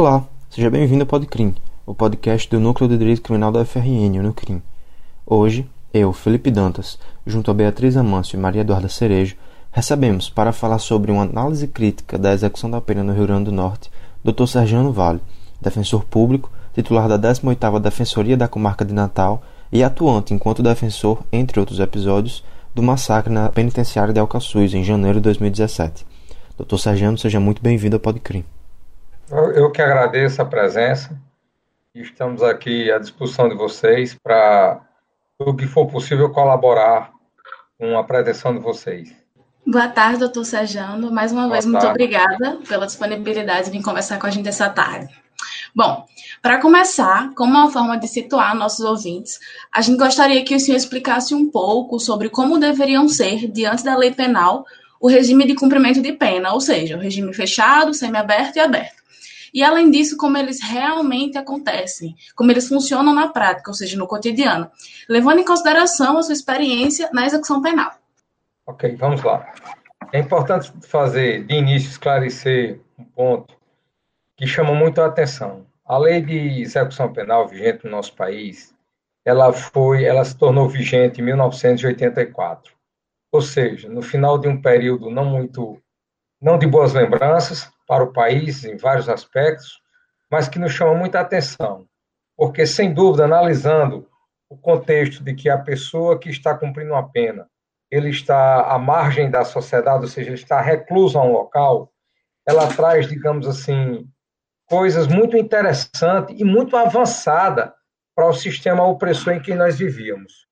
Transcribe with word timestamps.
Olá, 0.00 0.24
seja 0.48 0.70
bem-vindo 0.70 1.02
ao 1.02 1.08
Podcrim, 1.08 1.56
o 1.84 1.92
podcast 1.92 2.48
do 2.48 2.60
Núcleo 2.60 2.88
de 2.88 2.96
Direito 2.96 3.20
Criminal 3.20 3.50
da 3.50 3.64
FRN, 3.64 4.20
o 4.20 4.22
NUCRIM. 4.22 4.62
Hoje, 5.26 5.68
eu, 5.92 6.12
Felipe 6.12 6.52
Dantas, 6.52 7.00
junto 7.26 7.50
a 7.50 7.54
Beatriz 7.54 7.96
Amâncio 7.96 8.36
e 8.36 8.40
Maria 8.40 8.60
Eduarda 8.60 8.88
Cerejo, 8.88 9.34
recebemos 9.72 10.30
para 10.30 10.52
falar 10.52 10.78
sobre 10.78 11.10
uma 11.10 11.24
análise 11.24 11.66
crítica 11.66 12.16
da 12.16 12.32
execução 12.32 12.70
da 12.70 12.80
pena 12.80 13.02
no 13.02 13.12
Rio 13.12 13.26
Grande 13.26 13.46
do 13.46 13.52
Norte, 13.52 13.90
Dr. 14.22 14.46
Sergiano 14.46 14.92
Vale, 14.92 15.18
defensor 15.60 16.04
público, 16.04 16.48
titular 16.72 17.08
da 17.08 17.18
18ª 17.18 17.80
Defensoria 17.80 18.36
da 18.36 18.46
Comarca 18.46 18.84
de 18.84 18.94
Natal 18.94 19.42
e 19.72 19.82
atuante 19.82 20.32
enquanto 20.32 20.62
defensor, 20.62 21.24
entre 21.32 21.58
outros 21.58 21.80
episódios, 21.80 22.44
do 22.72 22.84
massacre 22.84 23.32
na 23.32 23.48
penitenciária 23.48 24.14
de 24.14 24.20
Alcaçuz, 24.20 24.74
em 24.74 24.84
janeiro 24.84 25.18
de 25.18 25.24
2017. 25.24 26.06
Dr. 26.56 26.76
Sergiano, 26.76 27.18
seja 27.18 27.40
muito 27.40 27.60
bem-vindo 27.60 27.96
ao 27.96 28.00
Podcrim. 28.00 28.44
Eu 29.30 29.70
que 29.70 29.82
agradeço 29.82 30.40
a 30.40 30.44
presença. 30.44 31.10
Estamos 31.94 32.42
aqui 32.42 32.90
à 32.90 32.98
disposição 32.98 33.48
de 33.48 33.54
vocês 33.54 34.14
para, 34.14 34.80
o 35.38 35.54
que 35.54 35.66
for 35.66 35.86
possível, 35.86 36.30
colaborar 36.30 37.12
com 37.78 37.98
a 37.98 38.04
pretensão 38.04 38.54
de 38.54 38.60
vocês. 38.60 39.14
Boa 39.66 39.88
tarde, 39.88 40.20
doutor 40.20 40.44
Sejano. 40.44 41.10
Mais 41.10 41.30
uma 41.30 41.42
Boa 41.42 41.52
vez, 41.52 41.64
tarde. 41.64 41.78
muito 41.78 41.90
obrigada 41.90 42.58
pela 42.66 42.86
disponibilidade 42.86 43.66
de 43.66 43.70
vir 43.76 43.82
conversar 43.82 44.18
com 44.18 44.26
a 44.26 44.30
gente 44.30 44.48
essa 44.48 44.70
tarde. 44.70 45.14
Bom, 45.74 46.06
para 46.40 46.58
começar, 46.58 47.30
como 47.34 47.52
uma 47.52 47.70
forma 47.70 47.98
de 47.98 48.08
situar 48.08 48.54
nossos 48.54 48.84
ouvintes, 48.84 49.38
a 49.70 49.82
gente 49.82 49.98
gostaria 49.98 50.42
que 50.42 50.54
o 50.54 50.60
senhor 50.60 50.78
explicasse 50.78 51.34
um 51.34 51.50
pouco 51.50 52.00
sobre 52.00 52.30
como 52.30 52.58
deveriam 52.58 53.06
ser, 53.06 53.46
diante 53.46 53.84
da 53.84 53.94
lei 53.94 54.10
penal, 54.10 54.64
o 54.98 55.06
regime 55.06 55.46
de 55.46 55.54
cumprimento 55.54 56.00
de 56.00 56.12
pena, 56.12 56.54
ou 56.54 56.60
seja, 56.60 56.96
o 56.96 57.00
regime 57.00 57.32
fechado, 57.34 57.92
semiaberto 57.92 58.56
e 58.58 58.60
aberto. 58.60 58.97
E 59.52 59.62
além 59.62 59.90
disso, 59.90 60.16
como 60.16 60.36
eles 60.36 60.62
realmente 60.62 61.38
acontecem, 61.38 62.14
como 62.34 62.50
eles 62.50 62.68
funcionam 62.68 63.14
na 63.14 63.28
prática, 63.28 63.70
ou 63.70 63.74
seja, 63.74 63.96
no 63.96 64.06
cotidiano, 64.06 64.70
levando 65.08 65.40
em 65.40 65.44
consideração 65.44 66.18
a 66.18 66.22
sua 66.22 66.32
experiência 66.32 67.10
na 67.12 67.26
execução 67.26 67.62
penal. 67.62 67.92
Ok, 68.66 68.96
vamos 68.96 69.22
lá. 69.22 69.52
É 70.12 70.18
importante 70.18 70.72
fazer, 70.86 71.44
de 71.44 71.54
início, 71.54 71.90
esclarecer 71.90 72.80
um 72.98 73.04
ponto 73.04 73.54
que 74.36 74.46
chama 74.46 74.74
muito 74.74 75.00
a 75.00 75.06
atenção. 75.06 75.66
A 75.84 75.98
lei 75.98 76.20
de 76.20 76.60
execução 76.62 77.12
penal 77.12 77.48
vigente 77.48 77.84
no 77.84 77.90
nosso 77.90 78.14
país, 78.14 78.74
ela 79.24 79.52
foi, 79.52 80.04
ela 80.04 80.24
se 80.24 80.36
tornou 80.36 80.68
vigente 80.68 81.20
em 81.20 81.24
1984. 81.24 82.72
Ou 83.32 83.42
seja, 83.42 83.88
no 83.88 84.00
final 84.00 84.38
de 84.38 84.48
um 84.48 84.60
período 84.60 85.10
não 85.10 85.24
muito, 85.24 85.78
não 86.40 86.58
de 86.58 86.66
boas 86.66 86.92
lembranças, 86.92 87.70
para 87.86 88.04
o 88.04 88.12
país 88.12 88.64
em 88.64 88.76
vários 88.76 89.08
aspectos, 89.08 89.80
mas 90.30 90.48
que 90.48 90.58
nos 90.58 90.72
chama 90.72 90.94
muita 90.94 91.20
atenção, 91.20 91.86
porque, 92.36 92.66
sem 92.66 92.92
dúvida, 92.92 93.24
analisando 93.24 94.06
o 94.48 94.56
contexto 94.56 95.24
de 95.24 95.34
que 95.34 95.48
a 95.48 95.58
pessoa 95.58 96.18
que 96.18 96.28
está 96.28 96.54
cumprindo 96.54 96.92
uma 96.92 97.08
pena, 97.10 97.48
ele 97.90 98.10
está 98.10 98.62
à 98.62 98.78
margem 98.78 99.30
da 99.30 99.44
sociedade, 99.44 100.02
ou 100.02 100.08
seja, 100.08 100.28
ele 100.28 100.36
está 100.36 100.60
recluso 100.60 101.18
a 101.18 101.22
um 101.22 101.32
local, 101.32 101.90
ela 102.46 102.66
traz, 102.68 103.08
digamos 103.08 103.46
assim, 103.46 104.06
coisas 104.66 105.06
muito 105.06 105.36
interessantes 105.36 106.38
e 106.38 106.44
muito 106.44 106.76
avançada 106.76 107.74
para 108.14 108.28
o 108.28 108.34
sistema 108.34 108.86
opressor 108.86 109.32
em 109.32 109.40
que 109.40 109.54
nós 109.54 109.78
vivíamos. 109.78 110.46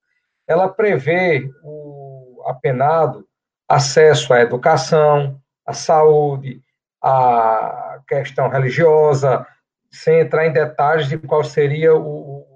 Ela 0.48 0.68
prevê 0.68 1.50
o 1.62 2.42
apenado 2.46 3.26
acesso 3.68 4.32
à 4.32 4.40
educação, 4.40 5.40
à 5.66 5.72
saúde, 5.72 6.62
a 7.02 8.00
questão 8.08 8.48
religiosa, 8.48 9.46
sem 9.90 10.20
entrar 10.20 10.46
em 10.46 10.52
detalhes 10.52 11.08
de 11.08 11.18
qual 11.18 11.42
seria 11.42 11.94
o, 11.94 12.46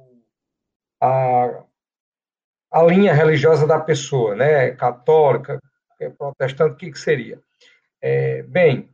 a, 1.01 1.63
a 2.73 2.83
linha 2.83 3.13
religiosa 3.13 3.67
da 3.67 3.81
pessoa, 3.81 4.35
né? 4.35 4.71
Católica, 4.73 5.61
protestante, 6.17 6.73
o 6.73 6.77
que, 6.77 6.93
que 6.93 6.99
seria? 6.99 7.41
É, 8.01 8.43
bem, 8.45 8.91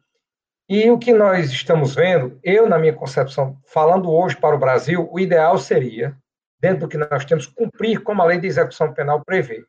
e 0.68 0.90
o 0.90 0.98
que 0.98 1.12
nós 1.12 1.50
estamos 1.52 1.94
vendo, 1.94 2.40
eu, 2.42 2.68
na 2.68 2.76
minha 2.76 2.92
concepção, 2.92 3.56
falando 3.66 4.10
hoje 4.10 4.36
para 4.36 4.56
o 4.56 4.58
Brasil, 4.58 5.08
o 5.12 5.20
ideal 5.20 5.58
seria, 5.58 6.16
dentro 6.58 6.80
do 6.80 6.88
que 6.88 6.96
nós 6.96 7.24
temos, 7.24 7.46
cumprir 7.46 8.02
como 8.02 8.20
a 8.20 8.24
lei 8.24 8.40
de 8.40 8.48
execução 8.48 8.92
penal 8.92 9.24
prevê. 9.24 9.64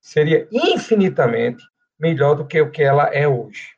Seria 0.00 0.48
infinitamente 0.50 1.62
melhor 1.96 2.34
do 2.34 2.44
que 2.44 2.60
o 2.60 2.70
que 2.70 2.82
ela 2.82 3.04
é 3.14 3.28
hoje. 3.28 3.71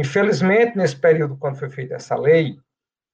Infelizmente, 0.00 0.78
nesse 0.78 0.96
período, 0.96 1.36
quando 1.36 1.58
foi 1.58 1.68
feita 1.68 1.94
essa 1.94 2.16
lei, 2.16 2.56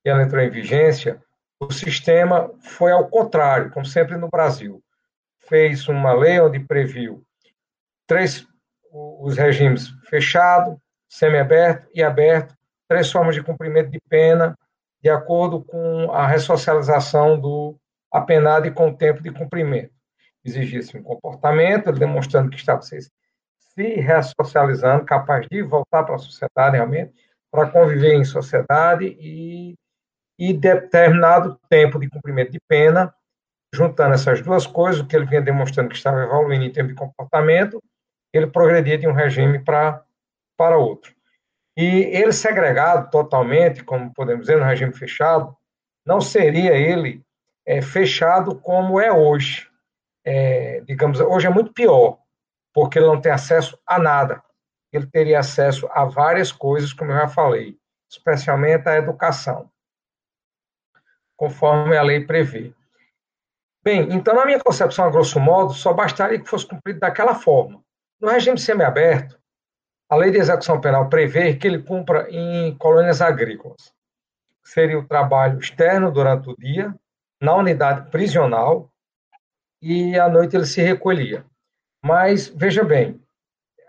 e 0.04 0.08
ela 0.08 0.22
entrou 0.22 0.40
em 0.40 0.48
vigência, 0.48 1.20
o 1.58 1.72
sistema 1.72 2.48
foi 2.60 2.92
ao 2.92 3.08
contrário, 3.08 3.72
como 3.72 3.84
sempre 3.84 4.16
no 4.16 4.28
Brasil. 4.28 4.80
Fez 5.48 5.88
uma 5.88 6.12
lei 6.12 6.38
onde 6.40 6.60
previu 6.60 7.24
três 8.06 8.46
os 8.92 9.36
regimes 9.36 9.88
fechado, 10.08 10.80
semiaberto 11.08 11.88
e 11.92 12.04
aberto, 12.04 12.54
três 12.88 13.10
formas 13.10 13.34
de 13.34 13.42
cumprimento 13.42 13.90
de 13.90 14.00
pena, 14.08 14.56
de 15.02 15.10
acordo 15.10 15.64
com 15.64 16.12
a 16.12 16.24
ressocialização 16.24 17.38
do 17.38 17.76
apenado 18.12 18.68
e 18.68 18.70
com 18.70 18.90
o 18.90 18.96
tempo 18.96 19.20
de 19.20 19.32
cumprimento. 19.32 19.92
Exigia-se 20.44 20.96
um 20.96 21.02
comportamento, 21.02 21.90
demonstrando 21.90 22.48
que 22.48 22.56
estava 22.56 22.80
se 23.76 24.00
ressocializando, 24.00 25.04
capaz 25.04 25.46
de 25.48 25.62
voltar 25.62 26.02
para 26.02 26.14
a 26.14 26.18
sociedade 26.18 26.76
realmente, 26.76 27.12
para 27.50 27.70
conviver 27.70 28.14
em 28.14 28.24
sociedade 28.24 29.16
e, 29.20 29.74
e 30.38 30.52
determinado 30.54 31.60
tempo 31.68 32.00
de 32.00 32.08
cumprimento 32.08 32.52
de 32.52 32.60
pena, 32.66 33.14
juntando 33.74 34.14
essas 34.14 34.40
duas 34.40 34.66
coisas, 34.66 35.02
o 35.02 35.06
que 35.06 35.14
ele 35.14 35.26
vinha 35.26 35.42
demonstrando 35.42 35.90
que 35.90 35.96
estava 35.96 36.22
evoluindo 36.22 36.64
em 36.64 36.72
termos 36.72 36.94
de 36.94 36.98
comportamento, 36.98 37.82
ele 38.32 38.46
progredia 38.46 38.96
de 38.96 39.06
um 39.06 39.12
regime 39.12 39.58
para, 39.58 40.02
para 40.56 40.78
outro. 40.78 41.14
E 41.76 41.84
ele 41.84 42.32
segregado 42.32 43.10
totalmente, 43.10 43.84
como 43.84 44.12
podemos 44.14 44.46
dizer, 44.46 44.58
no 44.58 44.64
regime 44.64 44.94
fechado, 44.94 45.54
não 46.06 46.20
seria 46.20 46.72
ele 46.72 47.22
é, 47.66 47.82
fechado 47.82 48.58
como 48.58 48.98
é 48.98 49.12
hoje. 49.12 49.68
É, 50.24 50.80
digamos, 50.80 51.20
hoje 51.20 51.46
é 51.46 51.50
muito 51.50 51.72
pior 51.72 52.18
porque 52.76 52.98
ele 52.98 53.06
não 53.06 53.18
tem 53.18 53.32
acesso 53.32 53.78
a 53.86 53.98
nada. 53.98 54.42
Ele 54.92 55.06
teria 55.06 55.38
acesso 55.38 55.88
a 55.92 56.04
várias 56.04 56.52
coisas, 56.52 56.92
como 56.92 57.10
eu 57.10 57.16
já 57.16 57.26
falei, 57.26 57.78
especialmente 58.06 58.86
a 58.86 58.98
educação, 58.98 59.70
conforme 61.38 61.96
a 61.96 62.02
lei 62.02 62.26
prevê. 62.26 62.74
Bem, 63.82 64.12
então, 64.12 64.34
na 64.34 64.44
minha 64.44 64.60
concepção, 64.60 65.06
a 65.06 65.10
grosso 65.10 65.40
modo, 65.40 65.72
só 65.72 65.94
bastaria 65.94 66.38
que 66.38 66.50
fosse 66.50 66.66
cumprido 66.66 67.00
daquela 67.00 67.34
forma. 67.34 67.82
No 68.20 68.28
regime 68.28 68.58
semiaberto, 68.58 69.40
a 70.10 70.14
lei 70.16 70.30
de 70.30 70.36
execução 70.36 70.78
penal 70.78 71.08
prevê 71.08 71.56
que 71.56 71.66
ele 71.66 71.82
cumpra 71.82 72.28
em 72.30 72.76
colônias 72.76 73.22
agrícolas. 73.22 73.90
Seria 74.62 74.98
o 74.98 75.08
trabalho 75.08 75.58
externo 75.58 76.12
durante 76.12 76.50
o 76.50 76.56
dia, 76.58 76.94
na 77.40 77.54
unidade 77.54 78.10
prisional, 78.10 78.92
e 79.80 80.18
à 80.18 80.28
noite 80.28 80.54
ele 80.54 80.66
se 80.66 80.82
recolhia. 80.82 81.42
Mas, 82.06 82.46
veja 82.46 82.84
bem, 82.84 83.20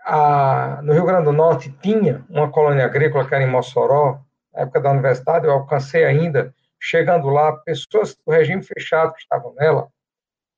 a, 0.04 0.82
no 0.82 0.92
Rio 0.92 1.06
Grande 1.06 1.26
do 1.26 1.32
Norte 1.32 1.70
tinha 1.80 2.26
uma 2.28 2.50
colônia 2.50 2.84
agrícola 2.84 3.24
que 3.24 3.32
era 3.32 3.44
em 3.44 3.48
Mossoró, 3.48 4.20
na 4.52 4.62
época 4.62 4.80
da 4.80 4.90
universidade, 4.90 5.46
eu 5.46 5.52
alcancei 5.52 6.04
ainda, 6.04 6.52
chegando 6.80 7.28
lá, 7.28 7.52
pessoas 7.58 8.16
do 8.16 8.32
regime 8.32 8.60
fechado 8.60 9.12
que 9.12 9.20
estavam 9.20 9.54
nela, 9.54 9.86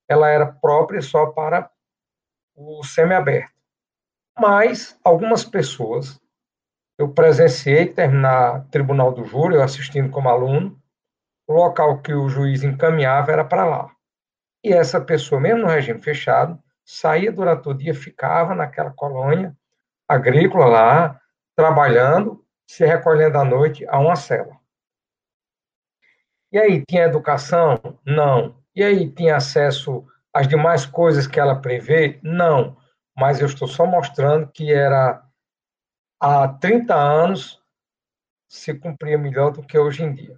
ela 0.09 0.31
era 0.31 0.47
própria 0.47 1.03
só 1.03 1.27
para 1.27 1.71
o 2.57 2.83
semiaberto. 2.83 3.53
Mas 4.39 4.99
algumas 5.05 5.45
pessoas, 5.45 6.19
eu 6.97 7.11
presenciei 7.11 7.85
terminar 7.85 8.65
tribunal 8.71 9.13
do 9.13 9.27
júri, 9.27 9.57
eu 9.57 9.63
assistindo 9.63 10.11
como 10.11 10.31
aluno, 10.31 10.81
o 11.47 11.53
local 11.53 12.01
que 12.01 12.15
o 12.15 12.27
juiz 12.27 12.63
encaminhava 12.63 13.33
era 13.33 13.45
para 13.45 13.67
lá. 13.67 13.91
E 14.65 14.73
essa 14.73 14.99
pessoa, 14.99 15.39
mesmo 15.39 15.61
no 15.61 15.69
regime 15.69 16.01
fechado, 16.01 16.59
saía 16.85 17.31
durante 17.31 17.69
o 17.69 17.75
dia, 17.75 17.95
ficava 17.95 18.55
naquela 18.55 18.91
colônia 18.91 19.57
agrícola 20.09 20.67
lá, 20.67 21.21
trabalhando, 21.55 22.45
se 22.67 22.85
recolhendo 22.85 23.39
à 23.39 23.45
noite 23.45 23.87
a 23.89 23.99
uma 23.99 24.17
cela. 24.17 24.59
E 26.53 26.59
aí, 26.59 26.85
tinha 26.85 27.05
educação? 27.05 27.79
Não. 28.05 28.57
E 28.75 28.83
aí, 28.83 29.09
tinha 29.09 29.37
acesso 29.37 30.05
às 30.35 30.49
demais 30.49 30.85
coisas 30.85 31.27
que 31.29 31.39
ela 31.39 31.61
prevê? 31.61 32.19
Não. 32.23 32.77
Mas 33.17 33.41
eu 33.41 33.47
estou 33.47 33.69
só 33.69 33.87
mostrando 33.87 34.49
que 34.49 34.73
era 34.73 35.23
há 36.21 36.49
30 36.49 36.95
anos 36.95 37.63
se 38.49 38.75
cumpria 38.75 39.17
melhor 39.17 39.53
do 39.53 39.63
que 39.63 39.79
hoje 39.79 40.03
em 40.03 40.13
dia. 40.13 40.37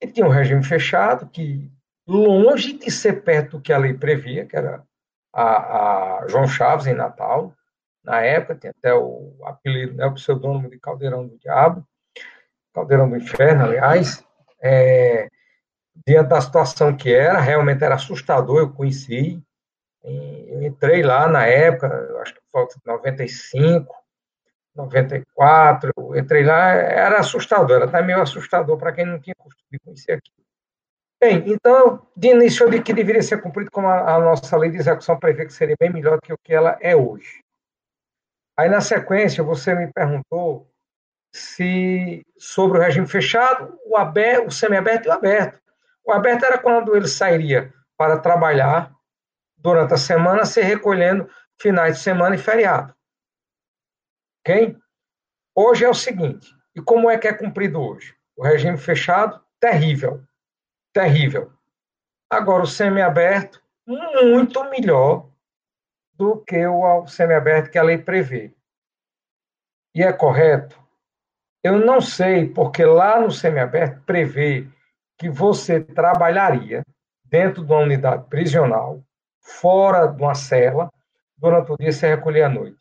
E 0.00 0.06
tinha 0.06 0.26
um 0.26 0.30
regime 0.30 0.62
fechado 0.62 1.28
que, 1.28 1.68
longe 2.06 2.74
de 2.74 2.88
ser 2.88 3.24
perto 3.24 3.56
do 3.56 3.62
que 3.62 3.72
a 3.72 3.78
lei 3.78 3.94
previa, 3.94 4.46
que 4.46 4.56
era 4.56 4.86
a, 5.36 6.20
a 6.22 6.28
João 6.28 6.48
Chaves 6.48 6.86
em 6.86 6.94
Natal, 6.94 7.54
na 8.02 8.22
época, 8.22 8.54
tem 8.54 8.70
até 8.70 8.94
o 8.94 9.34
apelido, 9.44 9.94
né, 9.94 10.06
o 10.06 10.14
pseudônimo 10.14 10.70
de 10.70 10.78
Caldeirão 10.78 11.26
do 11.26 11.36
Diabo, 11.38 11.86
Caldeirão 12.72 13.10
do 13.10 13.16
Inferno, 13.16 13.64
aliás, 13.64 14.24
é, 14.62 15.28
diante 16.06 16.28
da 16.28 16.40
situação 16.40 16.96
que 16.96 17.12
era, 17.12 17.38
realmente 17.38 17.84
era 17.84 17.96
assustador, 17.96 18.60
eu 18.60 18.72
conheci, 18.72 19.42
eu 20.02 20.62
entrei 20.62 21.02
lá 21.02 21.28
na 21.28 21.46
época, 21.46 21.88
acho 22.22 22.34
que 22.34 22.40
de 22.40 22.86
95, 22.86 23.94
94, 24.74 25.92
eu 25.96 26.16
entrei 26.16 26.44
lá, 26.44 26.70
era 26.70 27.18
assustador, 27.18 27.76
era 27.76 27.84
até 27.86 28.00
meio 28.02 28.22
assustador 28.22 28.78
para 28.78 28.92
quem 28.92 29.04
não 29.04 29.18
tinha 29.18 29.34
costume 29.36 29.66
de 29.72 29.78
conhecer 29.80 30.12
aqui. 30.12 30.30
Bem, 31.18 31.50
então, 31.50 32.06
de 32.14 32.28
início 32.28 32.68
disse 32.68 32.82
que 32.82 32.92
deveria 32.92 33.22
ser 33.22 33.40
cumprido 33.40 33.70
como 33.70 33.88
a, 33.88 34.16
a 34.16 34.20
nossa 34.20 34.54
lei 34.56 34.70
de 34.70 34.76
execução 34.76 35.18
prevê 35.18 35.46
que 35.46 35.52
seria 35.52 35.76
bem 35.78 35.90
melhor 35.90 36.16
do 36.16 36.22
que 36.22 36.32
o 36.32 36.38
que 36.38 36.52
ela 36.52 36.76
é 36.80 36.94
hoje. 36.94 37.42
Aí, 38.56 38.68
na 38.68 38.80
sequência, 38.80 39.42
você 39.42 39.74
me 39.74 39.90
perguntou 39.92 40.70
se 41.32 42.24
sobre 42.38 42.78
o 42.78 42.80
regime 42.80 43.06
fechado, 43.06 43.78
o 43.86 43.96
aberto, 43.96 44.48
o 44.48 44.50
semiaberto 44.50 45.08
e 45.08 45.10
o 45.10 45.12
aberto. 45.12 45.60
O 46.04 46.12
aberto 46.12 46.44
era 46.44 46.58
quando 46.58 46.94
ele 46.94 47.08
sairia 47.08 47.72
para 47.96 48.18
trabalhar 48.18 48.94
durante 49.56 49.94
a 49.94 49.98
semana, 49.98 50.44
se 50.44 50.60
recolhendo 50.60 51.28
finais 51.60 51.96
de 51.96 52.02
semana 52.02 52.34
e 52.36 52.38
feriado. 52.38 52.94
Ok? 54.40 54.76
Hoje 55.54 55.84
é 55.84 55.88
o 55.88 55.94
seguinte, 55.94 56.54
e 56.74 56.80
como 56.80 57.10
é 57.10 57.16
que 57.16 57.26
é 57.26 57.32
cumprido 57.32 57.80
hoje? 57.80 58.14
O 58.36 58.44
regime 58.44 58.76
fechado, 58.76 59.42
terrível 59.58 60.22
terrível. 60.96 61.52
Agora, 62.30 62.62
o 62.62 62.66
semiaberto, 62.66 63.62
muito 63.86 64.64
melhor 64.70 65.28
do 66.14 66.38
que 66.38 66.66
o 66.66 67.06
semiaberto 67.06 67.70
que 67.70 67.76
a 67.76 67.82
lei 67.82 67.98
prevê. 67.98 68.54
E 69.94 70.02
é 70.02 70.10
correto? 70.10 70.82
Eu 71.62 71.78
não 71.78 72.00
sei, 72.00 72.48
porque 72.48 72.82
lá 72.82 73.20
no 73.20 73.30
semiaberto 73.30 74.00
prevê 74.06 74.66
que 75.18 75.28
você 75.28 75.80
trabalharia 75.80 76.82
dentro 77.26 77.62
de 77.62 77.70
uma 77.70 77.82
unidade 77.82 78.26
prisional, 78.30 79.04
fora 79.42 80.06
de 80.06 80.22
uma 80.22 80.34
cela, 80.34 80.90
durante 81.36 81.72
o 81.72 81.76
dia 81.76 81.92
você 81.92 82.08
recolher 82.08 82.44
à 82.44 82.48
noite. 82.48 82.78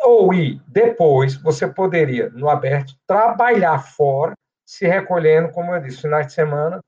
Ou 0.00 0.34
e 0.34 0.60
depois 0.66 1.36
você 1.36 1.68
poderia, 1.68 2.30
no 2.30 2.48
aberto, 2.48 2.94
trabalhar 3.06 3.78
fora, 3.78 4.34
se 4.66 4.88
recolhendo, 4.88 5.52
como 5.52 5.72
eu 5.72 5.80
disse, 5.80 6.02
finais 6.02 6.26
de 6.26 6.32
semana, 6.32 6.80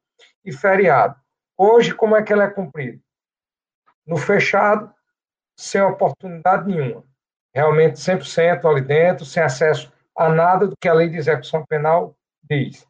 e 0.45 0.53
feriado. 0.53 1.17
Hoje, 1.57 1.95
como 1.95 2.17
é 2.17 2.23
que 2.23 2.33
ela 2.33 2.45
é 2.45 2.51
cumprida? 2.51 2.99
No 4.07 4.17
fechado, 4.17 4.93
sem 5.57 5.81
oportunidade 5.83 6.67
nenhuma. 6.67 7.05
Realmente 7.55 7.99
100% 7.99 8.65
ali 8.65 8.81
dentro, 8.81 9.25
sem 9.25 9.43
acesso 9.43 9.93
a 10.17 10.29
nada 10.29 10.67
do 10.67 10.77
que 10.77 10.89
a 10.89 10.95
lei 10.95 11.09
de 11.09 11.17
execução 11.17 11.65
penal 11.67 12.17
diz. 12.43 12.87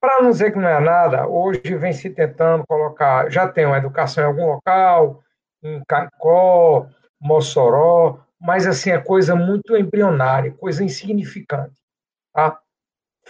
Para 0.00 0.22
não 0.22 0.30
dizer 0.30 0.52
que 0.52 0.58
não 0.58 0.68
é 0.68 0.80
nada, 0.80 1.26
hoje 1.26 1.76
vem 1.76 1.92
se 1.92 2.08
tentando 2.10 2.64
colocar, 2.66 3.30
já 3.30 3.46
tem 3.46 3.66
uma 3.66 3.76
educação 3.76 4.24
em 4.24 4.26
algum 4.26 4.46
local, 4.46 5.22
em 5.62 5.82
Caicó, 5.86 6.86
Mossoró, 7.20 8.18
mas 8.40 8.66
assim, 8.66 8.90
é 8.90 8.98
coisa 8.98 9.34
muito 9.34 9.76
embrionária, 9.76 10.52
coisa 10.52 10.82
insignificante. 10.82 11.74
Tá? 12.32 12.59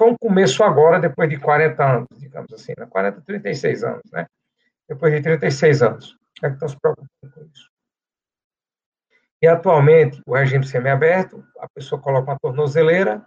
Foi 0.00 0.12
um 0.12 0.16
começo 0.16 0.64
agora, 0.64 0.98
depois 0.98 1.28
de 1.28 1.36
40 1.36 1.84
anos, 1.84 2.08
digamos 2.16 2.50
assim, 2.54 2.72
né? 2.78 2.86
40, 2.86 3.20
36 3.20 3.84
anos, 3.84 4.10
né? 4.10 4.26
Depois 4.88 5.12
de 5.12 5.20
36 5.20 5.82
anos. 5.82 6.16
É 6.42 6.48
que 6.48 6.54
estão 6.54 6.68
se 6.68 6.76
preocupando 6.80 7.10
com 7.34 7.42
isso. 7.42 7.68
E 9.42 9.46
atualmente, 9.46 10.22
o 10.24 10.34
regime 10.34 10.66
semiaberto, 10.66 11.44
a 11.58 11.68
pessoa 11.68 12.00
coloca 12.00 12.30
uma 12.30 12.38
tornozeleira 12.38 13.22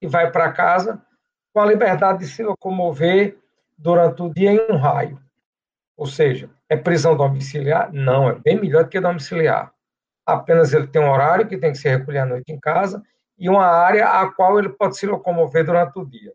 e 0.00 0.06
vai 0.06 0.30
para 0.30 0.52
casa 0.52 1.04
com 1.52 1.58
a 1.58 1.66
liberdade 1.66 2.20
de 2.20 2.28
se 2.28 2.44
locomover 2.44 3.36
durante 3.76 4.22
o 4.22 4.32
dia 4.32 4.52
em 4.52 4.70
um 4.70 4.76
raio. 4.76 5.20
Ou 5.96 6.06
seja, 6.06 6.48
é 6.68 6.76
prisão 6.76 7.16
domiciliar? 7.16 7.92
Não, 7.92 8.30
é 8.30 8.38
bem 8.38 8.60
melhor 8.60 8.84
do 8.84 8.90
que 8.90 9.00
domiciliar. 9.00 9.72
Apenas 10.24 10.72
ele 10.72 10.86
tem 10.86 11.02
um 11.02 11.10
horário 11.10 11.48
que 11.48 11.58
tem 11.58 11.72
que 11.72 11.78
se 11.78 11.88
recolher 11.88 12.18
à 12.18 12.26
noite 12.26 12.52
em 12.52 12.60
casa 12.60 13.02
e 13.38 13.48
uma 13.48 13.66
área 13.66 14.08
a 14.08 14.30
qual 14.30 14.58
ele 14.58 14.68
pode 14.68 14.96
se 14.96 15.06
locomover 15.06 15.64
durante 15.64 15.98
o 15.98 16.04
dia. 16.04 16.32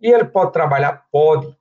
E 0.00 0.10
ele 0.10 0.24
pode 0.24 0.52
trabalhar? 0.52 1.06
Pode. 1.10 1.56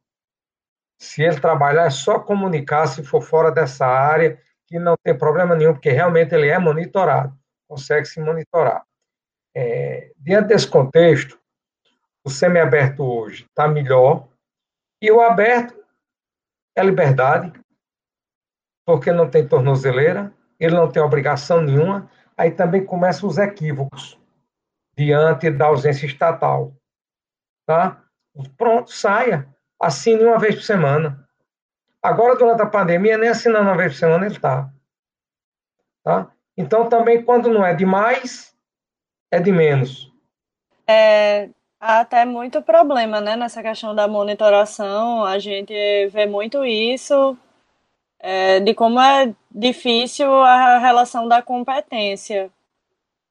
Se 1.00 1.24
ele 1.24 1.40
trabalhar, 1.40 1.86
é 1.86 1.90
só 1.90 2.20
comunicar 2.20 2.88
se 2.88 3.04
for 3.04 3.22
fora 3.22 3.52
dessa 3.52 3.86
área, 3.86 4.42
que 4.68 4.80
não 4.80 4.96
tem 5.04 5.18
problema 5.18 5.56
nenhum, 5.56 5.74
porque 5.74 5.92
realmente 5.92 6.34
ele 6.34 6.48
é 6.48 6.58
monitorado, 6.58 7.38
consegue 7.68 8.06
se 8.06 8.20
monitorar. 8.20 8.84
É, 9.56 10.12
diante 10.18 10.48
desse 10.48 10.68
contexto, 10.68 11.40
o 12.24 12.30
semiaberto 12.30 13.04
hoje 13.04 13.46
está 13.46 13.68
melhor, 13.68 14.28
e 15.02 15.12
o 15.12 15.22
aberto 15.22 15.76
é 16.76 16.84
liberdade, 16.84 17.54
porque 18.86 19.12
não 19.12 19.30
tem 19.30 19.48
tornozeleira, 19.48 20.34
ele 20.60 20.76
não 20.76 20.92
tem 20.92 21.02
obrigação 21.02 21.62
nenhuma, 21.62 22.10
aí 22.36 22.52
também 22.52 22.86
começam 22.86 23.30
os 23.30 23.38
equívocos 23.38 24.20
diante 24.96 25.50
da 25.52 25.68
ausência 25.68 26.06
estatal. 26.06 26.74
Tá? 27.66 28.02
Pronto, 28.58 28.92
saia. 28.92 29.48
Assine 29.80 30.24
uma 30.24 30.40
vez 30.40 30.56
por 30.56 30.64
semana. 30.64 31.28
Agora, 32.02 32.38
durante 32.38 32.62
a 32.62 32.68
pandemia, 32.68 33.18
nem 33.18 33.30
assinando 33.30 33.68
uma 33.68 33.78
vez 33.78 33.94
por 33.94 34.00
semana 34.00 34.26
ele 34.26 34.36
está. 34.36 34.70
Tá? 36.04 36.32
Então, 36.58 36.88
também, 36.88 37.24
quando 37.24 37.50
não 37.50 37.66
é 37.66 37.74
de 37.74 37.86
mais, 37.86 38.56
é 39.32 39.40
de 39.40 39.52
menos. 39.52 40.12
É, 40.88 41.50
há 41.80 42.02
até 42.02 42.24
muito 42.24 42.62
problema 42.62 43.20
né, 43.20 43.36
nessa 43.36 43.62
questão 43.62 43.94
da 43.94 44.08
monitoração. 44.08 45.26
A 45.26 45.40
gente 45.40 45.74
vê 46.10 46.26
muito 46.26 46.64
isso, 46.64 47.38
é, 48.20 48.60
de 48.60 48.74
como 48.74 49.00
é 49.00 49.34
difícil 49.52 50.32
a 50.32 50.78
relação 50.78 51.28
da 51.28 51.42
competência 51.42 52.52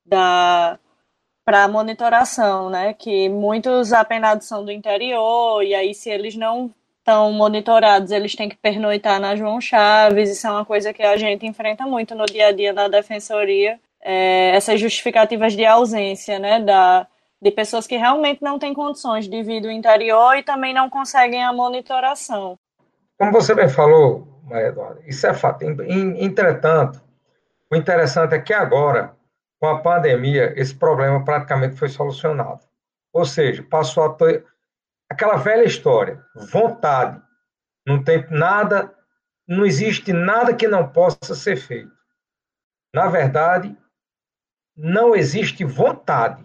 da, 0.05 0.79
para 1.45 1.69
monitoração, 1.69 2.71
né? 2.71 2.95
Que 2.95 3.29
muitos 3.29 3.93
apenados 3.93 4.47
são 4.47 4.65
do 4.65 4.73
interior, 4.73 5.63
e 5.63 5.75
aí 5.75 5.95
se 5.95 6.11
eles 6.11 6.35
não 6.35 6.73
estão 6.99 7.31
monitorados, 7.33 8.11
eles 8.11 8.35
têm 8.35 8.49
que 8.49 8.57
pernoitar 8.57 9.21
na 9.21 9.37
João 9.37 9.61
Chaves, 9.61 10.31
isso 10.31 10.47
é 10.47 10.51
uma 10.51 10.65
coisa 10.65 10.93
que 10.93 11.03
a 11.03 11.17
gente 11.19 11.47
enfrenta 11.47 11.85
muito 11.85 12.15
no 12.15 12.25
dia 12.25 12.47
a 12.49 12.53
dia 12.53 12.73
da 12.73 12.89
defensoria, 12.89 13.79
é, 14.01 14.57
essas 14.57 14.81
justificativas 14.81 15.53
de 15.53 15.67
ausência, 15.67 16.39
né? 16.39 16.61
Da, 16.61 17.07
de 17.41 17.51
pessoas 17.51 17.87
que 17.87 17.97
realmente 17.97 18.43
não 18.43 18.59
têm 18.59 18.73
condições 18.73 19.29
de 19.29 19.43
vir 19.43 19.61
do 19.61 19.71
interior 19.71 20.35
e 20.35 20.43
também 20.43 20.73
não 20.73 20.89
conseguem 20.89 21.45
a 21.45 21.53
monitoração. 21.53 22.59
Como 23.19 23.33
você 23.33 23.55
bem 23.55 23.69
falou, 23.69 24.27
Maria 24.45 24.69
Eduarda, 24.69 25.03
isso 25.07 25.27
é 25.27 25.35
fato. 25.35 25.63
Entretanto, 25.63 27.03
o 27.71 27.77
interessante 27.77 28.35
é 28.35 28.39
que 28.39 28.53
agora 28.55 29.15
com 29.65 29.69
a 29.71 29.81
pandemia, 29.81 30.53
esse 30.61 30.75
problema 30.75 31.25
praticamente 31.25 31.77
foi 31.77 31.89
solucionado. 31.89 32.61
Ou 33.15 33.25
seja, 33.25 33.63
passou 33.63 34.05
a 34.05 34.13
ter 34.13 34.45
aquela 35.11 35.37
velha 35.37 35.65
história, 35.65 36.23
vontade. 36.53 37.19
Não 37.87 38.05
tem 38.05 38.27
nada, 38.31 38.95
não 39.49 39.65
existe 39.65 40.13
nada 40.13 40.55
que 40.55 40.69
não 40.69 40.87
possa 40.87 41.35
ser 41.35 41.57
feito. 41.57 41.91
Na 42.95 43.09
verdade, 43.09 43.75
não 44.77 45.17
existe 45.17 45.65
vontade. 45.65 46.45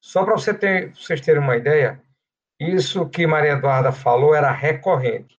Só 0.00 0.24
para 0.24 0.38
você 0.38 0.54
ter, 0.54 0.94
vocês 0.94 1.20
terem 1.20 1.42
uma 1.42 1.56
ideia, 1.56 2.02
isso 2.58 3.06
que 3.10 3.26
Maria 3.26 3.52
Eduarda 3.52 3.92
falou 3.92 4.34
era 4.34 4.50
recorrente. 4.50 5.38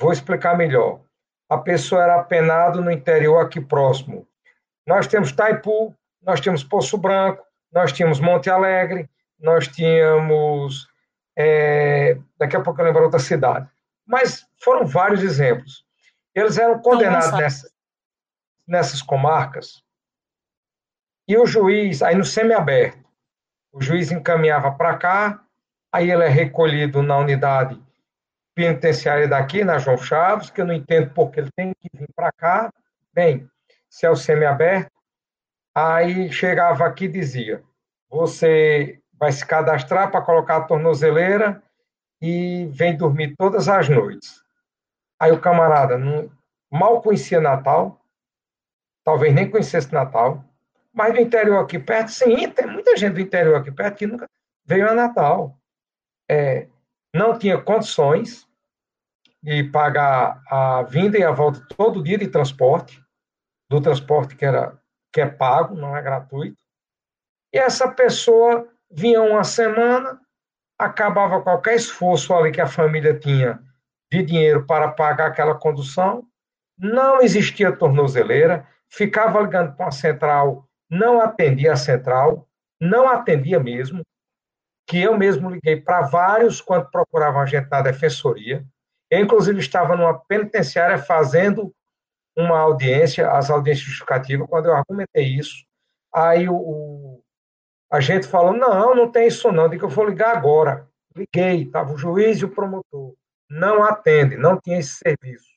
Vou 0.00 0.10
explicar 0.10 0.56
melhor. 0.56 1.02
A 1.50 1.58
pessoa 1.58 2.02
era 2.02 2.18
apenada 2.18 2.80
no 2.80 2.90
interior 2.90 3.44
aqui 3.44 3.60
próximo, 3.60 4.26
nós 4.90 5.06
temos 5.06 5.30
Taipu, 5.30 5.94
nós 6.20 6.40
temos 6.40 6.64
Poço 6.64 6.98
Branco, 6.98 7.46
nós 7.72 7.92
tínhamos 7.92 8.18
Monte 8.18 8.50
Alegre, 8.50 9.08
nós 9.38 9.68
tínhamos. 9.68 10.88
É, 11.38 12.18
daqui 12.36 12.56
a 12.56 12.60
pouco 12.60 12.80
eu 12.80 12.86
lembro 12.86 13.04
outra 13.04 13.20
cidade. 13.20 13.68
Mas 14.04 14.44
foram 14.60 14.84
vários 14.84 15.22
exemplos. 15.22 15.84
Eles 16.34 16.58
eram 16.58 16.80
condenados 16.80 17.30
nessa, 17.38 17.70
nessas 18.66 19.00
comarcas, 19.00 19.80
e 21.28 21.36
o 21.36 21.46
juiz, 21.46 22.02
aí 22.02 22.16
no 22.16 22.24
semiaberto, 22.24 22.98
o 23.72 23.80
juiz 23.80 24.10
encaminhava 24.10 24.72
para 24.72 24.96
cá, 24.96 25.40
aí 25.92 26.10
ele 26.10 26.24
é 26.24 26.28
recolhido 26.28 27.00
na 27.00 27.16
unidade 27.16 27.80
penitenciária 28.56 29.28
daqui, 29.28 29.62
na 29.62 29.78
João 29.78 29.96
Chaves, 29.96 30.50
que 30.50 30.60
eu 30.60 30.66
não 30.66 30.74
entendo 30.74 31.10
porque 31.14 31.38
ele 31.38 31.50
tem 31.54 31.72
que 31.80 31.88
vir 31.94 32.08
para 32.16 32.32
cá. 32.32 32.72
Bem, 33.14 33.48
céu 33.90 34.14
semiaberto. 34.14 34.90
Aí 35.74 36.32
chegava 36.32 36.86
aqui 36.86 37.04
e 37.04 37.08
dizia: 37.08 37.62
você 38.08 39.00
vai 39.14 39.32
se 39.32 39.44
cadastrar 39.44 40.10
para 40.10 40.22
colocar 40.22 40.56
a 40.56 40.64
tornozeleira 40.64 41.62
e 42.22 42.66
vem 42.70 42.96
dormir 42.96 43.34
todas 43.36 43.68
as 43.68 43.88
noites. 43.88 44.42
Aí 45.18 45.32
o 45.32 45.40
camarada 45.40 45.98
não, 45.98 46.30
mal 46.70 47.02
conhecia 47.02 47.40
Natal, 47.40 48.00
talvez 49.04 49.34
nem 49.34 49.50
conhecesse 49.50 49.92
Natal, 49.92 50.44
mas 50.92 51.12
do 51.12 51.20
interior 51.20 51.58
aqui 51.62 51.78
perto, 51.78 52.10
sim, 52.10 52.48
tem 52.50 52.66
muita 52.66 52.96
gente 52.96 53.14
do 53.14 53.20
interior 53.20 53.56
aqui 53.56 53.70
perto 53.70 53.96
que 53.96 54.06
nunca 54.06 54.26
veio 54.64 54.88
a 54.88 54.94
Natal. 54.94 55.56
É, 56.28 56.68
não 57.14 57.38
tinha 57.38 57.60
condições 57.60 58.46
de 59.42 59.64
pagar 59.64 60.42
a 60.48 60.82
vinda 60.82 61.18
e 61.18 61.24
a 61.24 61.30
volta 61.30 61.64
todo 61.76 62.02
dia 62.02 62.18
de 62.18 62.28
transporte, 62.28 63.02
do 63.70 63.80
transporte 63.80 64.34
que, 64.34 64.44
era, 64.44 64.76
que 65.12 65.20
é 65.20 65.26
pago, 65.26 65.76
não 65.76 65.96
é 65.96 66.02
gratuito. 66.02 66.58
E 67.54 67.58
essa 67.58 67.88
pessoa 67.88 68.68
vinha 68.90 69.22
uma 69.22 69.44
semana, 69.44 70.20
acabava 70.76 71.40
qualquer 71.40 71.76
esforço 71.76 72.34
ali 72.34 72.50
que 72.50 72.60
a 72.60 72.66
família 72.66 73.18
tinha 73.18 73.62
de 74.10 74.24
dinheiro 74.24 74.66
para 74.66 74.88
pagar 74.88 75.28
aquela 75.28 75.54
condução, 75.54 76.26
não 76.76 77.20
existia 77.20 77.70
tornozeleira, 77.70 78.66
ficava 78.88 79.40
ligando 79.40 79.76
para 79.76 79.86
a 79.86 79.92
central, 79.92 80.68
não 80.90 81.20
atendia 81.20 81.74
a 81.74 81.76
central, 81.76 82.48
não 82.80 83.08
atendia 83.08 83.60
mesmo, 83.60 84.02
que 84.88 85.00
eu 85.00 85.16
mesmo 85.16 85.48
liguei 85.48 85.80
para 85.80 86.02
vários 86.02 86.60
quando 86.60 86.90
procuravam 86.90 87.42
a 87.42 87.46
gente 87.46 87.68
na 87.70 87.82
defensoria. 87.82 88.64
Eu, 89.08 89.20
inclusive, 89.20 89.60
estava 89.60 89.94
numa 89.94 90.18
penitenciária 90.18 90.98
fazendo 90.98 91.72
uma 92.40 92.58
audiência, 92.58 93.30
as 93.30 93.50
audiências 93.50 93.86
justificativas, 93.86 94.48
quando 94.48 94.66
eu 94.66 94.74
argumentei 94.74 95.24
isso. 95.24 95.64
Aí 96.12 96.48
o, 96.48 96.54
o 96.54 97.22
a 97.90 98.00
gente 98.00 98.26
falou: 98.26 98.52
não, 98.52 98.94
não 98.94 99.10
tem 99.10 99.26
isso 99.26 99.50
não, 99.50 99.68
digo 99.68 99.80
que 99.80 99.84
eu 99.86 99.94
vou 99.94 100.08
ligar 100.08 100.36
agora. 100.36 100.88
Liguei, 101.14 101.62
estava 101.62 101.92
o 101.92 101.98
juiz 101.98 102.38
e 102.38 102.44
o 102.44 102.50
promotor. 102.50 103.14
Não 103.50 103.82
atende, 103.82 104.36
não 104.36 104.60
tinha 104.60 104.78
esse 104.78 104.94
serviço. 104.94 105.50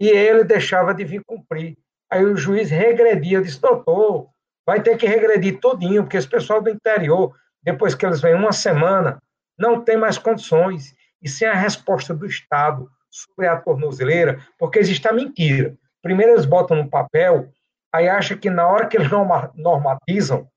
E 0.00 0.08
ele 0.08 0.42
deixava 0.42 0.94
de 0.94 1.04
vir 1.04 1.22
cumprir. 1.26 1.76
Aí 2.10 2.24
o 2.24 2.34
juiz 2.34 2.70
regredia, 2.70 3.36
eu 3.38 3.42
disse, 3.42 3.60
doutor, 3.60 4.30
vai 4.66 4.82
ter 4.82 4.96
que 4.96 5.06
regredir 5.06 5.60
tudinho, 5.60 6.02
porque 6.02 6.16
esse 6.16 6.28
pessoal 6.28 6.62
do 6.62 6.70
interior, 6.70 7.36
depois 7.62 7.94
que 7.94 8.06
eles 8.06 8.22
vêm 8.22 8.34
uma 8.34 8.52
semana, 8.52 9.22
não 9.58 9.84
tem 9.84 9.98
mais 9.98 10.16
condições. 10.16 10.94
E 11.22 11.28
sem 11.28 11.46
a 11.46 11.54
resposta 11.54 12.14
do 12.14 12.24
Estado 12.24 12.90
sobre 13.10 13.46
a 13.46 13.60
tornozeleira, 13.60 14.40
porque 14.58 14.78
existe 14.78 15.06
a 15.06 15.12
mentira. 15.12 15.76
Primeiro 16.02 16.32
eles 16.32 16.46
botam 16.46 16.76
no 16.76 16.88
papel, 16.88 17.50
aí 17.92 18.08
acha 18.08 18.36
que 18.36 18.48
na 18.48 18.66
hora 18.66 18.86
que 18.86 18.96
eles 18.96 19.10
normatizam, 19.54 20.48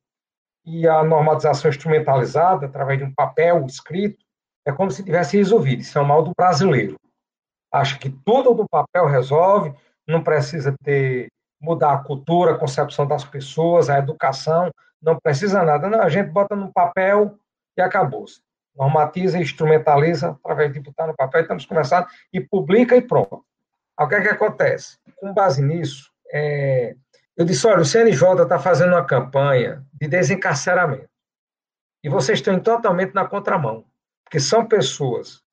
e 0.65 0.87
a 0.87 1.03
normatização 1.03 1.69
instrumentalizada, 1.69 2.65
através 2.65 2.97
de 2.97 3.05
um 3.05 3.13
papel 3.13 3.65
escrito, 3.65 4.23
é 4.65 4.71
como 4.71 4.91
se 4.91 5.03
tivesse 5.03 5.37
resolvido. 5.37 5.81
Isso 5.81 5.97
é 5.97 6.01
o 6.01 6.05
mal 6.05 6.23
do 6.23 6.31
brasileiro. 6.35 6.95
Acha 7.71 7.97
que 7.97 8.09
tudo 8.09 8.53
do 8.53 8.67
papel 8.69 9.05
resolve, 9.07 9.73
não 10.07 10.23
precisa 10.23 10.73
ter 10.83 11.27
mudar 11.59 11.93
a 11.93 12.03
cultura, 12.03 12.51
a 12.51 12.57
concepção 12.57 13.07
das 13.07 13.23
pessoas, 13.23 13.89
a 13.89 13.97
educação, 13.97 14.69
não 15.01 15.17
precisa 15.17 15.63
nada. 15.63 15.89
Não, 15.89 16.01
a 16.01 16.09
gente 16.09 16.29
bota 16.29 16.55
no 16.55 16.71
papel 16.71 17.37
e 17.77 17.81
acabou-se. 17.81 18.41
Normatiza, 18.75 19.39
instrumentaliza 19.39 20.31
através 20.31 20.73
de 20.73 20.81
botar 20.81 21.07
no 21.07 21.15
papel, 21.15 21.41
estamos 21.41 21.65
conversando, 21.65 22.07
e 22.31 22.41
publica 22.41 22.95
e 22.97 23.01
pronto. 23.01 23.45
O 23.99 24.07
que 24.07 24.15
é 24.15 24.21
que 24.21 24.29
acontece? 24.29 24.97
Com 25.17 25.33
base 25.33 25.61
nisso, 25.61 26.11
é, 26.31 26.95
eu 27.35 27.45
disse, 27.45 27.65
olha, 27.67 27.81
o 27.81 27.85
CNJ 27.85 28.43
está 28.43 28.59
fazendo 28.59 28.93
uma 28.93 29.05
campanha 29.05 29.85
de 29.93 30.07
desencarceramento. 30.07 31.09
E 32.03 32.09
vocês 32.09 32.39
estão 32.39 32.59
totalmente 32.59 33.13
na 33.13 33.25
contramão. 33.27 33.85
Porque 34.23 34.39
são 34.39 34.65
pessoas, 34.65 35.43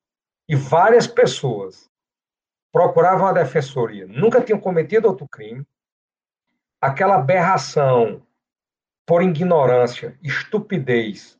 e 0.49 0.57
várias 0.57 1.07
pessoas, 1.07 1.89
procuravam 2.73 3.27
a 3.27 3.33
defensoria, 3.33 4.07
nunca 4.07 4.41
tinham 4.41 4.61
cometido 4.61 5.09
outro 5.09 5.29
crime, 5.29 5.67
aquela 6.81 7.17
aberração 7.17 8.25
por 9.07 9.23
ignorância, 9.23 10.17
estupidez, 10.23 11.37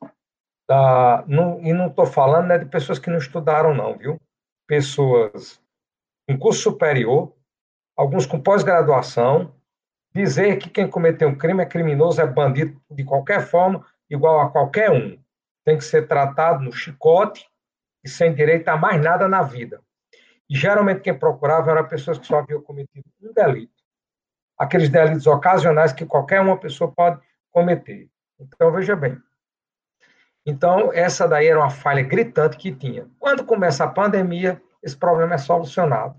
da, 0.69 1.25
não, 1.27 1.61
e 1.65 1.73
não 1.73 1.87
estou 1.87 2.05
falando 2.05 2.49
né, 2.49 2.59
de 2.59 2.67
pessoas 2.67 2.99
que 2.99 3.11
não 3.11 3.19
estudaram, 3.19 3.75
não, 3.75 3.97
viu? 3.97 4.21
Pessoas 4.67 5.61
com 6.31 6.39
curso 6.39 6.63
superior, 6.63 7.33
alguns 7.97 8.27
com 8.27 8.41
pós-graduação, 8.41 9.53
dizer 10.15 10.59
que 10.59 10.71
quem 10.71 10.89
cometeu 10.89 11.29
um 11.29 11.35
crime 11.35 11.63
é 11.63 11.67
criminoso, 11.67 12.21
é 12.21 12.27
bandido 12.27 12.81
de 12.91 13.05
qualquer 13.05 13.47
forma, 13.47 13.85
igual 14.09 14.41
a 14.41 14.51
qualquer 14.51 14.91
um. 14.91 15.19
Tem 15.65 15.77
que 15.77 15.85
ser 15.85 16.07
tratado 16.07 16.63
no 16.63 16.73
chicote 16.73 17.47
e 18.05 18.09
sem 18.09 18.33
direito 18.33 18.69
a 18.69 18.77
mais 18.77 19.03
nada 19.03 19.29
na 19.29 19.43
vida. 19.43 19.81
E 20.49 20.57
geralmente 20.57 21.01
quem 21.01 21.19
procurava 21.19 21.71
eram 21.71 21.89
pessoas 21.89 22.19
que 22.19 22.27
só 22.27 22.39
haviam 22.39 22.63
cometido 22.63 23.05
um 23.23 23.33
delito 23.33 23.81
aqueles 24.61 24.91
delitos 24.91 25.27
ocasionais 25.27 25.91
que 25.91 26.05
qualquer 26.05 26.39
uma 26.43 26.59
pessoa 26.59 26.93
pode 26.93 27.19
cometer. 27.51 28.11
Então, 28.39 28.71
veja 28.71 28.95
bem. 28.95 29.17
Então, 30.45 30.93
essa 30.93 31.27
daí 31.27 31.47
era 31.47 31.59
uma 31.59 31.71
falha 31.71 32.03
gritante 32.03 32.59
que 32.59 32.71
tinha. 32.71 33.09
Quando 33.19 33.43
começa 33.43 33.85
a 33.85 33.89
pandemia, 33.89 34.61
esse 34.83 34.97
problema 34.97 35.35
é 35.35 35.39
solucionado. 35.39 36.17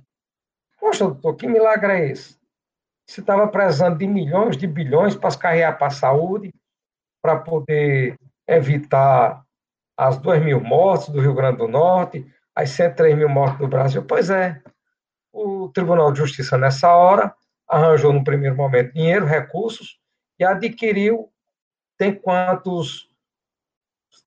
Poxa, 0.79 1.05
doutor, 1.05 1.35
que 1.35 1.47
milagre 1.47 1.93
é 1.93 2.11
esse? 2.11 2.39
Você 3.07 3.21
estava 3.21 3.47
prezando 3.47 3.97
de 3.97 4.07
milhões, 4.07 4.57
de 4.57 4.67
bilhões 4.67 5.15
para 5.15 5.37
carregar 5.37 5.77
para 5.77 5.87
a 5.87 5.91
saúde, 5.91 6.53
para 7.21 7.37
poder 7.37 8.17
evitar 8.47 9.43
as 9.97 10.17
2 10.17 10.43
mil 10.43 10.61
mortes 10.61 11.09
do 11.09 11.21
Rio 11.21 11.33
Grande 11.33 11.57
do 11.57 11.67
Norte, 11.67 12.25
as 12.55 12.69
103 12.71 13.17
mil 13.17 13.29
mortes 13.29 13.59
do 13.59 13.67
Brasil. 13.67 14.03
Pois 14.03 14.29
é, 14.29 14.61
o 15.31 15.69
Tribunal 15.69 16.11
de 16.11 16.19
Justiça, 16.19 16.57
nessa 16.57 16.93
hora, 16.95 17.35
arranjou 17.67 18.11
no 18.11 18.23
primeiro 18.23 18.55
momento 18.55 18.93
dinheiro, 18.93 19.25
recursos 19.25 19.99
e 20.39 20.43
adquiriu, 20.43 21.31
tem 21.97 22.13
quantos 22.13 23.09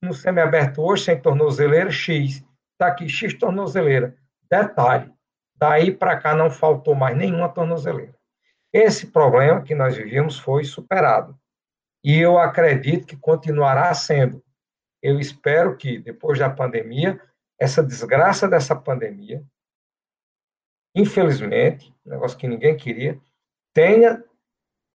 no 0.00 0.14
semiaberto 0.14 0.82
hoje, 0.82 1.04
sem 1.04 1.20
tornozeleira, 1.20 1.90
X. 1.90 2.44
Está 2.72 2.88
aqui, 2.88 3.08
X 3.08 3.34
tornozeleira. 3.34 4.16
Detalhe, 4.54 5.12
daí 5.56 5.90
para 5.90 6.16
cá 6.16 6.32
não 6.32 6.48
faltou 6.48 6.94
mais 6.94 7.16
nenhuma 7.16 7.48
tornozeleira. 7.48 8.14
Esse 8.72 9.08
problema 9.08 9.62
que 9.62 9.74
nós 9.74 9.96
vivíamos 9.96 10.38
foi 10.38 10.62
superado. 10.64 11.36
E 12.04 12.20
eu 12.20 12.38
acredito 12.38 13.04
que 13.04 13.16
continuará 13.16 13.92
sendo. 13.94 14.44
Eu 15.02 15.18
espero 15.18 15.76
que, 15.76 15.98
depois 15.98 16.38
da 16.38 16.48
pandemia, 16.48 17.20
essa 17.58 17.82
desgraça 17.82 18.46
dessa 18.46 18.76
pandemia, 18.76 19.44
infelizmente, 20.94 21.92
negócio 22.04 22.38
que 22.38 22.46
ninguém 22.46 22.76
queria, 22.76 23.20
tenha 23.74 24.22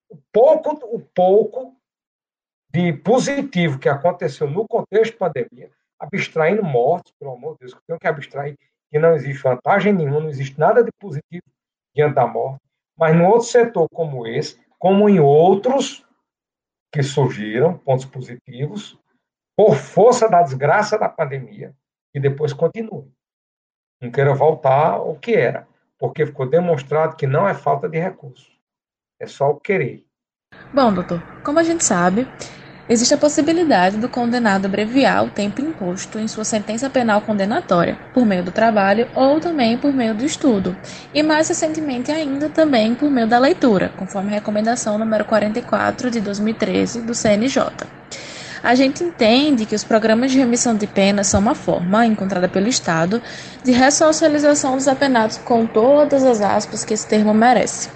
o 0.09 0.17
pouco, 0.33 0.71
o 0.93 0.99
pouco 0.99 1.79
de 2.69 2.91
positivo 2.91 3.79
que 3.79 3.87
aconteceu 3.87 4.49
no 4.49 4.67
contexto 4.67 5.13
de 5.13 5.17
pandemia, 5.17 5.71
abstraindo 5.97 6.61
mortes, 6.61 7.13
pelo 7.17 7.31
amor 7.31 7.53
de 7.53 7.59
Deus, 7.61 7.73
que 7.73 7.81
tenho 7.87 7.99
que 7.99 8.07
abstrair 8.07 8.57
que 8.95 8.99
não 8.99 9.13
existe 9.13 9.43
vantagem 9.43 9.91
nenhuma, 9.91 10.21
não 10.21 10.29
existe 10.29 10.57
nada 10.57 10.81
de 10.81 10.89
positivo 10.93 11.43
diante 11.93 12.15
da 12.15 12.25
morte, 12.25 12.61
mas 12.97 13.13
no 13.13 13.25
outro 13.25 13.47
setor 13.47 13.89
como 13.93 14.25
esse, 14.25 14.57
como 14.79 15.09
em 15.09 15.19
outros 15.19 16.07
que 16.93 17.03
surgiram, 17.03 17.77
pontos 17.77 18.05
positivos, 18.05 18.97
por 19.53 19.75
força 19.75 20.29
da 20.29 20.41
desgraça 20.41 20.97
da 20.97 21.09
pandemia, 21.09 21.75
e 22.13 22.21
depois 22.21 22.53
continue. 22.53 23.11
Não 24.01 24.09
queira 24.09 24.33
voltar 24.33 24.91
ao 24.91 25.17
que 25.17 25.33
era, 25.33 25.67
porque 25.99 26.25
ficou 26.25 26.49
demonstrado 26.49 27.17
que 27.17 27.27
não 27.27 27.45
é 27.45 27.53
falta 27.53 27.89
de 27.89 27.99
recursos. 27.99 28.49
É 29.19 29.27
só 29.27 29.49
o 29.49 29.59
querer. 29.59 30.05
Bom, 30.73 30.93
doutor, 30.93 31.21
como 31.43 31.59
a 31.59 31.63
gente 31.63 31.83
sabe, 31.83 32.25
existe 32.87 33.13
a 33.13 33.17
possibilidade 33.17 33.97
do 33.97 34.07
condenado 34.07 34.65
abreviar 34.65 35.23
o 35.23 35.29
tempo 35.29 35.61
imposto 35.61 36.19
em 36.19 36.27
sua 36.27 36.43
sentença 36.43 36.89
penal 36.89 37.21
condenatória, 37.21 37.97
por 38.13 38.25
meio 38.25 38.43
do 38.43 38.51
trabalho 38.51 39.07
ou 39.15 39.39
também 39.39 39.77
por 39.77 39.91
meio 39.93 40.13
do 40.13 40.25
estudo, 40.25 40.75
e 41.13 41.23
mais 41.23 41.47
recentemente 41.47 42.11
ainda 42.11 42.49
também 42.49 42.93
por 42.93 43.09
meio 43.09 43.27
da 43.27 43.39
leitura, 43.39 43.91
conforme 43.97 44.31
recomendação 44.31 44.97
número 44.97 45.25
44 45.25 46.11
de 46.11 46.21
2013 46.21 47.01
do 47.01 47.15
CNJ. 47.15 47.71
A 48.65 48.73
gente 48.73 49.03
entende 49.03 49.65
que 49.65 49.75
os 49.75 49.83
programas 49.83 50.31
de 50.31 50.39
remissão 50.39 50.75
de 50.75 50.87
pena 50.87 51.23
são 51.23 51.39
uma 51.39 51.53
forma, 51.53 52.05
encontrada 52.05 52.49
pelo 52.49 52.67
Estado, 52.67 53.21
de 53.63 53.71
ressocialização 53.71 54.75
dos 54.75 54.87
apenados 54.87 55.37
com 55.37 55.67
todas 55.67 56.23
as 56.23 56.41
aspas 56.41 56.83
que 56.83 56.95
esse 56.95 57.05
termo 57.05 57.31
merece. 57.31 57.89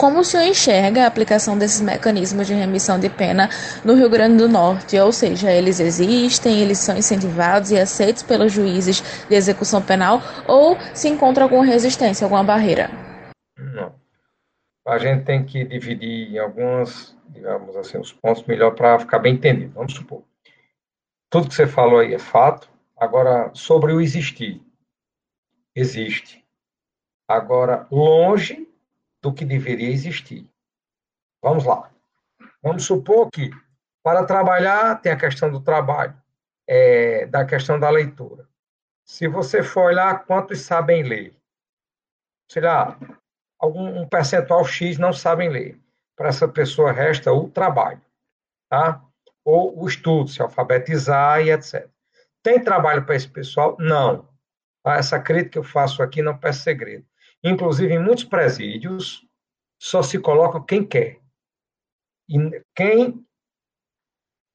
Como 0.00 0.20
o 0.20 0.24
senhor 0.24 0.46
enxerga 0.46 1.04
a 1.04 1.06
aplicação 1.06 1.58
desses 1.58 1.82
mecanismos 1.82 2.46
de 2.46 2.54
remissão 2.54 2.98
de 2.98 3.10
pena 3.10 3.50
no 3.84 3.92
Rio 3.92 4.08
Grande 4.08 4.38
do 4.38 4.48
Norte? 4.48 4.98
Ou 4.98 5.12
seja, 5.12 5.52
eles 5.52 5.78
existem, 5.78 6.58
eles 6.58 6.78
são 6.78 6.96
incentivados 6.96 7.70
e 7.70 7.78
aceitos 7.78 8.22
pelos 8.22 8.50
juízes 8.50 9.02
de 9.28 9.34
execução 9.34 9.82
penal 9.82 10.22
ou 10.48 10.74
se 10.94 11.06
encontra 11.06 11.44
alguma 11.44 11.66
resistência, 11.66 12.24
alguma 12.24 12.42
barreira? 12.42 12.88
Não. 13.58 13.94
A 14.86 14.96
gente 14.96 15.26
tem 15.26 15.44
que 15.44 15.64
dividir 15.64 16.32
em 16.32 16.38
alguns, 16.38 17.14
digamos 17.28 17.76
assim, 17.76 17.98
os 17.98 18.10
pontos 18.10 18.42
melhor 18.44 18.70
para 18.70 18.98
ficar 19.00 19.18
bem 19.18 19.34
entendido. 19.34 19.74
Vamos 19.74 19.92
supor. 19.92 20.22
Tudo 21.28 21.46
que 21.46 21.54
você 21.54 21.66
falou 21.66 21.98
aí 21.98 22.14
é 22.14 22.18
fato. 22.18 22.70
Agora, 22.96 23.50
sobre 23.52 23.92
o 23.92 24.00
existir. 24.00 24.62
Existe. 25.76 26.42
Agora, 27.28 27.86
longe 27.90 28.69
do 29.22 29.32
que 29.32 29.44
deveria 29.44 29.90
existir. 29.90 30.48
Vamos 31.42 31.64
lá. 31.64 31.90
Vamos 32.62 32.84
supor 32.84 33.30
que, 33.30 33.50
para 34.02 34.24
trabalhar, 34.24 35.00
tem 35.00 35.12
a 35.12 35.16
questão 35.16 35.50
do 35.50 35.60
trabalho. 35.60 36.20
é, 36.72 37.26
da 37.26 37.44
questão 37.44 37.80
da 37.80 37.90
leitura. 37.90 38.48
Se 39.04 39.26
você 39.26 39.60
for 39.60 39.86
olhar 39.86 40.24
quantos 40.24 40.60
sabem 40.60 41.02
ler, 41.02 41.34
sei 42.48 42.62
lá, 42.62 42.96
algum 43.58 44.00
um 44.00 44.08
percentual 44.08 44.64
X 44.64 44.96
não 44.96 45.12
sabem 45.12 45.48
ler. 45.48 45.80
Para 46.16 46.28
essa 46.28 46.46
pessoa 46.46 46.92
resta 46.92 47.32
o 47.32 47.50
trabalho, 47.50 48.00
tá? 48.68 49.04
Ou 49.44 49.82
o 49.82 49.88
estudo, 49.88 50.30
se 50.30 50.40
alfabetizar 50.40 51.40
e 51.40 51.50
etc. 51.50 51.88
Tem 52.40 52.62
trabalho 52.62 53.04
para 53.04 53.16
esse 53.16 53.28
pessoal? 53.28 53.76
Não. 53.80 54.28
Essa 54.86 55.18
crítica 55.18 55.50
que 55.50 55.58
eu 55.58 55.64
faço 55.64 56.02
aqui 56.04 56.22
não 56.22 56.38
peço 56.38 56.62
segredo. 56.62 57.04
Inclusive, 57.42 57.94
em 57.94 58.02
muitos 58.02 58.24
presídios, 58.24 59.26
só 59.80 60.02
se 60.02 60.18
coloca 60.18 60.62
quem 60.62 60.86
quer. 60.86 61.20
E 62.28 62.62
quem 62.74 63.26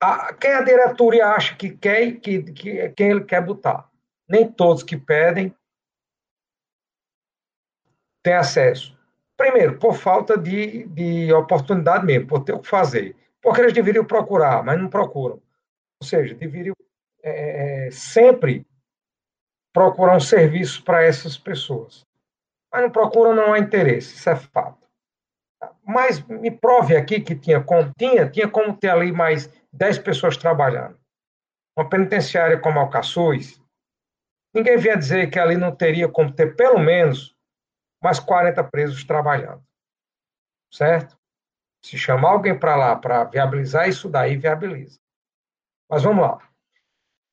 a, 0.01 0.33
quem 0.33 0.53
a 0.53 0.61
diretoria 0.61 1.27
acha 1.27 1.55
que 1.55 1.75
quer, 1.75 2.19
que, 2.19 2.43
que, 2.43 2.89
quem 2.89 3.09
ele 3.09 3.23
quer 3.23 3.43
botar. 3.43 3.89
Nem 4.29 4.51
todos 4.51 4.83
que 4.83 4.97
pedem 4.97 5.55
têm 8.23 8.33
acesso. 8.33 8.95
Primeiro, 9.37 9.77
por 9.77 9.95
falta 9.95 10.37
de, 10.37 10.87
de 10.87 11.33
oportunidade 11.33 12.05
mesmo, 12.05 12.27
por 12.27 12.43
ter 12.43 12.53
o 12.53 12.59
que 12.59 12.67
fazer. 12.67 13.15
Porque 13.41 13.61
eles 13.61 13.73
deveriam 13.73 14.05
procurar, 14.05 14.63
mas 14.63 14.79
não 14.79 14.89
procuram. 14.89 15.41
Ou 16.01 16.07
seja, 16.07 16.33
deveriam 16.35 16.75
é, 17.23 17.87
é 17.87 17.91
sempre 17.91 18.65
procurar 19.73 20.15
um 20.15 20.21
serviço 20.21 20.83
para 20.83 21.03
essas 21.03 21.37
pessoas. 21.37 22.05
Mas 22.75 22.83
não 22.83 22.91
procuram, 22.91 23.33
não 23.33 23.53
há 23.53 23.59
interesse, 23.59 24.15
isso 24.15 24.29
é 24.29 24.35
fato. 24.35 24.85
Mas 25.87 26.19
me 26.27 26.51
prove 26.51 26.97
aqui 26.97 27.21
que 27.21 27.33
tinha 27.33 27.63
como, 27.63 27.89
tinha, 27.97 28.29
tinha 28.29 28.49
como 28.49 28.75
ter 28.75 28.89
ali 28.89 29.13
mais 29.13 29.49
10 29.71 29.99
pessoas 29.99 30.35
trabalhando. 30.35 30.99
Uma 31.77 31.87
penitenciária 31.89 32.59
como 32.59 32.77
Alcaçuz, 32.77 33.61
ninguém 34.53 34.75
vinha 34.75 34.97
dizer 34.97 35.29
que 35.29 35.39
ali 35.39 35.55
não 35.55 35.73
teria 35.73 36.09
como 36.09 36.33
ter 36.33 36.53
pelo 36.57 36.77
menos 36.77 37.33
mais 38.03 38.19
40 38.19 38.61
presos 38.65 39.05
trabalhando. 39.05 39.63
Certo? 40.69 41.17
Se 41.81 41.97
chamar 41.97 42.31
alguém 42.31 42.59
para 42.59 42.75
lá 42.75 42.93
para 42.97 43.23
viabilizar 43.23 43.87
isso 43.87 44.09
daí, 44.09 44.35
viabiliza. 44.35 44.99
Mas 45.89 46.03
vamos 46.03 46.25
lá. 46.27 46.45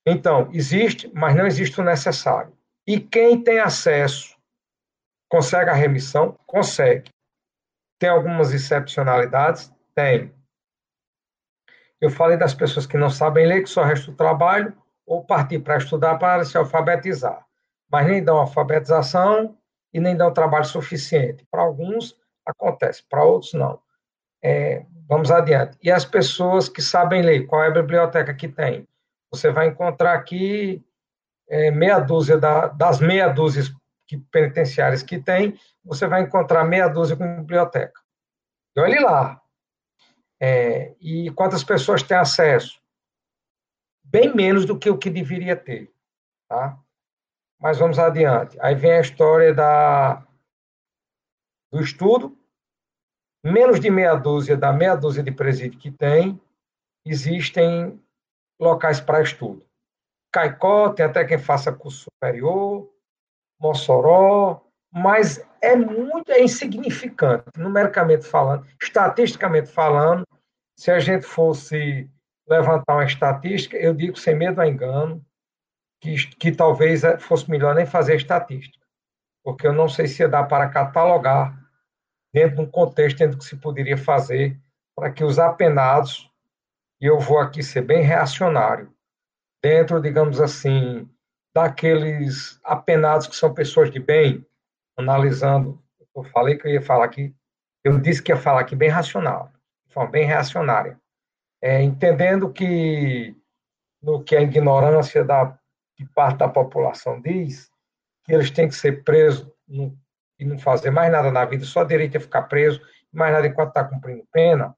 Então, 0.06 0.49
existe, 0.52 1.11
mas 1.12 1.34
não 1.34 1.49
existe 1.49 1.80
o 1.80 1.84
necessário. 1.84 2.56
E 2.87 3.00
quem 3.00 3.42
tem 3.42 3.58
acesso 3.58 4.40
consegue 5.33 5.71
a 5.71 5.73
remissão? 5.75 6.39
Consegue. 6.47 7.11
Tem 7.99 8.11
algumas 8.11 8.53
excepcionalidades? 8.53 9.73
Tem. 9.95 10.31
Eu 11.99 12.11
falei 12.11 12.37
das 12.37 12.53
pessoas 12.53 12.85
que 12.85 12.99
não 12.99 13.09
sabem 13.09 13.47
ler, 13.47 13.62
que 13.62 13.71
só 13.71 13.83
resta 13.83 14.11
o 14.11 14.15
trabalho, 14.15 14.77
ou 15.07 15.25
partir 15.25 15.61
para 15.61 15.79
estudar 15.79 16.19
para 16.19 16.45
se 16.45 16.59
alfabetizar. 16.59 17.47
Mas 17.91 18.07
nem 18.07 18.23
dão 18.23 18.37
alfabetização 18.37 19.57
e 19.91 19.99
nem 19.99 20.15
dão 20.15 20.35
trabalho 20.35 20.67
suficiente. 20.67 21.47
Para 21.51 21.62
alguns 21.62 22.15
acontece, 22.45 23.03
para 23.09 23.25
outros 23.25 23.55
não. 23.55 23.81
É, 24.45 24.85
vamos 25.09 25.31
adiante. 25.31 25.79
E 25.83 25.91
as 25.91 26.05
pessoas 26.05 26.69
que 26.69 26.83
sabem 26.83 27.23
ler, 27.23 27.47
qual 27.47 27.65
é 27.65 27.69
a 27.69 27.71
biblioteca 27.71 28.35
que 28.35 28.49
tem? 28.49 28.87
Você 29.31 29.51
vai 29.51 29.69
encontrar 29.69 30.12
aqui 30.12 30.85
é, 31.49 31.71
meia 31.71 31.99
dúzia 32.01 32.37
da, 32.37 32.67
das 32.67 33.01
meia 33.01 33.29
dúzias 33.29 33.73
que, 34.12 34.19
penitenciárias 34.31 35.02
que 35.02 35.19
tem, 35.19 35.59
você 35.83 36.07
vai 36.07 36.23
encontrar 36.23 36.64
meia 36.64 36.87
dúzia 36.88 37.16
com 37.16 37.37
biblioteca. 37.37 38.01
E 38.77 38.81
olhe 38.81 38.98
lá, 39.01 39.42
é, 40.40 40.94
e 41.01 41.31
quantas 41.31 41.64
pessoas 41.64 42.03
têm 42.03 42.16
acesso? 42.16 42.81
Bem 44.05 44.35
menos 44.35 44.66
do 44.66 44.79
que 44.79 44.90
o 44.90 44.98
que 44.98 45.09
deveria 45.09 45.57
ter. 45.57 45.90
Tá? 46.48 46.79
Mas 47.59 47.79
vamos 47.79 47.98
adiante. 47.98 48.59
Aí 48.61 48.75
vem 48.75 48.92
a 48.92 49.01
história 49.01 49.55
da, 49.55 50.27
do 51.70 51.81
estudo. 51.81 52.38
Menos 53.42 53.81
de 53.81 53.90
meia 53.90 54.14
dúzia 54.14 54.57
da 54.57 54.72
meia 54.72 54.94
dúzia 54.94 55.22
de 55.22 55.33
presídio 55.33 55.81
que 55.81 55.90
tem, 55.90 56.40
existem 57.05 58.01
locais 58.61 59.01
para 59.01 59.22
estudo. 59.22 59.66
Caicó, 60.31 60.90
tem 60.90 61.05
até 61.05 61.25
quem 61.25 61.38
faça 61.38 61.72
curso 61.72 62.05
superior, 62.05 62.91
Mossoró, 63.62 64.61
mas 64.92 65.42
é 65.62 65.77
muito 65.77 66.33
é 66.33 66.42
insignificante, 66.42 67.44
numericamente 67.57 68.27
falando, 68.27 68.66
estatisticamente 68.83 69.70
falando. 69.70 70.27
Se 70.77 70.90
a 70.90 70.98
gente 70.98 71.25
fosse 71.25 72.11
levantar 72.48 72.94
uma 72.94 73.05
estatística, 73.05 73.77
eu 73.77 73.94
digo 73.94 74.18
sem 74.18 74.35
medo 74.35 74.61
a 74.61 74.66
engano, 74.66 75.25
que, 76.01 76.27
que 76.37 76.51
talvez 76.51 77.05
é, 77.05 77.16
fosse 77.16 77.48
melhor 77.48 77.75
nem 77.77 77.87
fazer 77.87 78.16
estatística, 78.16 78.85
porque 79.44 79.66
eu 79.66 79.72
não 79.72 79.88
sei 79.88 80.09
se 80.09 80.27
dar 80.27 80.44
para 80.44 80.68
catalogar 80.68 81.57
dentro 82.35 82.57
de 82.57 82.62
um 82.62 82.70
contexto 82.70 83.18
dentro 83.18 83.38
que 83.38 83.44
se 83.44 83.57
poderia 83.57 83.96
fazer 83.96 84.59
para 84.96 85.12
que 85.12 85.22
os 85.22 85.38
apenados, 85.38 86.29
e 87.01 87.07
eu 87.07 87.20
vou 87.20 87.38
aqui 87.38 87.62
ser 87.62 87.83
bem 87.83 88.03
reacionário, 88.03 88.92
dentro, 89.62 90.03
digamos 90.03 90.40
assim, 90.40 91.09
daqueles 91.55 92.59
apenados 92.65 93.27
que 93.27 93.37
são 93.37 93.53
pessoas 93.53 93.91
de 93.91 93.99
bem, 93.99 94.45
analisando, 94.97 95.83
eu 96.15 96.25
falei 96.25 96.57
que 96.57 96.67
eu 96.67 96.73
ia 96.73 96.83
falar 96.83 97.05
aqui, 97.05 97.35
eu 97.85 97.99
disse 97.99 98.23
que 98.23 98.33
ia 98.33 98.37
falar 98.37 98.61
aqui 98.61 98.77
bem 98.77 98.88
racional, 98.88 99.53
de 99.87 99.93
forma 99.93 100.11
bem 100.11 100.25
reacionária, 100.25 100.99
é, 101.61 101.83
entendendo 101.83 102.53
que 102.53 103.37
no 104.03 104.23
que 104.23 104.35
a 104.35 104.43
ignorância 104.43 105.25
da 105.25 105.57
parte 106.15 106.38
da 106.38 106.49
população 106.49 107.21
diz, 107.21 107.71
que 108.25 108.33
eles 108.33 108.51
têm 108.51 108.69
que 108.69 108.75
ser 108.75 109.05
presos 109.05 109.49
no, 109.69 109.97
e 110.38 110.45
não 110.45 110.59
fazer 110.59 110.91
mais 110.91 111.12
nada 111.12 111.31
na 111.31 111.45
vida, 111.45 111.65
só 111.65 111.85
direito 111.85 112.17
a 112.17 112.21
ficar 112.21 112.43
preso, 112.43 112.81
mais 113.12 113.33
nada 113.33 113.47
enquanto 113.47 113.69
está 113.69 113.85
cumprindo 113.85 114.27
pena, 114.33 114.75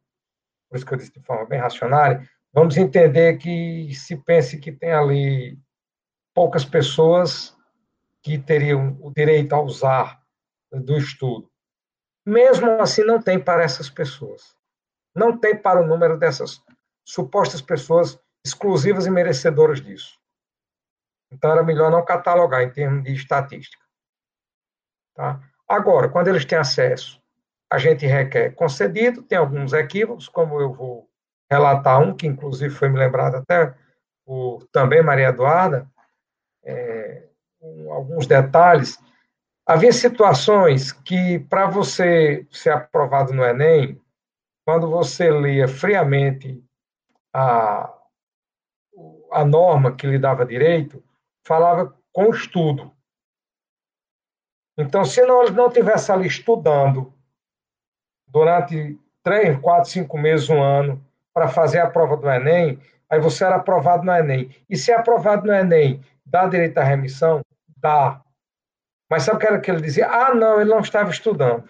por 0.68 0.76
isso 0.76 0.84
que 0.84 0.92
eu 0.92 0.98
disse 0.98 1.12
de 1.12 1.20
forma 1.20 1.46
bem 1.46 1.58
racionária, 1.58 2.28
vamos 2.52 2.76
entender 2.76 3.38
que 3.38 3.94
se 3.94 4.16
pense 4.16 4.58
que 4.58 4.72
tem 4.72 4.92
ali 4.92 5.58
poucas 6.34 6.64
pessoas 6.64 7.56
que 8.22 8.38
teriam 8.38 8.98
o 9.00 9.12
direito 9.12 9.54
a 9.54 9.60
usar 9.60 10.20
do 10.72 10.96
estudo. 10.96 11.48
Mesmo 12.26 12.70
assim, 12.80 13.04
não 13.04 13.20
tem 13.20 13.38
para 13.38 13.62
essas 13.62 13.88
pessoas. 13.88 14.56
Não 15.14 15.38
tem 15.38 15.56
para 15.56 15.80
o 15.80 15.86
número 15.86 16.18
dessas 16.18 16.60
supostas 17.04 17.60
pessoas 17.60 18.18
exclusivas 18.44 19.06
e 19.06 19.10
merecedoras 19.10 19.80
disso. 19.80 20.18
Então, 21.30 21.52
era 21.52 21.62
melhor 21.62 21.90
não 21.90 22.04
catalogar 22.04 22.62
em 22.62 22.70
termos 22.70 23.04
de 23.04 23.12
estatística. 23.12 23.84
Tá? 25.14 25.40
Agora, 25.68 26.08
quando 26.08 26.28
eles 26.28 26.44
têm 26.44 26.58
acesso, 26.58 27.22
a 27.70 27.78
gente 27.78 28.06
requer 28.06 28.50
concedido, 28.50 29.22
tem 29.22 29.38
alguns 29.38 29.72
equívocos, 29.72 30.28
como 30.28 30.60
eu 30.60 30.72
vou 30.72 31.08
relatar 31.50 32.00
um, 32.00 32.14
que 32.14 32.26
inclusive 32.26 32.74
foi 32.74 32.88
me 32.88 32.98
lembrado 32.98 33.36
até 33.36 33.74
por 34.24 34.66
também 34.72 35.02
Maria 35.02 35.28
Eduarda, 35.28 35.88
é, 36.64 37.28
alguns 37.90 38.26
detalhes, 38.26 38.98
havia 39.66 39.92
situações 39.92 40.92
que, 40.92 41.38
para 41.38 41.66
você 41.66 42.46
ser 42.50 42.70
aprovado 42.70 43.32
no 43.32 43.44
Enem, 43.44 44.00
quando 44.66 44.88
você 44.90 45.30
lia 45.30 45.68
friamente 45.68 46.62
a, 47.32 47.92
a 49.32 49.44
norma 49.44 49.94
que 49.94 50.06
lhe 50.06 50.18
dava 50.18 50.46
direito, 50.46 51.02
falava 51.46 51.94
com 52.12 52.30
estudo. 52.30 52.92
Então, 54.76 55.04
se 55.04 55.24
não, 55.24 55.44
não 55.46 55.70
tivesse 55.70 56.10
ali 56.10 56.26
estudando 56.26 57.12
durante 58.26 58.98
três, 59.22 59.58
quatro, 59.60 59.90
cinco 59.90 60.18
meses, 60.18 60.48
um 60.48 60.62
ano, 60.62 61.04
para 61.32 61.48
fazer 61.48 61.78
a 61.78 61.90
prova 61.90 62.16
do 62.16 62.28
Enem, 62.28 62.80
aí 63.08 63.20
você 63.20 63.44
era 63.44 63.56
aprovado 63.56 64.04
no 64.04 64.12
Enem. 64.12 64.54
E 64.68 64.76
se 64.76 64.90
é 64.90 64.96
aprovado 64.96 65.46
no 65.46 65.52
Enem, 65.52 66.02
dá 66.24 66.46
direito 66.46 66.78
à 66.78 66.84
remissão? 66.84 67.44
Dá. 67.76 68.22
Mas 69.10 69.24
sabe 69.24 69.36
o 69.36 69.40
que 69.40 69.46
era 69.46 69.60
que 69.60 69.70
ele 69.70 69.80
dizia? 69.80 70.08
Ah, 70.08 70.34
não, 70.34 70.60
ele 70.60 70.70
não 70.70 70.80
estava 70.80 71.10
estudando. 71.10 71.68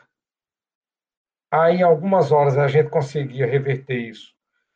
Aí, 1.50 1.76
em 1.76 1.82
algumas 1.82 2.32
horas, 2.32 2.56
a 2.56 2.68
gente 2.68 2.90
conseguia 2.90 3.46
reverter 3.46 3.96
isso 3.96 4.34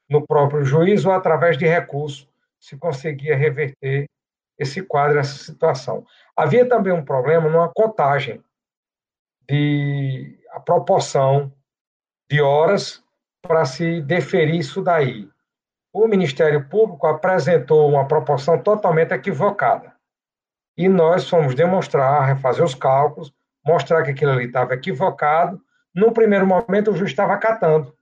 no 0.09 0.27
próprio 0.27 0.64
juiz 0.64 1.05
ou 1.05 1.12
através 1.12 1.59
de 1.59 1.67
recurso, 1.67 2.29
se 2.59 2.77
conseguia 2.77 3.37
reverter 3.37 4.09
esse 4.59 4.83
quadro, 4.83 5.19
essa 5.19 5.37
situação. 5.45 6.05
Havia 6.37 6.69
também 6.69 6.93
um 6.93 7.05
problema 7.05 7.49
numa 7.49 7.69
contagem 7.69 8.43
de 9.49 10.38
a 10.51 10.61
proporção 10.61 11.53
de 12.29 12.41
horas 12.41 13.03
para 13.43 13.64
se 13.64 14.01
deferir 14.03 14.57
isso 14.57 14.83
daí. 14.83 15.29
O 16.00 16.06
Ministério 16.06 16.64
Público 16.68 17.08
apresentou 17.08 17.90
uma 17.90 18.06
proporção 18.06 18.56
totalmente 18.62 19.12
equivocada. 19.12 19.92
E 20.76 20.88
nós 20.88 21.28
fomos 21.28 21.56
demonstrar, 21.56 22.24
refazer 22.24 22.64
os 22.64 22.72
cálculos, 22.72 23.34
mostrar 23.66 24.04
que 24.04 24.12
aquilo 24.12 24.30
ali 24.30 24.44
estava 24.44 24.74
equivocado. 24.74 25.61
No 25.92 26.12
primeiro 26.12 26.46
momento, 26.46 26.92
o 26.92 26.96
juiz 26.96 27.11
estava 27.11 27.34
acatando, 27.34 27.92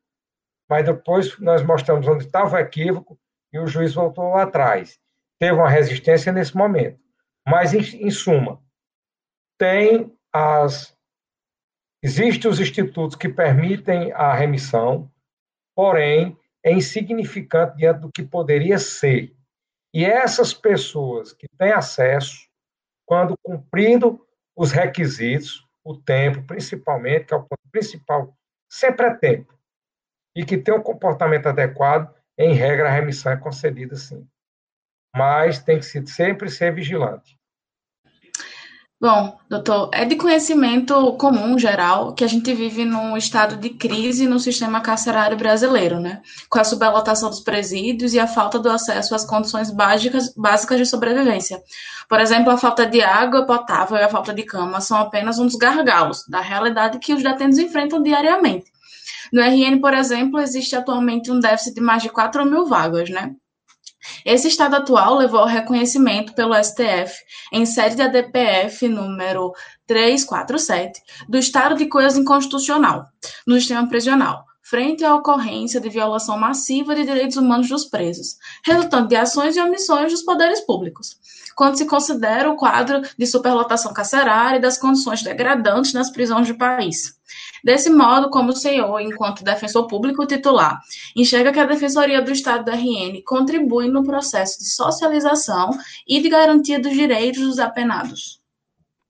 mas 0.68 0.85
depois 0.85 1.38
nós 1.38 1.62
mostramos 1.62 2.06
onde 2.06 2.26
estava 2.26 2.56
o 2.56 2.59
equívoco 2.59 3.18
e 3.50 3.59
o 3.59 3.66
juiz 3.66 3.94
voltou 3.94 4.35
atrás. 4.37 5.00
teve 5.40 5.54
uma 5.54 5.70
resistência 5.70 6.30
nesse 6.30 6.54
momento. 6.54 7.00
Mas, 7.48 7.72
em, 7.72 7.80
em 8.06 8.11
suma, 8.11 8.61
tem 9.59 10.14
as. 10.30 10.94
Existem 12.02 12.50
os 12.50 12.61
institutos 12.61 13.16
que 13.16 13.30
permitem 13.30 14.12
a 14.12 14.35
remissão, 14.35 15.11
porém, 15.74 16.38
é 16.66 16.72
insignificante 16.72 17.76
diante 17.76 18.00
do 18.00 18.11
que 18.11 18.24
poderia 18.24 18.76
ser. 18.76 19.33
E 19.94 20.05
essas 20.05 20.52
pessoas 20.52 21.33
que 21.33 21.46
têm 21.57 21.70
acesso, 21.70 22.48
quando 23.07 23.38
cumprindo 23.40 24.26
os 24.57 24.72
requisitos, 24.72 25.64
o 25.85 25.96
tempo, 25.96 26.42
principalmente, 26.42 27.26
que 27.26 27.35
é 27.35 27.37
o 27.37 27.44
ponto 27.44 27.62
principal, 27.70 28.37
sempre 28.68 29.07
é 29.07 29.14
tempo, 29.14 29.57
e 30.35 30.44
que 30.44 30.59
tem 30.59 30.74
um 30.74 30.83
comportamento 30.83 31.46
adequado, 31.46 32.12
em 32.37 32.52
regra, 32.52 32.88
a 32.88 32.92
remissão 32.92 33.31
é 33.31 33.37
concedida 33.37 33.94
sim. 33.94 34.29
Mas 35.14 35.62
tem 35.62 35.79
que 35.79 35.85
sempre 35.85 36.50
ser 36.50 36.74
vigilante. 36.74 37.38
Bom, 38.98 39.38
doutor, 39.46 39.90
é 39.92 40.06
de 40.06 40.16
conhecimento 40.16 41.12
comum, 41.18 41.59
geral, 41.59 42.14
que 42.14 42.24
a 42.24 42.26
gente 42.26 42.54
vive 42.54 42.82
num 42.87 43.14
estado 43.14 43.59
de 43.59 43.68
crise 43.68 44.26
no 44.26 44.40
sistema 44.40 44.80
carcerário 44.80 45.37
brasileiro, 45.37 46.00
né? 46.00 46.22
Com 46.48 46.59
a 46.59 46.64
superlotação 46.64 47.28
dos 47.28 47.40
presídios 47.40 48.14
e 48.14 48.18
a 48.18 48.26
falta 48.26 48.59
do 48.59 48.70
acesso 48.70 49.14
às 49.14 49.22
condições 49.22 49.70
básicas, 49.70 50.32
básicas 50.35 50.78
de 50.78 50.87
sobrevivência. 50.87 51.62
Por 52.09 52.20
exemplo, 52.20 52.50
a 52.50 52.56
falta 52.56 52.87
de 52.87 53.02
água 53.02 53.44
potável 53.44 53.98
e 53.98 54.02
a 54.02 54.09
falta 54.09 54.32
de 54.32 54.44
cama 54.44 54.80
são 54.80 54.96
apenas 54.96 55.38
um 55.38 55.44
dos 55.44 55.56
gargalos 55.56 56.24
da 56.26 56.40
realidade 56.40 56.98
que 56.98 57.12
os 57.12 57.22
detentos 57.22 57.59
enfrentam 57.59 58.02
diariamente. 58.02 58.72
No 59.30 59.42
RN, 59.42 59.78
por 59.78 59.92
exemplo, 59.92 60.40
existe 60.40 60.74
atualmente 60.74 61.30
um 61.30 61.38
déficit 61.38 61.74
de 61.74 61.82
mais 61.82 62.02
de 62.02 62.09
4 62.09 62.46
mil 62.46 62.64
vagas, 62.64 63.11
né? 63.11 63.35
Esse 64.25 64.49
estado 64.49 64.77
atual 64.77 65.14
levou 65.16 65.40
ao 65.40 65.47
reconhecimento 65.47 66.35
pelo 66.35 66.55
STF, 66.55 67.14
em 67.53 67.64
sede 67.64 67.97
da 67.97 68.09
DPF 68.09 68.88
número 68.88 69.53
347, 69.87 71.01
do 71.29 71.38
estado 71.38 71.77
de 71.77 71.87
coisas 71.87 72.16
inconstitucional 72.16 73.07
no 73.47 73.55
sistema 73.55 73.88
prisional, 73.88 74.45
frente 74.62 75.05
à 75.05 75.14
ocorrência 75.14 75.81
de 75.81 75.88
violação 75.88 76.37
massiva 76.37 76.95
de 76.95 77.05
direitos 77.05 77.37
humanos 77.37 77.69
dos 77.69 77.85
presos, 77.85 78.37
resultante 78.64 79.11
de 79.11 79.16
ações 79.16 79.57
e 79.57 79.61
omissões 79.61 80.11
dos 80.11 80.23
poderes 80.23 80.61
públicos, 80.61 81.16
quando 81.55 81.77
se 81.77 81.87
considera 81.87 82.51
o 82.51 82.57
quadro 82.57 83.01
de 83.16 83.27
superlotação 83.27 83.92
carcerária 83.92 84.59
e 84.59 84.61
das 84.61 84.77
condições 84.77 85.23
degradantes 85.23 85.92
nas 85.92 86.11
prisões 86.11 86.49
do 86.49 86.59
país. 86.59 87.16
Desse 87.66 87.90
modo, 87.90 88.31
como 88.31 88.50
o 88.50 88.57
senhor, 88.57 89.00
enquanto 89.00 89.42
defensor 89.42 89.88
público 89.88 90.24
titular, 90.24 90.81
enxerga 91.16 91.52
que 91.52 91.59
a 91.59 91.66
Defensoria 91.66 92.22
do 92.22 92.31
Estado 92.31 92.64
do 92.64 92.70
RN 92.70 93.20
contribui 93.26 93.88
no 93.88 94.05
processo 94.05 94.61
de 94.61 94.66
socialização 94.66 95.70
e 96.07 96.22
de 96.22 96.29
garantia 96.29 96.79
dos 96.79 96.92
direitos 96.92 97.42
dos 97.42 97.59
apenados? 97.59 98.40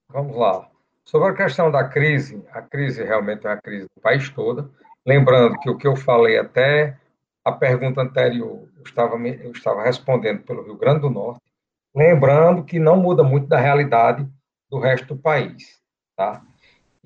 Vamos 0.09 0.35
lá. 0.35 0.67
Sobre 1.05 1.29
a 1.29 1.35
questão 1.35 1.69
da 1.69 1.87
crise, 1.87 2.43
a 2.51 2.63
crise 2.63 3.03
realmente 3.03 3.45
é 3.45 3.51
uma 3.51 3.61
crise 3.61 3.85
do 3.95 4.01
país 4.01 4.27
todo. 4.31 4.73
Lembrando 5.05 5.59
que 5.59 5.69
o 5.69 5.77
que 5.77 5.85
eu 5.85 5.95
falei 5.95 6.39
até 6.39 6.97
a 7.45 7.51
pergunta 7.51 8.01
anterior, 8.01 8.67
eu 8.75 8.83
estava, 8.83 9.17
eu 9.17 9.51
estava 9.51 9.83
respondendo 9.83 10.41
pelo 10.41 10.63
Rio 10.63 10.77
Grande 10.77 11.01
do 11.01 11.11
Norte, 11.11 11.43
lembrando 11.95 12.63
que 12.63 12.79
não 12.79 12.97
muda 12.97 13.21
muito 13.21 13.45
da 13.45 13.59
realidade 13.59 14.27
do 14.67 14.79
resto 14.79 15.13
do 15.13 15.21
país. 15.21 15.79
Tá? 16.15 16.41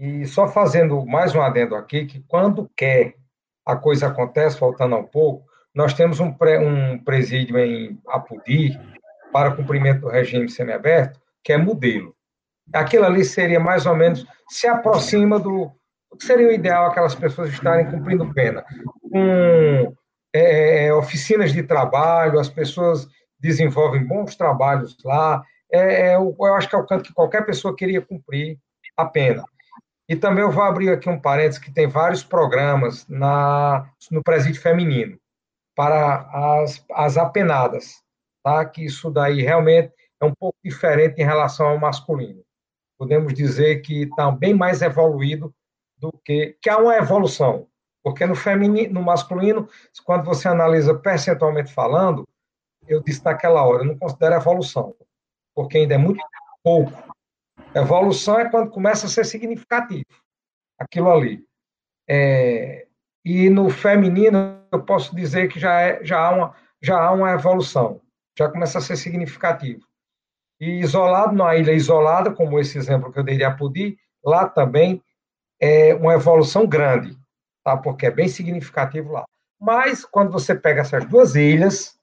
E 0.02 0.26
só 0.26 0.48
fazendo 0.48 1.06
mais 1.06 1.36
um 1.36 1.42
adendo 1.44 1.76
aqui, 1.76 2.08
que 2.08 2.24
quando 2.28 2.68
quer 2.76 3.14
a 3.64 3.76
coisa 3.76 4.08
acontece, 4.08 4.58
faltando 4.58 4.96
um 4.96 5.04
pouco, 5.04 5.46
nós 5.76 5.94
temos 5.94 6.20
um, 6.20 6.34
pré, 6.34 6.58
um 6.58 6.98
presídio 6.98 7.56
em 7.60 8.02
Apudi, 8.08 8.80
para 9.32 9.56
cumprimento 9.56 10.02
do 10.02 10.10
regime 10.10 10.50
semiaberto, 10.50 11.22
que 11.44 11.54
é 11.54 11.58
modelo. 11.58 12.16
Aquilo 12.74 13.06
ali 13.06 13.24
seria 13.24 13.60
mais 13.60 13.86
ou 13.86 13.96
menos, 13.96 14.26
se 14.50 14.66
aproxima 14.66 15.40
do, 15.40 15.72
que 16.18 16.26
seria 16.26 16.48
o 16.48 16.52
ideal 16.52 16.88
aquelas 16.88 17.14
pessoas 17.14 17.52
estarem 17.52 17.92
cumprindo 17.92 18.34
pena. 18.34 18.66
Com 19.04 19.94
é, 20.34 20.88
é, 20.88 20.94
oficinas 20.96 21.54
de 21.54 21.62
trabalho, 21.62 22.40
as 22.40 22.50
pessoas 22.50 23.08
desenvolvem 23.40 24.04
bons 24.04 24.36
trabalhos 24.36 24.98
lá, 25.06 25.44
é, 25.72 26.10
é, 26.10 26.16
eu 26.16 26.56
acho 26.56 26.68
que 26.68 26.76
é 26.76 26.80
o 26.80 26.88
canto 26.88 27.04
que 27.04 27.14
qualquer 27.14 27.46
pessoa 27.46 27.76
queria 27.76 28.02
cumprir 28.02 28.58
a 28.98 29.06
pena. 29.06 29.46
E 30.12 30.16
também 30.18 30.44
eu 30.44 30.52
vou 30.52 30.62
abrir 30.62 30.90
aqui 30.90 31.10
um 31.10 31.18
parênteses 31.18 31.58
que 31.58 31.72
tem 31.72 31.88
vários 31.88 32.22
programas 32.22 33.08
na, 33.08 33.90
no 34.12 34.22
presídio 34.22 34.62
feminino 34.62 35.18
para 35.74 36.30
as, 36.34 36.86
as 36.92 37.16
apenadas, 37.16 38.04
tá? 38.44 38.66
que 38.66 38.84
isso 38.84 39.10
daí 39.10 39.42
realmente 39.42 39.94
é 40.22 40.26
um 40.26 40.34
pouco 40.38 40.58
diferente 40.62 41.22
em 41.22 41.24
relação 41.24 41.70
ao 41.70 41.80
masculino. 41.80 42.44
Podemos 43.00 43.34
dizer 43.34 43.82
que 43.84 44.04
está 44.04 44.30
bem 44.30 44.54
mais 44.54 44.82
evoluído 44.82 45.56
do 45.98 46.12
que... 46.26 46.58
que 46.62 46.70
há 46.70 46.78
uma 46.78 46.98
evolução, 46.98 47.70
porque 48.04 48.26
no 48.26 48.36
feminino, 48.36 48.96
no 48.96 49.02
masculino, 49.02 49.70
quando 50.04 50.26
você 50.26 50.50
analisa 50.50 50.94
percentualmente 50.94 51.74
falando, 51.74 52.28
eu 52.86 53.02
disse 53.02 53.24
naquela 53.24 53.64
hora, 53.64 53.84
eu 53.84 53.88
não 53.88 53.98
considero 53.98 54.36
evolução, 54.36 54.94
porque 55.56 55.78
ainda 55.78 55.94
é 55.94 55.98
muito 55.98 56.22
pouco 56.62 56.92
Evolução 57.74 58.38
é 58.38 58.50
quando 58.50 58.70
começa 58.70 59.06
a 59.06 59.10
ser 59.10 59.26
significativo, 59.26 60.06
aquilo 60.78 61.10
ali. 61.10 61.46
É, 62.08 62.86
e 63.24 63.50
no 63.50 63.70
feminino, 63.70 64.62
eu 64.72 64.84
posso 64.84 65.16
dizer 65.16 65.48
que 65.48 65.60
já, 65.60 65.80
é, 65.80 66.04
já, 66.04 66.20
há 66.20 66.32
uma, 66.32 66.56
já 66.82 67.02
há 67.02 67.12
uma 67.12 67.32
evolução, 67.32 68.02
já 68.38 68.50
começa 68.50 68.78
a 68.78 68.82
ser 68.82 68.98
significativo. 68.98 69.86
E 70.60 70.80
isolado, 70.80 71.34
numa 71.34 71.56
ilha 71.56 71.72
isolada, 71.72 72.32
como 72.32 72.60
esse 72.60 72.78
exemplo 72.78 73.12
que 73.12 73.20
eu 73.20 73.24
dei 73.24 73.38
de 73.38 73.44
Apodi, 73.46 73.98
lá 74.24 74.50
também 74.50 75.02
é 75.60 75.94
uma 75.96 76.14
evolução 76.14 76.68
grande, 76.68 77.18
tá? 77.64 77.78
porque 77.78 78.08
é 78.08 78.12
bem 78.12 78.28
significativo 78.28 79.14
lá. 79.14 79.24
Mas, 79.60 80.04
quando 80.04 80.32
você 80.32 80.54
pega 80.54 80.82
essas 80.82 81.06
duas 81.06 81.36
ilhas 81.36 81.98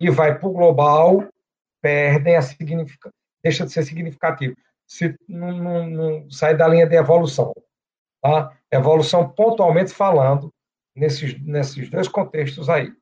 e 0.00 0.08
vai 0.08 0.38
para 0.38 0.48
o 0.48 0.52
global, 0.52 1.28
perdem 1.82 2.36
a 2.36 2.42
significação, 2.42 3.12
deixa 3.42 3.66
de 3.66 3.72
ser 3.72 3.82
significativo 3.84 4.56
se 4.90 5.16
não, 5.28 5.52
não, 5.52 5.88
não 5.88 6.30
sai 6.32 6.56
da 6.56 6.66
linha 6.66 6.84
de 6.84 6.96
evolução. 6.96 7.54
Tá? 8.20 8.52
Evolução 8.72 9.28
pontualmente 9.28 9.94
falando 9.94 10.52
nesses, 10.96 11.40
nesses 11.44 11.88
dois 11.88 12.08
contextos 12.08 12.68
aí. 12.68 12.92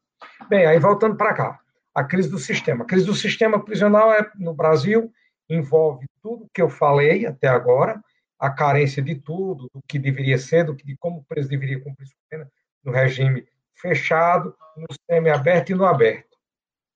Bem, 0.51 0.67
aí 0.67 0.79
voltando 0.79 1.17
para 1.17 1.33
cá, 1.33 1.59
a 1.95 2.05
crise 2.05 2.29
do 2.29 2.39
sistema. 2.39 2.85
A 2.85 2.87
crise 2.87 3.07
do 3.07 3.15
sistema 3.15 3.65
prisional 3.65 4.13
é, 4.13 4.31
no 4.37 4.53
Brasil 4.53 5.11
envolve 5.49 6.07
tudo 6.23 6.51
que 6.53 6.61
eu 6.61 6.69
falei 6.69 7.25
até 7.25 7.49
agora, 7.49 7.99
a 8.39 8.51
carência 8.51 9.03
de 9.03 9.15
tudo, 9.15 9.71
do 9.73 9.83
que 9.89 9.99
deveria 9.99 10.37
ser, 10.37 10.65
do 10.65 10.77
que, 10.77 10.85
de 10.85 10.95
como 10.99 11.21
o 11.21 11.25
preso 11.25 11.49
deveria 11.49 11.81
cumprir 11.81 12.07
sua 12.07 12.19
pena 12.29 12.53
no 12.85 12.93
regime 12.93 13.49
fechado, 13.75 14.55
no 14.77 14.87
semi-aberto 15.11 15.73
e 15.73 15.75
no 15.75 15.87
aberto. 15.87 16.37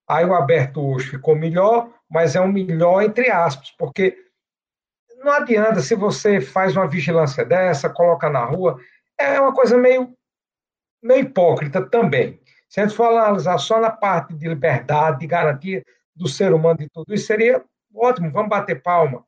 Aí 0.07 0.27
o 0.27 0.35
aberto 0.35 0.87
hoje 0.87 1.09
ficou 1.09 1.35
melhor, 1.35 1.89
mas 2.11 2.37
é 2.37 2.41
um 2.43 2.53
melhor 2.53 3.03
entre 3.03 3.31
aspas, 3.31 3.71
porque 3.71 4.22
não 5.23 5.33
adianta 5.33 5.81
se 5.81 5.95
você 5.95 6.41
faz 6.41 6.77
uma 6.77 6.89
vigilância 6.89 7.45
dessa, 7.45 7.89
coloca 7.89 8.29
na 8.29 8.45
rua, 8.45 8.79
é 9.19 9.41
uma 9.41 9.55
coisa 9.55 9.77
meio, 9.77 10.13
meio 11.03 11.23
hipócrita 11.23 11.81
também. 11.89 12.41
Se 12.69 12.81
a 12.81 12.87
gente 12.87 12.97
for 12.97 13.07
analisar 13.07 13.59
só 13.59 13.81
na 13.81 13.91
parte 13.91 14.35
de 14.35 14.49
liberdade, 14.49 15.21
de 15.21 15.27
garantia 15.27 15.85
do 16.15 16.27
ser 16.27 16.53
humano 16.53 16.79
de 16.79 16.89
tudo 16.89 17.15
isso, 17.15 17.27
seria 17.27 17.63
ótimo, 17.95 18.31
vamos 18.31 18.49
bater 18.49 18.83
palma. 18.83 19.25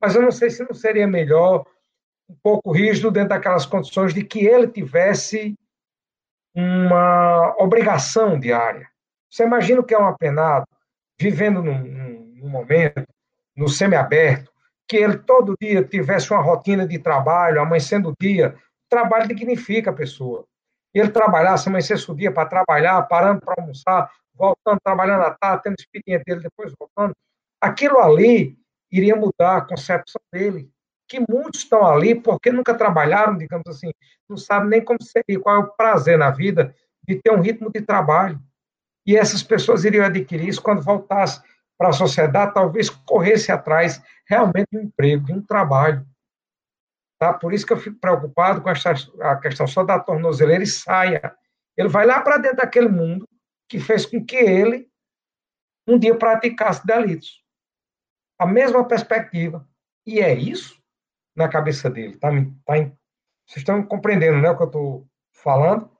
Mas 0.00 0.14
eu 0.14 0.22
não 0.22 0.30
sei 0.30 0.50
se 0.50 0.62
não 0.62 0.74
seria 0.74 1.06
melhor 1.06 1.64
um 2.28 2.36
pouco 2.42 2.70
rígido 2.70 3.10
dentro 3.10 3.30
daquelas 3.30 3.66
condições 3.66 4.12
de 4.14 4.24
que 4.24 4.46
ele 4.46 4.68
tivesse 4.68 5.54
uma 6.54 7.54
obrigação 7.58 8.38
diária. 8.38 8.86
Você 9.30 9.44
imagina 9.44 9.80
o 9.80 9.84
que 9.84 9.94
é 9.94 9.98
um 9.98 10.06
apenado 10.06 10.66
vivendo 11.18 11.62
num, 11.62 11.78
num 12.34 12.48
momento, 12.48 13.06
no 13.56 13.68
semiaberto, 13.68 14.51
que 14.92 14.98
ele 14.98 15.16
todo 15.16 15.56
dia 15.58 15.82
tivesse 15.82 16.30
uma 16.30 16.42
rotina 16.42 16.86
de 16.86 16.98
trabalho, 16.98 17.62
amanhecendo 17.62 18.10
o 18.10 18.14
dia. 18.20 18.54
Trabalho 18.90 19.26
dignifica 19.26 19.88
a 19.88 19.94
pessoa. 19.94 20.44
Ele 20.92 21.08
trabalhasse, 21.08 21.70
amanhecesse 21.70 22.10
o 22.10 22.14
dia 22.14 22.30
para 22.30 22.46
trabalhar, 22.46 23.00
parando 23.04 23.40
para 23.40 23.54
almoçar, 23.56 24.10
voltando, 24.34 24.78
trabalhando 24.84 25.22
à 25.22 25.30
tarde, 25.30 25.62
tendo 25.62 25.76
expediente 25.78 26.24
dele, 26.26 26.42
depois 26.42 26.74
voltando. 26.78 27.14
Aquilo 27.58 28.00
ali 28.00 28.58
iria 28.90 29.16
mudar 29.16 29.56
a 29.56 29.60
concepção 29.62 30.20
dele. 30.30 30.70
Que 31.08 31.20
muitos 31.26 31.60
estão 31.60 31.86
ali 31.86 32.14
porque 32.14 32.52
nunca 32.52 32.74
trabalharam, 32.74 33.38
digamos 33.38 33.66
assim, 33.68 33.90
não 34.28 34.36
sabem 34.36 34.68
nem 34.68 34.84
como 34.84 35.02
seria, 35.02 35.40
qual 35.40 35.56
é 35.56 35.58
o 35.60 35.72
prazer 35.72 36.18
na 36.18 36.30
vida 36.30 36.76
de 37.08 37.16
ter 37.16 37.32
um 37.32 37.40
ritmo 37.40 37.72
de 37.72 37.80
trabalho. 37.80 38.38
E 39.06 39.16
essas 39.16 39.42
pessoas 39.42 39.86
iriam 39.86 40.04
adquirir 40.04 40.48
isso 40.48 40.60
quando 40.60 40.82
voltasse 40.82 41.40
para 41.82 41.88
a 41.88 41.92
sociedade, 41.92 42.54
talvez 42.54 42.88
corresse 42.88 43.50
atrás 43.50 44.00
realmente 44.24 44.68
de 44.70 44.78
um 44.78 44.82
emprego, 44.82 45.26
de 45.26 45.32
um 45.32 45.42
trabalho. 45.42 46.06
Tá? 47.18 47.34
Por 47.34 47.52
isso 47.52 47.66
que 47.66 47.72
eu 47.72 47.76
fico 47.76 47.98
preocupado 47.98 48.62
com 48.62 48.70
essa, 48.70 48.94
a 49.20 49.34
questão 49.34 49.66
só 49.66 49.82
da 49.82 49.98
tornozeleira 49.98 50.62
e 50.62 50.66
saia. 50.66 51.36
Ele 51.76 51.88
vai 51.88 52.06
lá 52.06 52.20
para 52.20 52.38
dentro 52.38 52.58
daquele 52.58 52.88
mundo 52.88 53.28
que 53.68 53.80
fez 53.80 54.06
com 54.06 54.24
que 54.24 54.36
ele 54.36 54.88
um 55.84 55.98
dia 55.98 56.16
praticasse 56.16 56.86
delitos. 56.86 57.42
A 58.38 58.46
mesma 58.46 58.86
perspectiva. 58.86 59.68
E 60.06 60.20
é 60.20 60.32
isso 60.32 60.80
na 61.34 61.48
cabeça 61.48 61.90
dele. 61.90 62.16
Tá, 62.16 62.28
tá, 62.64 62.74
vocês 63.44 63.56
estão 63.56 63.82
compreendendo 63.84 64.40
né, 64.40 64.50
o 64.50 64.56
que 64.56 64.62
eu 64.62 64.66
estou 64.68 65.08
falando? 65.32 65.90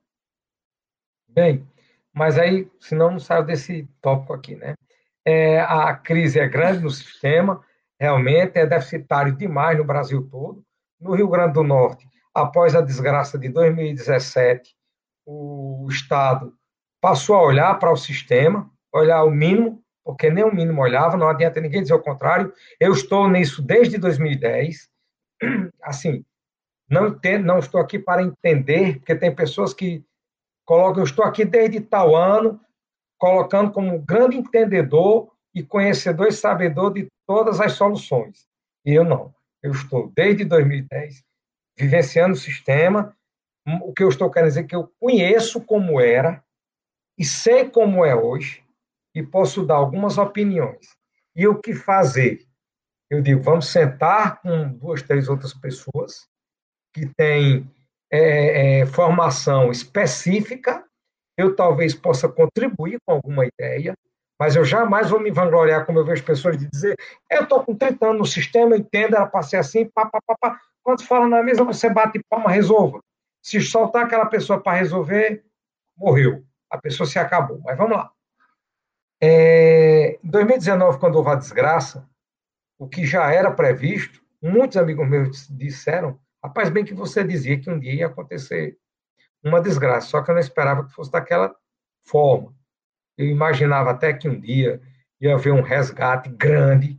Bem, 1.27 1.69
mas 2.13 2.39
aí, 2.39 2.71
senão 2.79 3.11
não 3.11 3.19
saio 3.19 3.45
desse 3.45 3.89
tópico 4.01 4.33
aqui, 4.33 4.55
né? 4.55 4.77
É, 5.25 5.61
a 5.61 5.95
crise 5.95 6.39
é 6.39 6.49
grande 6.49 6.83
no 6.83 6.91
sistema, 6.91 7.63
realmente 7.99 8.59
é 8.59 8.67
deficitário 8.67 9.35
demais 9.37 9.79
no 9.79 9.85
Brasil 9.85 10.27
todo. 10.31 10.65
No 11.01 11.15
Rio 11.15 11.29
Grande 11.29 11.55
do 11.55 11.63
Norte, 11.63 12.09
após 12.35 12.75
a 12.75 12.81
desgraça 12.81 13.39
de 13.39 13.49
2017, 13.49 14.75
o 15.27 15.87
Estado 15.91 16.53
passou 17.01 17.37
a 17.37 17.43
olhar 17.43 17.79
para 17.79 17.93
o 17.93 17.97
sistema, 17.97 18.71
olhar 18.93 19.25
o 19.25 19.31
mínimo, 19.31 19.83
porque 20.05 20.31
nem 20.31 20.45
o 20.45 20.55
mínimo 20.55 20.81
olhava, 20.81 21.17
não 21.17 21.29
adianta 21.29 21.61
ninguém 21.61 21.83
dizer 21.83 21.95
o 21.95 22.03
contrário. 22.03 22.53
Eu 22.79 22.93
estou 22.93 23.29
nisso 23.29 23.63
desde 23.63 23.99
2010. 23.99 24.89
Assim, 25.83 26.25
não, 26.89 27.09
entendo, 27.09 27.45
não 27.45 27.59
estou 27.59 27.81
aqui 27.81 27.99
para 27.99 28.23
entender, 28.23 28.99
porque 28.99 29.15
tem 29.15 29.35
pessoas 29.35 29.73
que 29.73 30.05
colocam, 30.65 31.01
eu 31.01 31.07
estou 31.07 31.25
aqui 31.25 31.45
desde 31.45 31.81
tal 31.81 32.15
ano, 32.15 32.61
colocando 33.23 33.71
como 33.71 34.03
grande 34.03 34.37
entendedor 34.37 35.31
e 35.55 35.63
conhecedor 35.63 36.27
e 36.27 36.33
sabedor 36.33 36.93
de 36.93 37.07
todas 37.25 37.61
as 37.61 37.75
soluções. 37.75 38.49
E 38.85 38.93
eu 38.93 39.05
não. 39.05 39.33
Eu 39.63 39.71
estou 39.71 40.11
desde 40.13 40.45
2010 40.45 41.23
vivenciando 41.79 42.35
o 42.35 42.37
sistema. 42.37 43.17
O 43.85 43.93
que 43.93 44.03
eu 44.03 44.09
estou 44.09 44.29
querendo 44.29 44.49
dizer 44.49 44.65
é 44.65 44.67
que 44.67 44.75
eu 44.75 44.93
conheço 44.99 45.61
como 45.61 46.01
era 46.01 46.43
e 47.17 47.25
sei 47.25 47.71
como 47.71 48.05
é 48.05 48.13
hoje 48.13 48.65
e 49.15 49.23
posso 49.23 49.65
dar 49.65 49.77
algumas 49.77 50.19
opiniões. 50.19 50.89
E 51.37 51.47
o 51.47 51.61
que 51.61 51.77
fazer? 51.77 52.45
Eu 53.09 53.23
digo, 53.23 53.41
vamos 53.41 53.69
sentar 53.69 54.43
com 54.43 54.69
duas, 54.73 55.01
três 55.01 55.29
outras 55.29 55.55
pessoas 55.55 56.27
que 56.93 57.07
têm 57.07 57.71
é, 58.11 58.81
é, 58.81 58.87
formação 58.87 59.71
específica. 59.71 60.85
Eu 61.37 61.57
talvez 61.57 61.95
possa 61.95 62.29
contribuir 62.29 62.99
com 63.05 63.13
alguma 63.13 63.47
ideia, 63.47 63.95
mas 64.39 64.57
eu 64.57 64.65
jamais 64.65 65.11
vou 65.11 65.21
me 65.21 65.31
vangloriar, 65.31 65.87
como 65.87 65.99
eu 65.99 66.05
vejo 66.05 66.25
pessoas 66.25 66.59
de 66.59 66.69
dizer, 66.69 66.97
eu 67.31 67.43
estou 67.45 67.63
com 67.63 67.75
30 67.75 68.07
anos 68.07 68.19
no 68.19 68.27
sistema, 68.27 68.77
entendo, 68.77 69.15
era 69.15 69.27
para 69.27 69.43
ser 69.43 69.57
assim, 69.57 69.89
pá, 69.89 70.07
pá, 70.07 70.21
pá, 70.27 70.37
pá. 70.41 70.61
Quando 70.83 71.05
fala 71.05 71.29
na 71.29 71.43
mesa, 71.43 71.63
você 71.63 71.89
bate 71.89 72.21
palma, 72.29 72.51
resolva. 72.51 73.01
Se 73.41 73.61
soltar 73.61 74.05
aquela 74.05 74.27
pessoa 74.27 74.61
para 74.61 74.79
resolver, 74.79 75.45
morreu. 75.97 76.45
A 76.69 76.77
pessoa 76.77 77.07
se 77.07 77.19
acabou. 77.19 77.61
Mas 77.65 77.77
vamos 77.79 77.97
lá. 77.97 78.11
É, 79.21 80.19
em 80.25 80.29
2019, 80.29 80.99
quando 80.99 81.15
houve 81.15 81.31
a 81.31 81.37
desgraça, 81.37 82.09
o 82.77 82.89
que 82.89 83.07
já 83.07 83.31
era 83.33 83.53
previsto, 83.53 84.21
muitos 84.43 84.77
amigos 84.77 85.09
meus 85.09 85.47
disseram, 85.49 86.19
rapaz, 86.43 86.69
bem 86.69 86.85
que 86.85 86.95
você 86.95 87.23
dizia 87.23 87.61
que 87.61 87.71
um 87.71 87.79
dia 87.79 87.95
ia 87.95 88.07
acontecer 88.07 88.77
uma 89.43 89.61
desgraça, 89.61 90.09
só 90.09 90.23
que 90.23 90.31
eu 90.31 90.35
não 90.35 90.41
esperava 90.41 90.85
que 90.85 90.93
fosse 90.93 91.11
daquela 91.11 91.55
forma. 92.07 92.55
Eu 93.17 93.27
imaginava 93.27 93.91
até 93.91 94.13
que 94.13 94.29
um 94.29 94.41
dia 94.41 94.81
ia 95.21 95.35
haver 95.35 95.53
um 95.53 95.63
resgate 95.63 96.29
grande 96.29 96.99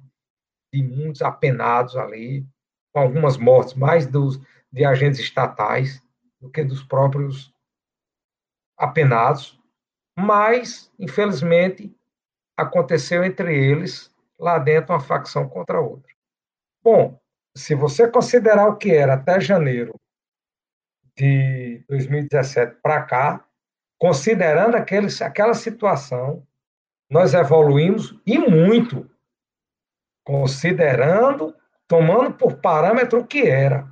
de 0.73 0.84
muitos 0.84 1.21
apenados 1.21 1.95
ali, 1.95 2.45
com 2.93 2.99
algumas 2.99 3.38
mortes 3.38 3.73
mais 3.73 4.06
dos, 4.06 4.39
de 4.71 4.86
agentes 4.86 5.19
estatais 5.19 6.01
do 6.39 6.49
que 6.49 6.63
dos 6.63 6.84
próprios 6.84 7.53
apenados, 8.77 9.60
mas, 10.17 10.91
infelizmente, 10.99 11.95
aconteceu 12.58 13.23
entre 13.23 13.56
eles, 13.56 14.13
lá 14.38 14.60
dentro, 14.60 14.93
uma 14.93 14.99
facção 14.99 15.47
contra 15.47 15.77
a 15.77 15.82
outra. 15.82 16.12
Bom, 16.84 17.19
se 17.56 17.75
você 17.75 18.10
considerar 18.10 18.67
o 18.67 18.77
que 18.77 18.91
era 18.91 19.13
até 19.13 19.39
janeiro 19.39 19.95
de 21.17 21.84
2017 21.88 22.78
para 22.82 23.04
cá, 23.04 23.45
considerando 23.99 24.76
aquele, 24.76 25.08
aquela 25.21 25.54
situação, 25.54 26.45
nós 27.10 27.34
evoluímos 27.34 28.19
e 28.26 28.38
muito, 28.38 29.10
considerando, 30.26 31.56
tomando 31.88 32.34
por 32.34 32.56
parâmetro 32.58 33.19
o 33.19 33.28
que 33.28 33.43
era. 33.43 33.88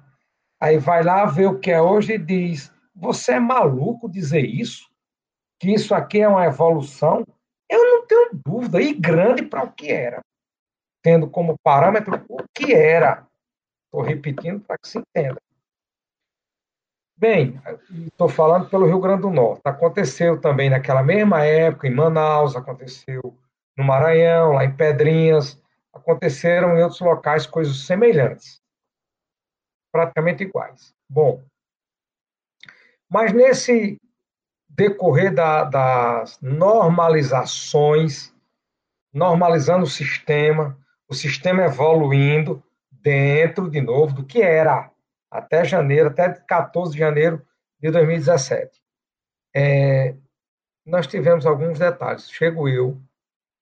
Aí 0.60 0.78
vai 0.78 1.04
lá 1.04 1.26
ver 1.26 1.48
o 1.48 1.60
que 1.60 1.72
é 1.72 1.82
hoje 1.82 2.14
e 2.14 2.18
diz: 2.18 2.74
você 2.96 3.34
é 3.34 3.40
maluco 3.40 4.10
dizer 4.10 4.46
isso? 4.46 4.90
Que 5.60 5.74
isso 5.74 5.94
aqui 5.94 6.22
é 6.22 6.28
uma 6.28 6.46
evolução? 6.46 7.26
Eu 7.70 7.84
não 7.84 8.06
tenho 8.06 8.32
dúvida, 8.46 8.82
e 8.82 8.94
grande 8.94 9.44
para 9.44 9.64
o 9.64 9.72
que 9.72 9.92
era. 9.92 10.20
Tendo 11.04 11.30
como 11.30 11.58
parâmetro 11.64 12.24
o 12.28 12.44
que 12.54 12.74
era. 12.74 13.26
Estou 13.86 14.02
repetindo 14.02 14.62
para 14.62 14.78
que 14.78 14.88
se 14.88 15.00
entenda. 15.00 15.40
Bem, 17.22 17.62
estou 18.08 18.28
falando 18.28 18.68
pelo 18.68 18.88
Rio 18.88 19.00
Grande 19.00 19.22
do 19.22 19.30
Norte. 19.30 19.62
Aconteceu 19.64 20.42
também 20.42 20.72
naquela 20.72 21.04
mesma 21.04 21.46
época 21.46 21.88
em 21.88 21.94
Manaus, 21.94 22.56
aconteceu 22.56 23.38
no 23.78 23.84
Maranhão, 23.84 24.54
lá 24.54 24.66
em 24.66 24.76
Pedrinhas, 24.76 25.62
aconteceram 25.94 26.76
em 26.76 26.82
outros 26.82 27.00
locais 27.00 27.46
coisas 27.46 27.86
semelhantes, 27.86 28.60
praticamente 29.92 30.42
iguais. 30.42 30.96
Bom, 31.08 31.44
mas 33.08 33.32
nesse 33.32 34.02
decorrer 34.68 35.32
da, 35.32 35.64
das 35.64 36.40
normalizações, 36.42 38.34
normalizando 39.14 39.84
o 39.84 39.88
sistema, 39.88 40.76
o 41.08 41.14
sistema 41.14 41.66
evoluindo 41.66 42.64
dentro, 42.92 43.70
de 43.70 43.80
novo, 43.80 44.12
do 44.12 44.26
que 44.26 44.42
era 44.42 44.91
até 45.32 45.64
janeiro, 45.64 46.10
até 46.10 46.30
14 46.30 46.92
de 46.92 47.00
janeiro 47.00 47.42
de 47.80 47.90
2017. 47.90 48.82
É, 49.56 50.16
nós 50.86 51.08
tivemos 51.08 51.46
alguns 51.46 51.80
detalhes. 51.80 52.30
Chego 52.30 52.68
eu, 52.68 53.02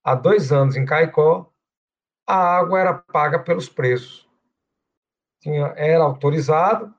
há 0.03 0.15
dois 0.15 0.51
anos 0.51 0.75
em 0.75 0.85
Caicó, 0.85 1.51
a 2.27 2.57
água 2.57 2.79
era 2.79 2.93
paga 2.93 3.39
pelos 3.39 3.69
preços. 3.69 4.27
Tinha, 5.41 5.73
era 5.77 6.03
autorizado, 6.03 6.93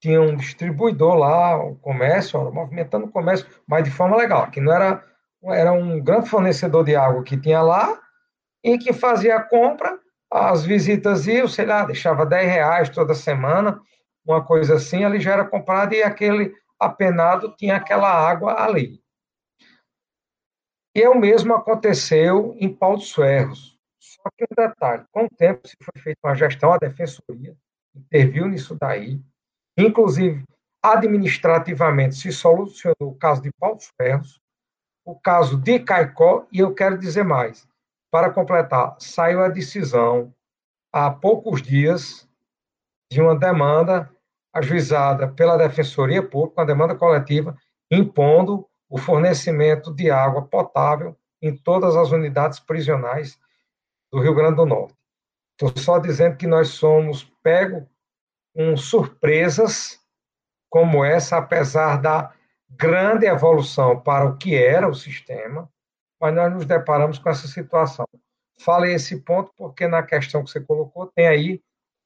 tinha 0.00 0.20
um 0.20 0.34
distribuidor 0.34 1.14
lá, 1.14 1.56
o 1.56 1.76
comércio, 1.76 2.50
movimentando 2.52 3.06
o 3.06 3.10
comércio, 3.10 3.46
mas 3.66 3.84
de 3.84 3.90
forma 3.90 4.16
legal, 4.16 4.50
que 4.50 4.60
não 4.60 4.72
era, 4.72 5.04
era 5.44 5.72
um 5.72 6.00
grande 6.00 6.28
fornecedor 6.28 6.84
de 6.84 6.96
água 6.96 7.22
que 7.22 7.36
tinha 7.36 7.60
lá 7.60 8.00
e 8.64 8.78
que 8.78 8.92
fazia 8.92 9.36
a 9.36 9.42
compra, 9.42 9.98
as 10.30 10.64
visitas 10.64 11.26
iam, 11.26 11.46
sei 11.46 11.66
lá, 11.66 11.84
deixava 11.84 12.24
10 12.24 12.50
reais 12.50 12.88
toda 12.88 13.14
semana, 13.14 13.80
uma 14.24 14.44
coisa 14.44 14.74
assim, 14.74 15.04
ali 15.04 15.20
já 15.20 15.32
era 15.32 15.44
comprado 15.44 15.94
e 15.94 16.02
aquele 16.02 16.54
apenado 16.78 17.54
tinha 17.56 17.76
aquela 17.76 18.08
água 18.08 18.62
ali. 18.62 19.02
E 20.94 21.02
é 21.02 21.08
o 21.08 21.18
mesmo 21.18 21.54
aconteceu 21.54 22.54
em 22.58 22.72
Pau 22.72 22.96
dos 22.96 23.12
Ferros. 23.12 23.78
Só 23.98 24.22
que 24.36 24.44
um 24.44 24.54
detalhe, 24.54 25.04
com 25.10 25.24
o 25.24 25.28
tempo 25.36 25.66
se 25.66 25.76
foi 25.82 26.02
feita 26.02 26.20
uma 26.24 26.34
gestão, 26.34 26.72
a 26.72 26.78
defensoria 26.78 27.56
interviu 27.94 28.46
nisso 28.46 28.76
daí, 28.78 29.20
inclusive 29.76 30.44
administrativamente 30.82 32.16
se 32.16 32.32
solucionou 32.32 32.96
o 33.00 33.14
caso 33.14 33.40
de 33.40 33.52
Pau 33.52 33.76
dos 33.76 33.90
Ferros, 33.96 34.40
o 35.04 35.18
caso 35.18 35.56
de 35.56 35.78
Caicó, 35.78 36.46
e 36.52 36.58
eu 36.58 36.74
quero 36.74 36.98
dizer 36.98 37.24
mais, 37.24 37.66
para 38.10 38.30
completar, 38.30 38.96
saiu 38.98 39.42
a 39.42 39.48
decisão 39.48 40.34
há 40.92 41.10
poucos 41.10 41.62
dias 41.62 42.28
de 43.12 43.20
uma 43.20 43.38
demanda 43.38 44.10
ajuizada 44.54 45.28
pela 45.28 45.58
Defensoria 45.58 46.22
Pública, 46.22 46.62
uma 46.62 46.66
demanda 46.66 46.94
coletiva, 46.94 47.56
impondo 47.90 48.66
o 48.88 48.96
fornecimento 48.96 49.94
de 49.94 50.10
água 50.10 50.42
potável 50.42 51.14
em 51.40 51.54
todas 51.54 51.94
as 51.94 52.10
unidades 52.10 52.58
prisionais 52.58 53.38
do 54.10 54.18
Rio 54.18 54.34
Grande 54.34 54.56
do 54.56 54.66
Norte. 54.66 54.96
Estou 55.52 55.76
só 55.76 55.98
dizendo 55.98 56.36
que 56.36 56.46
nós 56.46 56.68
somos 56.68 57.24
pego 57.42 57.86
com 58.54 58.76
surpresas 58.76 60.00
como 60.70 61.04
essa, 61.04 61.36
apesar 61.36 62.00
da 62.00 62.32
grande 62.70 63.26
evolução 63.26 64.00
para 64.00 64.24
o 64.24 64.38
que 64.38 64.56
era 64.56 64.88
o 64.88 64.94
sistema, 64.94 65.70
mas 66.18 66.34
nós 66.34 66.50
nos 66.50 66.64
deparamos 66.64 67.18
com 67.18 67.28
essa 67.28 67.46
situação. 67.46 68.06
Falei 68.60 68.94
esse 68.94 69.20
ponto 69.20 69.52
porque 69.54 69.86
na 69.86 70.02
questão 70.02 70.42
que 70.42 70.50
você 70.50 70.60
colocou 70.60 71.06
tem 71.08 71.26
aí 71.26 71.62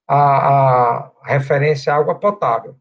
a, 0.07 0.99
a 0.99 1.13
referência 1.25 1.93
à 1.93 1.97
água 1.97 2.15
potável. 2.15 2.77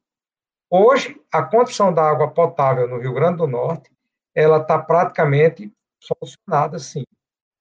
Hoje, 0.70 1.20
a 1.32 1.42
condição 1.44 1.94
da 1.94 2.04
água 2.04 2.30
potável 2.30 2.88
no 2.88 3.00
Rio 3.00 3.14
Grande 3.14 3.38
do 3.38 3.48
Norte, 3.48 3.90
ela 4.34 4.58
está 4.58 4.78
praticamente 4.78 5.72
solucionada, 6.00 6.80
sim. 6.80 7.04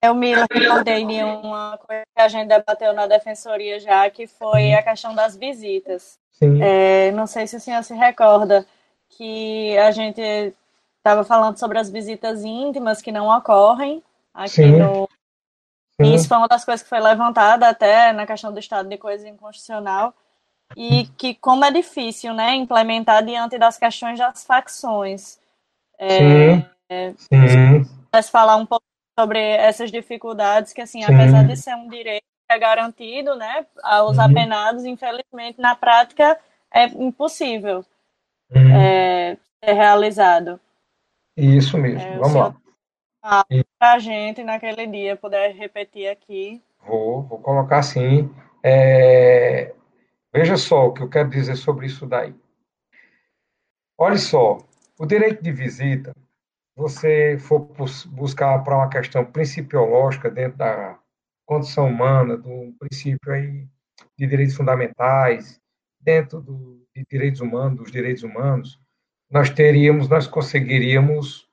Eu 0.02 0.14
me 0.14 0.34
recordei 0.34 1.06
de 1.06 1.22
uma 1.22 1.78
coisa 1.78 2.02
que 2.14 2.22
a 2.22 2.28
gente 2.28 2.48
debateu 2.48 2.92
na 2.92 3.06
defensoria 3.06 3.80
já, 3.80 4.10
que 4.10 4.26
foi 4.26 4.74
a 4.74 4.82
questão 4.82 5.14
das 5.14 5.34
visitas. 5.36 6.18
Sim. 6.32 6.62
É, 6.62 7.10
não 7.12 7.26
sei 7.26 7.46
se 7.46 7.56
o 7.56 7.60
senhor 7.60 7.82
se 7.82 7.94
recorda 7.94 8.66
que 9.08 9.78
a 9.78 9.90
gente 9.92 10.20
estava 10.98 11.24
falando 11.24 11.58
sobre 11.58 11.78
as 11.78 11.88
visitas 11.88 12.44
íntimas 12.44 13.00
que 13.00 13.12
não 13.12 13.34
ocorrem 13.34 14.02
aqui 14.34 14.66
no 14.66 15.08
E 16.00 16.14
isso 16.14 16.26
foi 16.26 16.36
uma 16.36 16.48
das 16.48 16.64
coisas 16.64 16.82
que 16.82 16.88
foi 16.88 17.00
levantada 17.00 17.68
até 17.68 18.12
na 18.12 18.26
questão 18.26 18.52
do 18.52 18.58
estado 18.58 18.88
de 18.88 18.98
coisa 18.98 19.28
inconstitucional 19.28 20.12
e 20.76 21.06
que 21.16 21.34
como 21.34 21.64
é 21.64 21.70
difícil, 21.70 22.34
né, 22.34 22.54
implementar 22.54 23.24
diante 23.24 23.58
das 23.58 23.78
questões 23.78 24.18
das 24.18 24.44
facções. 24.44 25.38
É, 25.98 26.56
sim, 26.56 26.66
é, 26.88 27.14
sim. 27.16 28.30
falar 28.30 28.56
um 28.56 28.66
pouco 28.66 28.84
sobre 29.18 29.38
essas 29.38 29.92
dificuldades 29.92 30.72
que, 30.72 30.80
assim, 30.80 31.02
sim. 31.02 31.14
apesar 31.14 31.46
de 31.46 31.56
ser 31.56 31.74
um 31.76 31.88
direito 31.88 32.24
que 32.48 32.54
é 32.54 32.58
garantido, 32.58 33.36
né, 33.36 33.64
aos 33.82 34.16
uhum. 34.16 34.24
apenados, 34.24 34.84
infelizmente, 34.84 35.60
na 35.60 35.76
prática 35.76 36.38
é 36.72 36.86
impossível 36.86 37.84
uhum. 38.50 38.74
é, 38.74 39.36
ser 39.64 39.72
realizado. 39.72 40.60
Isso 41.36 41.78
mesmo, 41.78 42.00
é, 42.00 42.18
vamos 42.18 42.34
lá. 42.34 42.54
Para 43.78 43.92
a 43.92 43.98
gente, 43.98 44.44
naquele 44.44 44.86
dia, 44.86 45.16
puder 45.16 45.54
repetir 45.54 46.08
aqui. 46.08 46.62
Vou, 46.86 47.22
vou 47.22 47.38
colocar 47.40 47.78
assim. 47.78 48.30
É, 48.62 49.74
Veja 50.34 50.56
só 50.56 50.88
o 50.88 50.92
que 50.92 51.00
eu 51.00 51.08
quero 51.08 51.30
dizer 51.30 51.54
sobre 51.54 51.86
isso 51.86 52.04
daí. 52.06 52.34
Olha 53.96 54.18
só, 54.18 54.58
o 54.98 55.06
direito 55.06 55.40
de 55.40 55.52
visita, 55.52 56.12
você 56.74 57.38
for 57.38 57.60
buscar 58.08 58.58
para 58.64 58.76
uma 58.76 58.88
questão 58.88 59.24
principiológica 59.24 60.28
dentro 60.28 60.58
da 60.58 60.98
condição 61.46 61.86
humana, 61.86 62.36
do 62.36 62.74
princípio 62.80 63.32
aí 63.32 63.68
de 64.18 64.26
direitos 64.26 64.56
fundamentais, 64.56 65.60
dentro 66.00 66.40
do, 66.40 66.84
de 66.92 67.04
direitos 67.08 67.40
humanos, 67.40 67.78
dos 67.78 67.92
direitos 67.92 68.24
humanos, 68.24 68.80
nós 69.30 69.50
teríamos, 69.50 70.08
nós 70.08 70.26
conseguiríamos 70.26 71.43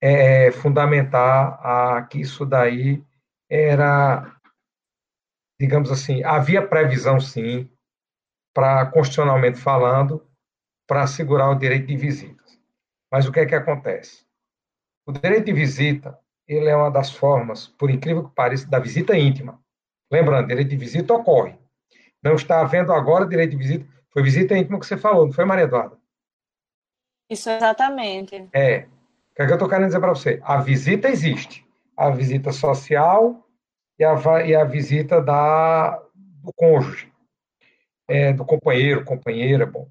é, 0.00 0.50
fundamentar 0.52 1.58
a, 1.62 2.02
que 2.02 2.20
isso 2.20 2.44
daí 2.44 3.02
era 3.48 4.36
digamos 5.58 5.90
assim, 5.90 6.22
havia 6.22 6.66
previsão, 6.66 7.18
sim, 7.18 7.68
para 8.54 8.86
constitucionalmente 8.86 9.58
falando, 9.58 10.26
para 10.86 11.02
assegurar 11.02 11.50
o 11.50 11.58
direito 11.58 11.86
de 11.86 11.96
visitas. 11.96 12.60
Mas 13.10 13.26
o 13.26 13.32
que 13.32 13.40
é 13.40 13.46
que 13.46 13.54
acontece? 13.54 14.24
O 15.06 15.12
direito 15.12 15.46
de 15.46 15.52
visita, 15.52 16.18
ele 16.46 16.68
é 16.68 16.76
uma 16.76 16.90
das 16.90 17.10
formas, 17.10 17.66
por 17.66 17.90
incrível 17.90 18.28
que 18.28 18.34
pareça, 18.34 18.68
da 18.68 18.78
visita 18.78 19.16
íntima. 19.16 19.60
Lembrando, 20.10 20.48
direito 20.48 20.68
de 20.68 20.76
visita 20.76 21.14
ocorre. 21.14 21.58
Não 22.22 22.34
está 22.34 22.60
havendo 22.60 22.92
agora 22.92 23.26
direito 23.26 23.52
de 23.52 23.56
visita. 23.56 23.86
Foi 24.12 24.22
visita 24.22 24.56
íntima 24.56 24.78
que 24.78 24.86
você 24.86 24.96
falou, 24.96 25.26
não 25.26 25.32
foi, 25.32 25.44
Maria 25.44 25.64
Eduarda? 25.64 25.98
Isso, 27.28 27.50
exatamente. 27.50 28.48
É. 28.52 28.88
Que 29.36 29.42
é 29.42 29.46
que 29.46 29.52
eu 29.52 29.56
estou 29.56 29.68
querendo 29.68 29.88
dizer 29.88 30.00
para 30.00 30.14
você? 30.14 30.40
A 30.42 30.56
visita 30.62 31.08
existe. 31.08 31.64
A 31.94 32.10
visita 32.10 32.52
social 32.52 33.46
e 33.98 34.04
a, 34.04 34.14
e 34.46 34.54
a 34.54 34.64
visita 34.64 35.20
da, 35.20 36.02
do 36.14 36.52
cônjuge, 36.54 37.12
é, 38.08 38.32
do 38.32 38.44
companheiro, 38.46 39.04
companheira. 39.04 39.66
Bom, 39.66 39.88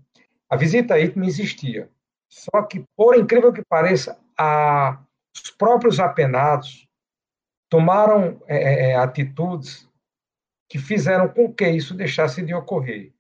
a 0.50 0.56
visita 0.56 1.00
íntima 1.00 1.28
existia. 1.28 1.90
Só 2.28 2.64
que, 2.64 2.84
por 2.96 3.16
incrível 3.16 3.54
que 3.54 3.64
pareça, 3.64 4.20
a, 4.38 5.00
os 5.36 5.52
próprios 5.52 6.00
apenados 6.00 6.88
tomaram 7.70 8.42
é, 8.48 8.58
é, 8.58 8.90
é 8.92 8.96
atitudes 8.96 9.88
que 10.68 10.80
fizeram 10.80 11.28
com 11.28 11.54
que 11.54 11.70
isso 11.70 11.94
deixasse 11.94 12.42
de 12.42 12.54
ocorrer. 12.54 13.14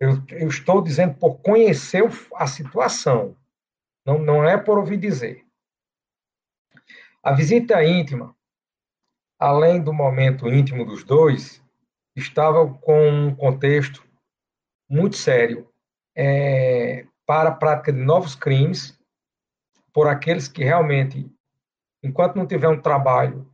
Eu, 0.00 0.22
eu, 0.30 0.48
estou 0.48 0.82
dizendo 0.82 1.14
por 1.14 1.36
conhecer 1.38 2.04
a 2.34 2.46
situação, 2.46 3.36
não, 4.08 4.18
não 4.18 4.44
é 4.44 4.56
por 4.56 4.78
ouvir 4.78 4.96
dizer. 4.96 5.44
A 7.22 7.32
visita 7.32 7.84
íntima 7.84 8.36
além 9.38 9.80
do 9.80 9.92
momento 9.92 10.48
íntimo 10.48 10.84
dos 10.84 11.04
dois, 11.04 11.62
estava 12.16 12.66
com 12.74 13.08
um 13.08 13.34
contexto 13.34 14.04
muito 14.88 15.16
sério 15.16 15.70
é, 16.16 17.06
para 17.24 17.50
a 17.50 17.54
prática 17.54 17.92
de 17.92 18.00
novos 18.00 18.34
crimes 18.34 18.98
por 19.92 20.08
aqueles 20.08 20.48
que 20.48 20.64
realmente, 20.64 21.30
enquanto 22.02 22.36
não 22.36 22.46
tiver 22.46 22.68
um 22.68 22.80
trabalho 22.80 23.48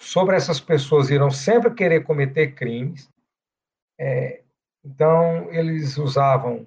sobre 0.00 0.36
essas 0.36 0.60
pessoas, 0.60 1.10
irão 1.10 1.30
sempre 1.30 1.74
querer 1.74 2.04
cometer 2.04 2.54
crimes. 2.54 3.10
É, 3.98 4.42
então, 4.84 5.52
eles 5.52 5.98
usavam 5.98 6.66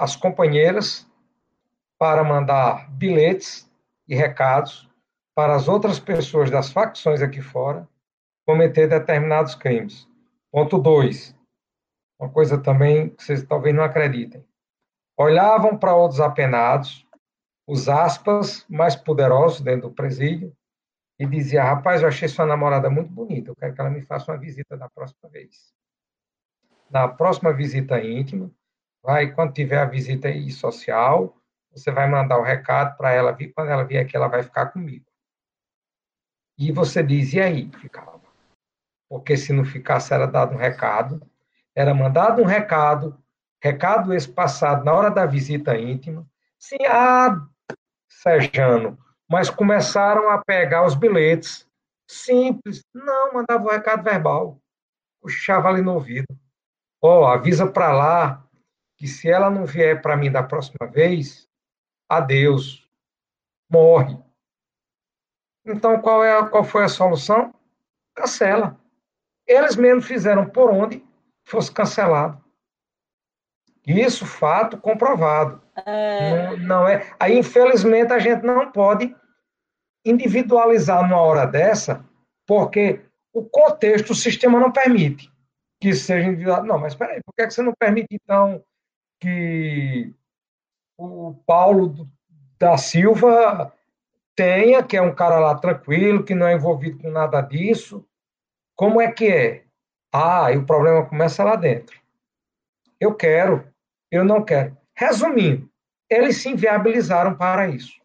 as 0.00 0.16
companheiras 0.16 1.06
para 1.98 2.24
mandar 2.24 2.90
bilhetes 2.92 3.70
e 4.08 4.14
recados 4.14 4.88
para 5.34 5.54
as 5.54 5.68
outras 5.68 6.00
pessoas 6.00 6.50
das 6.50 6.72
facções 6.72 7.20
aqui 7.20 7.42
fora 7.42 7.86
cometer 8.46 8.88
determinados 8.88 9.54
crimes. 9.54 10.08
Ponto 10.50 10.78
2. 10.78 11.36
Uma 12.18 12.30
coisa 12.30 12.56
também 12.56 13.10
que 13.10 13.22
vocês 13.22 13.42
talvez 13.42 13.76
não 13.76 13.84
acreditem. 13.84 14.42
Olhavam 15.18 15.76
para 15.76 15.94
outros 15.94 16.18
apenados, 16.18 17.06
os 17.68 17.86
aspas 17.86 18.64
mais 18.70 18.96
poderosos 18.96 19.60
dentro 19.60 19.90
do 19.90 19.94
presídio, 19.94 20.56
e 21.18 21.26
dizia: 21.26 21.62
Rapaz, 21.62 22.00
eu 22.00 22.08
achei 22.08 22.26
sua 22.26 22.46
namorada 22.46 22.88
muito 22.88 23.12
bonita, 23.12 23.50
eu 23.50 23.56
quero 23.56 23.74
que 23.74 23.80
ela 23.82 23.90
me 23.90 24.00
faça 24.00 24.32
uma 24.32 24.38
visita 24.38 24.78
da 24.78 24.88
próxima 24.88 25.28
vez. 25.28 25.74
Na 26.90 27.06
próxima 27.06 27.52
visita 27.52 28.02
íntima, 28.02 28.50
vai, 29.02 29.32
quando 29.32 29.52
tiver 29.52 29.78
a 29.78 29.84
visita 29.84 30.28
aí 30.28 30.50
social, 30.50 31.36
você 31.72 31.90
vai 31.90 32.08
mandar 32.08 32.38
o 32.38 32.42
recado 32.42 32.96
para 32.96 33.12
ela 33.12 33.32
vir, 33.32 33.52
quando 33.52 33.70
ela 33.70 33.84
vier 33.84 34.04
aqui, 34.04 34.16
ela 34.16 34.28
vai 34.28 34.42
ficar 34.42 34.66
comigo. 34.66 35.04
E 36.58 36.72
você 36.72 37.02
diz, 37.02 37.32
e 37.32 37.40
aí? 37.40 37.70
Ficava. 37.80 38.20
Porque 39.08 39.36
se 39.36 39.52
não 39.52 39.64
ficasse, 39.64 40.12
era 40.12 40.26
dado 40.26 40.54
um 40.54 40.58
recado, 40.58 41.20
era 41.74 41.94
mandado 41.94 42.42
um 42.42 42.44
recado, 42.44 43.18
recado 43.62 44.12
esse 44.12 44.30
passado 44.30 44.84
na 44.84 44.92
hora 44.92 45.10
da 45.10 45.26
visita 45.26 45.76
íntima. 45.76 46.26
Sim, 46.58 46.84
ah, 46.88 47.46
Sejano, 48.08 48.98
mas 49.28 49.48
começaram 49.48 50.28
a 50.28 50.44
pegar 50.44 50.84
os 50.84 50.94
bilhetes. 50.94 51.66
Simples. 52.06 52.82
Não, 52.92 53.32
mandava 53.32 53.64
o 53.64 53.68
um 53.68 53.70
recado 53.70 54.02
verbal. 54.02 54.60
Puxava 55.22 55.68
ali 55.68 55.80
no 55.80 55.94
ouvido. 55.94 56.26
Ó, 57.00 57.20
oh, 57.20 57.26
avisa 57.26 57.66
para 57.66 57.92
lá 57.92 58.49
que 59.00 59.08
se 59.08 59.30
ela 59.30 59.48
não 59.48 59.64
vier 59.64 60.02
para 60.02 60.14
mim 60.14 60.30
da 60.30 60.42
próxima 60.42 60.86
vez, 60.86 61.48
adeus. 62.06 62.86
Morre. 63.72 64.18
Então, 65.64 65.98
qual, 66.02 66.22
é 66.22 66.38
a, 66.38 66.44
qual 66.44 66.62
foi 66.62 66.84
a 66.84 66.88
solução? 66.88 67.54
Cancela. 68.14 68.78
Eles 69.46 69.74
mesmos 69.74 70.04
fizeram 70.04 70.46
por 70.50 70.70
onde 70.70 71.02
fosse 71.46 71.72
cancelado. 71.72 72.44
Isso, 73.86 74.26
fato 74.26 74.76
comprovado. 74.76 75.62
É... 75.86 76.50
Não, 76.50 76.56
não, 76.58 76.88
é. 76.88 77.10
Aí, 77.18 77.38
infelizmente, 77.38 78.12
a 78.12 78.18
gente 78.18 78.44
não 78.44 78.70
pode 78.70 79.16
individualizar 80.04 81.02
numa 81.08 81.22
hora 81.22 81.46
dessa, 81.46 82.04
porque 82.46 83.00
o 83.32 83.42
contexto, 83.44 84.10
o 84.10 84.14
sistema 84.14 84.60
não 84.60 84.70
permite 84.70 85.32
que 85.80 85.94
seja 85.94 86.28
individual. 86.28 86.64
Não, 86.64 86.78
mas 86.78 86.92
espera 86.92 87.14
aí, 87.14 87.22
por 87.24 87.32
que 87.34 87.50
você 87.50 87.62
não 87.62 87.72
permite, 87.72 88.08
então, 88.12 88.62
que 89.20 90.14
o 90.96 91.34
Paulo 91.46 92.08
da 92.58 92.76
Silva 92.76 93.72
tenha, 94.34 94.82
que 94.82 94.96
é 94.96 95.02
um 95.02 95.14
cara 95.14 95.38
lá 95.38 95.54
tranquilo, 95.54 96.24
que 96.24 96.34
não 96.34 96.46
é 96.46 96.54
envolvido 96.54 96.98
com 96.98 97.10
nada 97.10 97.40
disso. 97.40 98.04
Como 98.74 99.00
é 99.00 99.12
que 99.12 99.28
é? 99.28 99.64
Ah, 100.12 100.50
e 100.50 100.56
o 100.56 100.66
problema 100.66 101.06
começa 101.06 101.44
lá 101.44 101.54
dentro. 101.54 102.00
Eu 102.98 103.14
quero, 103.14 103.70
eu 104.10 104.24
não 104.24 104.42
quero. 104.42 104.76
Resumindo, 104.94 105.70
eles 106.08 106.38
se 106.38 106.48
inviabilizaram 106.48 107.36
para 107.36 107.68
isso. 107.68 108.00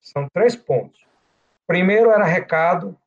São 0.00 0.28
três 0.32 0.56
pontos. 0.56 1.04
Primeiro 1.66 2.10
era 2.10 2.24
recado 2.24 2.98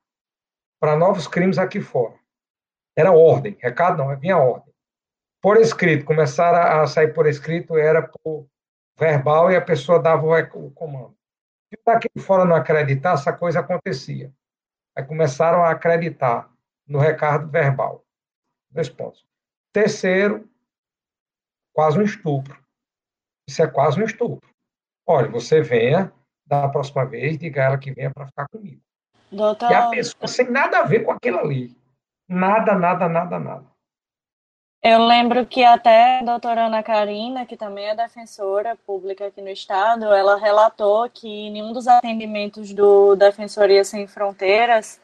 para 0.80 0.95
novos 0.95 1.28
crimes 1.28 1.58
aqui 1.58 1.82
fora. 1.82 2.16
Era 2.95 3.12
ordem, 3.12 3.58
recado 3.60 3.97
não, 3.97 4.18
vinha 4.18 4.38
ordem. 4.38 4.66
Por 5.41 5.57
escrito, 5.57 6.05
começaram 6.05 6.81
a 6.81 6.88
sair 6.88 7.13
por 7.13 7.27
escrito, 7.27 7.77
era 7.77 8.01
por 8.01 8.47
verbal 8.97 9.51
e 9.51 9.55
a 9.55 9.61
pessoa 9.61 10.01
dava 10.01 10.25
o 10.25 10.71
comando. 10.71 11.15
Se 11.69 11.79
daqui 11.85 12.09
fora 12.19 12.45
não 12.45 12.55
acreditar, 12.55 13.13
essa 13.13 13.31
coisa 13.31 13.59
acontecia. 13.59 14.31
Aí 14.95 15.03
começaram 15.05 15.63
a 15.63 15.71
acreditar 15.71 16.49
no 16.88 16.97
recado 16.97 17.49
verbal. 17.49 18.03
Dois 18.71 18.89
pontos. 18.89 19.25
Terceiro, 19.71 20.49
quase 21.73 21.99
um 21.99 22.03
estupro. 22.03 22.57
Isso 23.47 23.61
é 23.61 23.67
quase 23.67 24.01
um 24.01 24.05
estupro. 24.05 24.49
Olha, 25.05 25.29
você 25.29 25.61
venha 25.61 26.11
da 26.45 26.67
próxima 26.67 27.05
vez, 27.05 27.38
diga 27.38 27.61
a 27.61 27.65
ela 27.65 27.77
que 27.77 27.91
venha 27.91 28.11
para 28.11 28.25
ficar 28.25 28.47
comigo. 28.47 28.81
Doutor... 29.31 29.69
E 29.69 29.73
a 29.73 29.89
pessoa 29.89 30.27
sem 30.27 30.49
nada 30.49 30.79
a 30.79 30.83
ver 30.83 31.03
com 31.03 31.11
aquilo 31.11 31.39
ali. 31.39 31.77
Nada, 32.27 32.73
nada, 32.75 33.07
nada, 33.07 33.39
nada. 33.39 33.76
Eu 34.82 35.05
lembro 35.05 35.45
que 35.45 35.63
até 35.63 36.19
a 36.19 36.23
doutora 36.23 36.67
Ana 36.67 36.84
Karina, 36.84 37.45
que 37.45 37.57
também 37.57 37.88
é 37.88 37.95
defensora 37.95 38.75
pública 38.86 39.28
aqui 39.28 39.41
no 39.41 39.49
estado, 39.49 40.05
ela 40.13 40.38
relatou 40.38 41.09
que 41.09 41.28
em 41.28 41.61
um 41.63 41.73
dos 41.73 41.88
atendimentos 41.88 42.73
do 42.73 43.15
Defensoria 43.15 43.84
Sem 43.84 44.07
Fronteiras, 44.07 44.99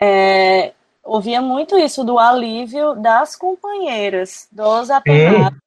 é, 0.00 0.72
ouvia 1.02 1.42
muito 1.42 1.76
isso 1.76 2.04
do 2.04 2.18
alívio 2.18 2.94
das 2.94 3.34
companheiras, 3.34 4.48
dos 4.52 4.90
apenados, 4.90 5.58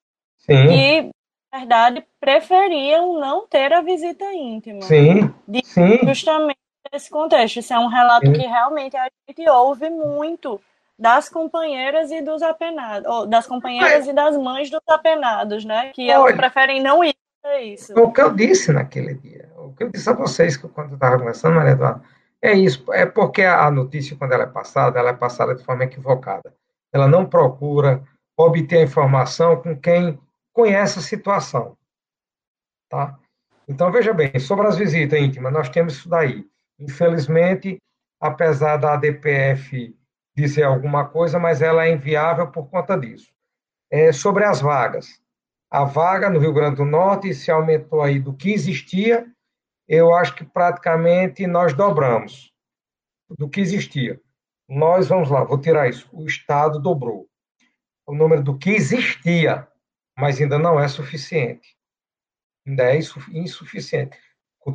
que, 0.45 1.11
na 1.51 1.59
verdade, 1.59 2.05
preferiam 2.19 3.19
não 3.19 3.45
ter 3.47 3.73
a 3.73 3.81
visita 3.81 4.25
íntima. 4.33 4.81
Sim, 4.83 5.33
de, 5.47 5.61
sim. 5.65 5.99
Justamente 6.07 6.57
nesse 6.91 7.09
contexto. 7.09 7.59
Isso 7.59 7.73
é 7.73 7.79
um 7.79 7.87
relato 7.87 8.27
sim. 8.27 8.33
que 8.33 8.47
realmente 8.47 8.95
a 8.97 9.09
gente 9.27 9.49
ouve 9.49 9.89
muito 9.89 10.59
das 10.99 11.29
companheiras 11.29 12.11
e 12.11 12.21
dos 12.21 12.41
apenados, 12.41 13.29
das 13.29 13.47
companheiras 13.47 14.05
é. 14.05 14.11
e 14.11 14.13
das 14.13 14.37
mães 14.37 14.69
dos 14.69 14.81
apenados, 14.87 15.63
né? 15.63 15.91
Que 15.93 16.03
Olha, 16.11 16.11
elas 16.11 16.35
preferem 16.35 16.83
não 16.83 17.01
ir 17.03 17.15
para 17.41 17.61
isso. 17.61 17.97
O 17.97 18.11
que 18.11 18.21
eu 18.21 18.33
disse 18.33 18.73
naquele 18.73 19.13
dia, 19.15 19.49
o 19.57 19.73
que 19.73 19.83
eu 19.83 19.89
disse 19.89 20.09
a 20.09 20.13
vocês 20.13 20.57
quando 20.57 20.89
eu 20.89 20.95
estava 20.95 21.17
conversando, 21.17 21.55
Maria 21.55 21.71
Eduarda, 21.71 22.03
é 22.41 22.53
isso, 22.53 22.83
é 22.91 23.05
porque 23.05 23.43
a 23.43 23.69
notícia, 23.71 24.15
quando 24.17 24.33
ela 24.33 24.43
é 24.43 24.47
passada, 24.47 24.99
ela 24.99 25.09
é 25.11 25.13
passada 25.13 25.55
de 25.55 25.63
forma 25.63 25.85
equivocada. 25.85 26.53
Ela 26.93 27.07
não 27.07 27.25
procura 27.25 28.03
obter 28.37 28.79
a 28.79 28.83
informação 28.83 29.61
com 29.61 29.77
quem 29.77 30.19
conhece 30.53 30.99
a 30.99 31.01
situação. 31.01 31.77
Tá? 32.89 33.17
Então, 33.67 33.91
veja 33.91 34.13
bem, 34.13 34.37
sobre 34.39 34.67
as 34.67 34.77
visitas 34.77 35.19
íntimas, 35.19 35.53
nós 35.53 35.69
temos 35.69 35.93
isso 35.93 36.09
daí. 36.09 36.45
Infelizmente, 36.79 37.77
apesar 38.19 38.77
da 38.77 38.93
ADPF 38.93 39.95
dizer 40.39 40.63
alguma 40.63 41.05
coisa, 41.05 41.37
mas 41.37 41.61
ela 41.61 41.85
é 41.85 41.91
inviável 41.91 42.47
por 42.47 42.69
conta 42.69 42.97
disso. 42.97 43.31
É, 43.91 44.11
sobre 44.11 44.45
as 44.45 44.61
vagas. 44.61 45.21
A 45.69 45.83
vaga 45.83 46.29
no 46.29 46.39
Rio 46.39 46.53
Grande 46.53 46.77
do 46.77 46.85
Norte 46.85 47.33
se 47.33 47.51
aumentou 47.51 48.01
aí 48.01 48.19
do 48.19 48.33
que 48.33 48.51
existia, 48.51 49.27
eu 49.87 50.13
acho 50.15 50.35
que 50.35 50.45
praticamente 50.45 51.45
nós 51.45 51.73
dobramos 51.73 52.53
do 53.37 53.49
que 53.49 53.59
existia. 53.59 54.19
Nós, 54.67 55.07
vamos 55.07 55.29
lá, 55.29 55.43
vou 55.43 55.59
tirar 55.59 55.89
isso, 55.89 56.07
o 56.13 56.25
Estado 56.25 56.79
dobrou 56.79 57.27
o 58.07 58.15
número 58.15 58.41
do 58.41 58.57
que 58.57 58.71
existia, 58.71 59.67
mas 60.17 60.41
ainda 60.41 60.57
não 60.57 60.79
é 60.79 60.87
suficiente. 60.87 61.77
Ainda 62.65 62.83
é 62.83 62.97
insuficiente. 62.97 64.17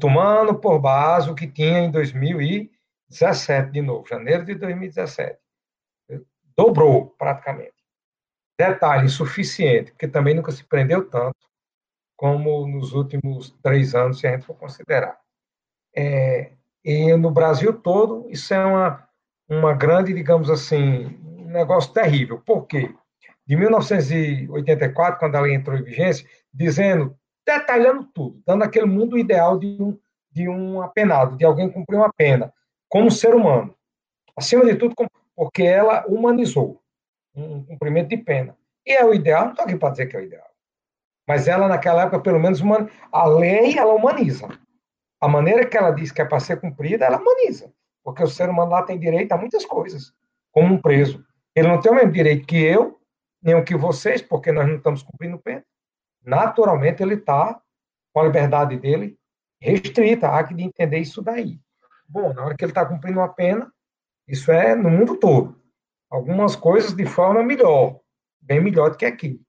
Tomando 0.01 0.59
por 0.59 0.81
base 0.81 1.31
o 1.31 1.35
que 1.35 1.47
tinha 1.47 1.79
em 1.79 1.91
2017, 1.91 3.71
de 3.71 3.81
novo, 3.81 4.07
janeiro 4.09 4.45
de 4.45 4.55
2017 4.57 5.44
dobrou 6.57 7.15
praticamente. 7.19 7.75
Detalhe 8.59 9.07
insuficiente, 9.07 9.91
porque 9.93 10.07
também 10.07 10.35
nunca 10.35 10.53
se 10.53 10.65
prendeu 10.65 11.09
tanto 11.09 11.37
como 12.17 12.67
nos 12.67 12.93
últimos 12.93 13.51
três 13.63 13.95
anos, 13.95 14.21
se 14.21 14.27
a 14.27 14.33
gente 14.33 14.47
for 14.47 14.55
considerar. 14.55 15.19
É, 15.95 16.53
e 16.85 17.17
no 17.17 17.31
Brasil 17.31 17.73
todo, 17.73 18.27
isso 18.29 18.55
é 18.55 18.65
uma, 18.65 19.09
uma 19.49 19.75
grande, 19.75 20.13
digamos 20.13 20.49
assim, 20.49 21.19
um 21.23 21.47
negócio 21.47 21.93
terrível. 21.93 22.41
Por 22.41 22.67
quê? 22.67 22.95
De 23.47 23.57
1984, 23.57 25.19
quando 25.19 25.35
a 25.35 25.41
lei 25.41 25.55
entrou 25.55 25.77
em 25.77 25.83
vigência, 25.83 26.27
dizendo, 26.53 27.17
detalhando 27.47 28.05
tudo, 28.15 28.41
dando 28.47 28.63
aquele 28.63 28.87
mundo 28.87 29.19
ideal 29.19 29.59
de 29.59 29.67
um, 29.81 29.99
de 30.31 30.49
um 30.49 30.81
apenado, 30.81 31.37
de 31.37 31.45
alguém 31.45 31.71
cumprir 31.71 31.97
uma 31.97 32.13
pena, 32.13 32.53
como 32.89 33.11
ser 33.11 33.35
humano. 33.35 33.75
Acima 34.37 34.65
de 34.65 34.77
tudo, 34.77 34.95
como 34.95 35.11
porque 35.37 35.63
ela 35.63 36.05
humanizou 36.07 36.81
um 37.35 37.65
cumprimento 37.65 38.09
de 38.09 38.17
pena. 38.19 38.57
E 38.87 38.93
é 38.93 39.05
o 39.05 39.15
ideal, 39.15 39.45
não 39.45 39.51
estou 39.53 39.65
aqui 39.65 39.77
para 39.77 39.91
dizer 39.91 40.07
que 40.07 40.17
é 40.17 40.21
o 40.21 40.23
ideal. 40.23 40.49
Mas 41.27 41.49
ela, 41.49 41.67
naquela 41.67 42.03
época, 42.03 42.21
pelo 42.21 42.39
menos, 42.39 42.61
a 43.11 43.27
lei, 43.27 43.79
ela 43.79 43.95
humaniza. 43.95 44.49
A 45.21 45.27
maneira 45.27 45.67
que 45.67 45.77
ela 45.77 45.91
diz 45.91 46.13
que 46.13 46.21
é 46.21 46.25
para 46.25 46.39
ser 46.39 46.61
cumprida, 46.61 47.07
ela 47.07 47.19
humaniza. 47.19 47.73
Porque 48.03 48.23
o 48.23 48.29
ser 48.29 48.51
humano 48.51 48.73
lá 48.73 48.83
tem 48.83 48.99
direito 48.99 49.33
a 49.33 49.39
muitas 49.39 49.65
coisas, 49.65 50.13
como 50.53 50.75
um 50.75 50.81
preso. 50.81 51.25
Ele 51.55 51.69
não 51.69 51.81
tem 51.81 51.91
o 51.91 51.95
mesmo 51.95 52.13
direito 52.13 52.47
que 52.47 52.63
eu, 52.63 53.01
nem 53.43 53.55
o 53.55 53.65
que 53.65 53.75
vocês, 53.75 54.21
porque 54.21 54.53
nós 54.53 54.69
não 54.69 54.77
estamos 54.77 55.03
cumprindo 55.03 55.39
pena. 55.39 55.65
Naturalmente, 56.23 57.03
ele 57.03 57.15
está 57.15 57.61
com 58.13 58.21
a 58.21 58.25
liberdade 58.25 58.77
dele 58.77 59.19
restrita. 59.61 60.29
Há 60.29 60.45
que 60.45 60.55
entender 60.63 60.99
isso 60.99 61.23
daí. 61.23 61.59
Bom, 62.07 62.35
na 62.35 62.45
hora 62.45 62.55
que 62.55 62.65
ele 62.65 62.73
está 62.73 62.85
cumprindo 62.85 63.19
uma 63.19 63.33
pena, 63.33 63.73
isso 64.27 64.51
é 64.51 64.75
no 64.75 64.91
mundo 64.91 65.17
todo. 65.17 65.61
Algumas 66.11 66.57
coisas 66.57 66.95
de 66.95 67.05
forma 67.05 67.43
melhor, 67.43 68.01
bem 68.41 68.61
melhor 68.61 68.91
do 68.91 68.97
que 68.97 69.05
aqui. 69.05 69.41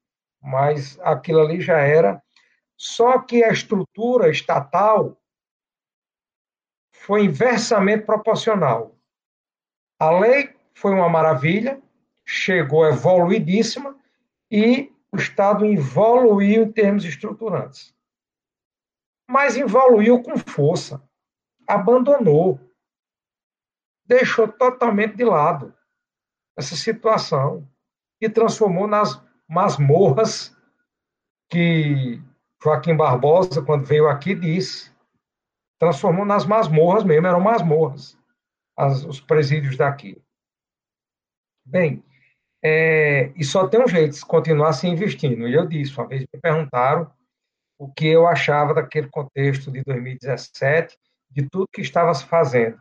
Mas 0.41 0.99
aquilo 1.01 1.41
ali 1.41 1.61
já 1.61 1.77
era. 1.79 2.21
Só 2.77 3.19
que 3.19 3.43
a 3.43 3.51
estrutura 3.51 4.29
estatal 4.29 5.17
foi 6.91 7.25
inversamente 7.25 8.05
proporcional. 8.05 8.97
A 9.99 10.11
lei 10.11 10.53
foi 10.73 10.93
uma 10.93 11.07
maravilha, 11.07 11.81
chegou 12.25 12.85
evoluidíssima 12.85 13.97
e 14.51 14.91
o 15.11 15.17
Estado 15.17 15.65
evoluiu 15.65 16.63
em 16.63 16.71
termos 16.71 17.05
estruturantes. 17.05 17.95
Mas 19.29 19.55
evoluiu 19.55 20.21
com 20.21 20.37
força, 20.37 21.01
abandonou 21.67 22.59
deixou 24.05 24.47
totalmente 24.47 25.15
de 25.15 25.23
lado 25.23 25.73
essa 26.57 26.75
situação 26.75 27.67
e 28.21 28.29
transformou 28.29 28.87
nas 28.87 29.21
masmorras 29.47 30.55
que 31.49 32.21
Joaquim 32.63 32.95
Barbosa, 32.95 33.61
quando 33.61 33.85
veio 33.85 34.07
aqui, 34.07 34.33
disse. 34.33 34.93
Transformou 35.79 36.25
nas 36.25 36.45
masmorras 36.45 37.03
mesmo, 37.03 37.27
eram 37.27 37.41
masmorras, 37.41 38.17
as, 38.77 39.03
os 39.03 39.19
presídios 39.19 39.75
daqui. 39.75 40.21
Bem, 41.65 42.03
é, 42.63 43.31
e 43.35 43.43
só 43.43 43.67
tem 43.67 43.83
um 43.83 43.87
jeito 43.87 44.15
de 44.15 44.25
continuar 44.25 44.71
se 44.73 44.87
investindo. 44.87 45.47
E 45.47 45.53
eu 45.53 45.67
disse, 45.67 45.95
uma 45.97 46.07
vez 46.07 46.21
me 46.21 46.39
perguntaram 46.39 47.11
o 47.77 47.91
que 47.91 48.07
eu 48.07 48.25
achava 48.25 48.73
daquele 48.73 49.09
contexto 49.09 49.69
de 49.69 49.83
2017, 49.83 50.97
de 51.29 51.49
tudo 51.49 51.67
que 51.67 51.81
estava 51.81 52.13
se 52.13 52.25
fazendo 52.25 52.79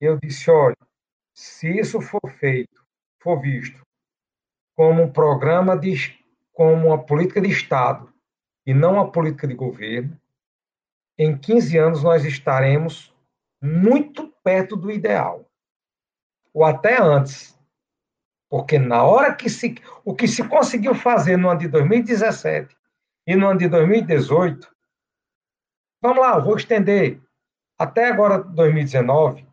eu 0.00 0.18
disse: 0.18 0.50
olha, 0.50 0.76
se 1.34 1.68
isso 1.78 2.00
for 2.00 2.30
feito, 2.38 2.84
for 3.20 3.40
visto 3.40 3.80
como 4.76 5.02
um 5.02 5.12
programa 5.12 5.76
de, 5.76 6.18
como 6.52 6.86
uma 6.86 7.04
política 7.04 7.40
de 7.40 7.48
Estado 7.48 8.10
e 8.66 8.72
não 8.72 8.94
uma 8.94 9.12
política 9.12 9.46
de 9.46 9.54
governo, 9.54 10.18
em 11.18 11.36
15 11.36 11.76
anos 11.76 12.02
nós 12.02 12.24
estaremos 12.24 13.14
muito 13.62 14.32
perto 14.42 14.74
do 14.74 14.90
ideal, 14.90 15.44
ou 16.52 16.64
até 16.64 17.00
antes. 17.00 17.58
Porque 18.48 18.78
na 18.78 19.04
hora 19.04 19.34
que 19.34 19.48
se. 19.48 19.74
O 20.04 20.14
que 20.14 20.26
se 20.26 20.42
conseguiu 20.48 20.94
fazer 20.94 21.36
no 21.36 21.50
ano 21.50 21.60
de 21.60 21.68
2017 21.68 22.74
e 23.26 23.36
no 23.36 23.48
ano 23.48 23.60
de 23.60 23.68
2018, 23.68 24.68
vamos 26.02 26.18
lá, 26.18 26.38
vou 26.38 26.56
estender. 26.56 27.20
Até 27.78 28.08
agora, 28.08 28.38
2019, 28.38 29.46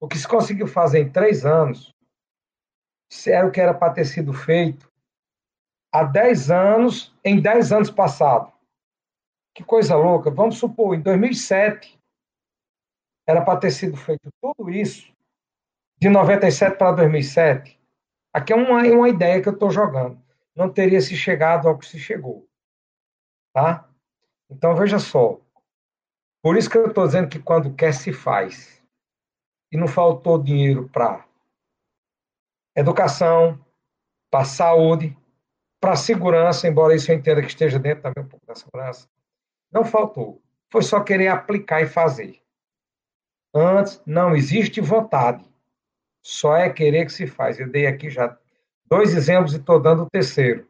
o 0.00 0.08
que 0.08 0.18
se 0.18 0.28
conseguiu 0.28 0.66
fazer 0.66 1.00
em 1.00 1.10
três 1.10 1.44
anos 1.44 1.94
era 3.26 3.46
o 3.46 3.52
que 3.52 3.60
era 3.60 3.72
para 3.72 3.92
ter 3.92 4.04
sido 4.04 4.32
feito 4.32 4.90
há 5.92 6.04
dez 6.04 6.50
anos, 6.50 7.14
em 7.24 7.40
dez 7.40 7.72
anos 7.72 7.90
passados. 7.90 8.52
Que 9.54 9.64
coisa 9.64 9.96
louca. 9.96 10.30
Vamos 10.30 10.58
supor, 10.58 10.94
em 10.94 11.00
2007, 11.00 11.98
era 13.26 13.42
para 13.42 13.58
ter 13.58 13.70
sido 13.70 13.96
feito 13.96 14.28
tudo 14.40 14.70
isso, 14.70 15.10
de 15.98 16.08
97 16.08 16.76
para 16.76 16.96
2007. 16.96 17.80
Aqui 18.32 18.52
é 18.52 18.56
uma, 18.56 18.82
uma 18.82 19.08
ideia 19.08 19.40
que 19.40 19.48
eu 19.48 19.54
estou 19.54 19.70
jogando. 19.70 20.20
Não 20.54 20.70
teria 20.70 21.00
se 21.00 21.16
chegado 21.16 21.68
ao 21.68 21.78
que 21.78 21.86
se 21.86 21.98
chegou. 21.98 22.46
Tá? 23.54 23.88
Então, 24.50 24.76
veja 24.76 24.98
só. 24.98 25.40
Por 26.42 26.56
isso 26.56 26.68
que 26.68 26.76
eu 26.76 26.86
estou 26.86 27.06
dizendo 27.06 27.28
que 27.28 27.38
quando 27.38 27.74
quer, 27.74 27.94
se 27.94 28.12
faz 28.12 28.75
não 29.76 29.88
faltou 29.88 30.42
dinheiro 30.42 30.88
para 30.88 31.24
educação, 32.74 33.58
para 34.30 34.44
saúde, 34.44 35.16
para 35.80 35.96
segurança, 35.96 36.68
embora 36.68 36.94
isso 36.94 37.10
eu 37.10 37.16
entenda 37.16 37.40
que 37.40 37.48
esteja 37.48 37.78
dentro 37.78 38.02
também 38.02 38.24
um 38.24 38.28
pouco 38.28 38.44
da 38.46 38.54
segurança. 38.54 39.08
Não 39.70 39.84
faltou. 39.84 40.42
Foi 40.70 40.82
só 40.82 41.00
querer 41.00 41.28
aplicar 41.28 41.80
e 41.80 41.86
fazer. 41.86 42.40
Antes, 43.54 44.02
não 44.04 44.34
existe 44.34 44.80
vontade. 44.80 45.44
Só 46.22 46.56
é 46.56 46.68
querer 46.68 47.06
que 47.06 47.12
se 47.12 47.26
faz. 47.26 47.58
Eu 47.58 47.70
dei 47.70 47.86
aqui 47.86 48.10
já 48.10 48.36
dois 48.84 49.14
exemplos 49.14 49.54
e 49.54 49.58
estou 49.58 49.80
dando 49.80 50.02
o 50.02 50.10
terceiro. 50.10 50.68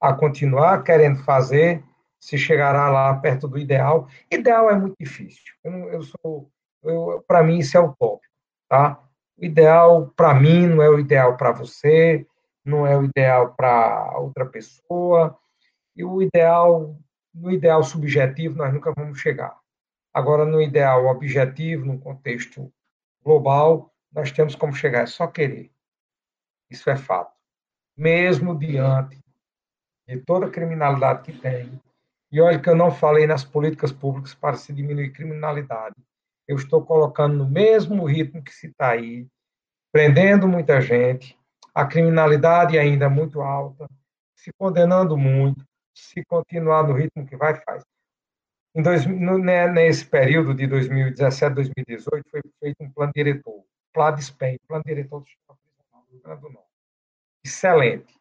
A 0.00 0.12
continuar 0.12 0.82
querendo 0.84 1.24
fazer, 1.24 1.82
se 2.20 2.36
chegará 2.38 2.88
lá 2.90 3.14
perto 3.16 3.48
do 3.48 3.58
ideal. 3.58 4.08
Ideal 4.30 4.70
é 4.70 4.78
muito 4.78 4.94
difícil. 5.00 5.54
Eu, 5.64 5.72
eu 5.90 6.02
sou 6.02 6.50
para 7.26 7.42
mim 7.42 7.58
isso 7.58 7.76
é 7.76 7.80
utópico, 7.80 8.32
tá? 8.68 9.02
O 9.36 9.44
ideal 9.44 10.08
para 10.16 10.34
mim 10.34 10.66
não 10.66 10.82
é 10.82 10.88
o 10.88 10.98
ideal 10.98 11.36
para 11.36 11.52
você, 11.52 12.26
não 12.64 12.86
é 12.86 12.96
o 12.96 13.04
ideal 13.04 13.54
para 13.54 14.18
outra 14.18 14.44
pessoa, 14.46 15.38
e 15.96 16.04
o 16.04 16.22
ideal, 16.22 16.96
no 17.34 17.50
ideal 17.50 17.82
subjetivo, 17.82 18.56
nós 18.56 18.72
nunca 18.72 18.92
vamos 18.96 19.18
chegar. 19.18 19.56
Agora, 20.12 20.44
no 20.44 20.60
ideal 20.60 21.06
objetivo, 21.06 21.84
no 21.84 21.98
contexto 21.98 22.72
global, 23.24 23.92
nós 24.12 24.30
temos 24.30 24.54
como 24.54 24.72
chegar, 24.72 25.02
é 25.02 25.06
só 25.06 25.26
querer. 25.26 25.70
Isso 26.70 26.88
é 26.88 26.96
fato. 26.96 27.32
Mesmo 27.96 28.56
diante 28.56 29.18
de 30.06 30.18
toda 30.18 30.46
a 30.46 30.50
criminalidade 30.50 31.22
que 31.22 31.38
tem, 31.38 31.80
e 32.30 32.40
olha 32.40 32.60
que 32.60 32.68
eu 32.68 32.76
não 32.76 32.90
falei 32.90 33.26
nas 33.26 33.44
políticas 33.44 33.90
públicas 33.90 34.34
para 34.34 34.56
se 34.56 34.72
diminuir 34.72 35.12
criminalidade. 35.12 35.96
Eu 36.48 36.56
estou 36.56 36.82
colocando 36.82 37.36
no 37.36 37.46
mesmo 37.48 38.06
ritmo 38.06 38.42
que 38.42 38.52
se 38.52 38.68
está 38.68 38.92
aí, 38.92 39.28
prendendo 39.92 40.48
muita 40.48 40.80
gente, 40.80 41.38
a 41.74 41.86
criminalidade 41.86 42.78
ainda 42.78 43.04
é 43.04 43.08
muito 43.08 43.42
alta, 43.42 43.86
se 44.34 44.50
condenando 44.58 45.16
muito, 45.16 45.64
se 45.94 46.24
continuar 46.24 46.86
no 46.88 46.94
ritmo 46.94 47.26
que 47.26 47.36
vai, 47.36 47.54
faz. 47.62 47.84
Em 48.74 48.82
dois, 48.82 49.04
no, 49.06 49.38
né, 49.38 49.68
nesse 49.68 50.06
período 50.06 50.54
de 50.54 50.66
2017 50.66 51.54
2018, 51.54 52.30
foi 52.30 52.40
feito 52.60 52.76
um 52.82 52.90
plano 52.90 53.12
diretor, 53.14 53.64
plano 53.92 54.18
SPEM, 54.18 54.58
plano 54.66 54.84
diretor 54.86 55.20
do 55.20 55.28
Sistema 55.28 55.58
Prisional 55.58 56.06
do 56.06 56.12
Rio 56.12 56.22
Grande 56.22 56.40
do 56.40 56.50
Norte. 56.50 56.68
Excelente. 57.44 58.14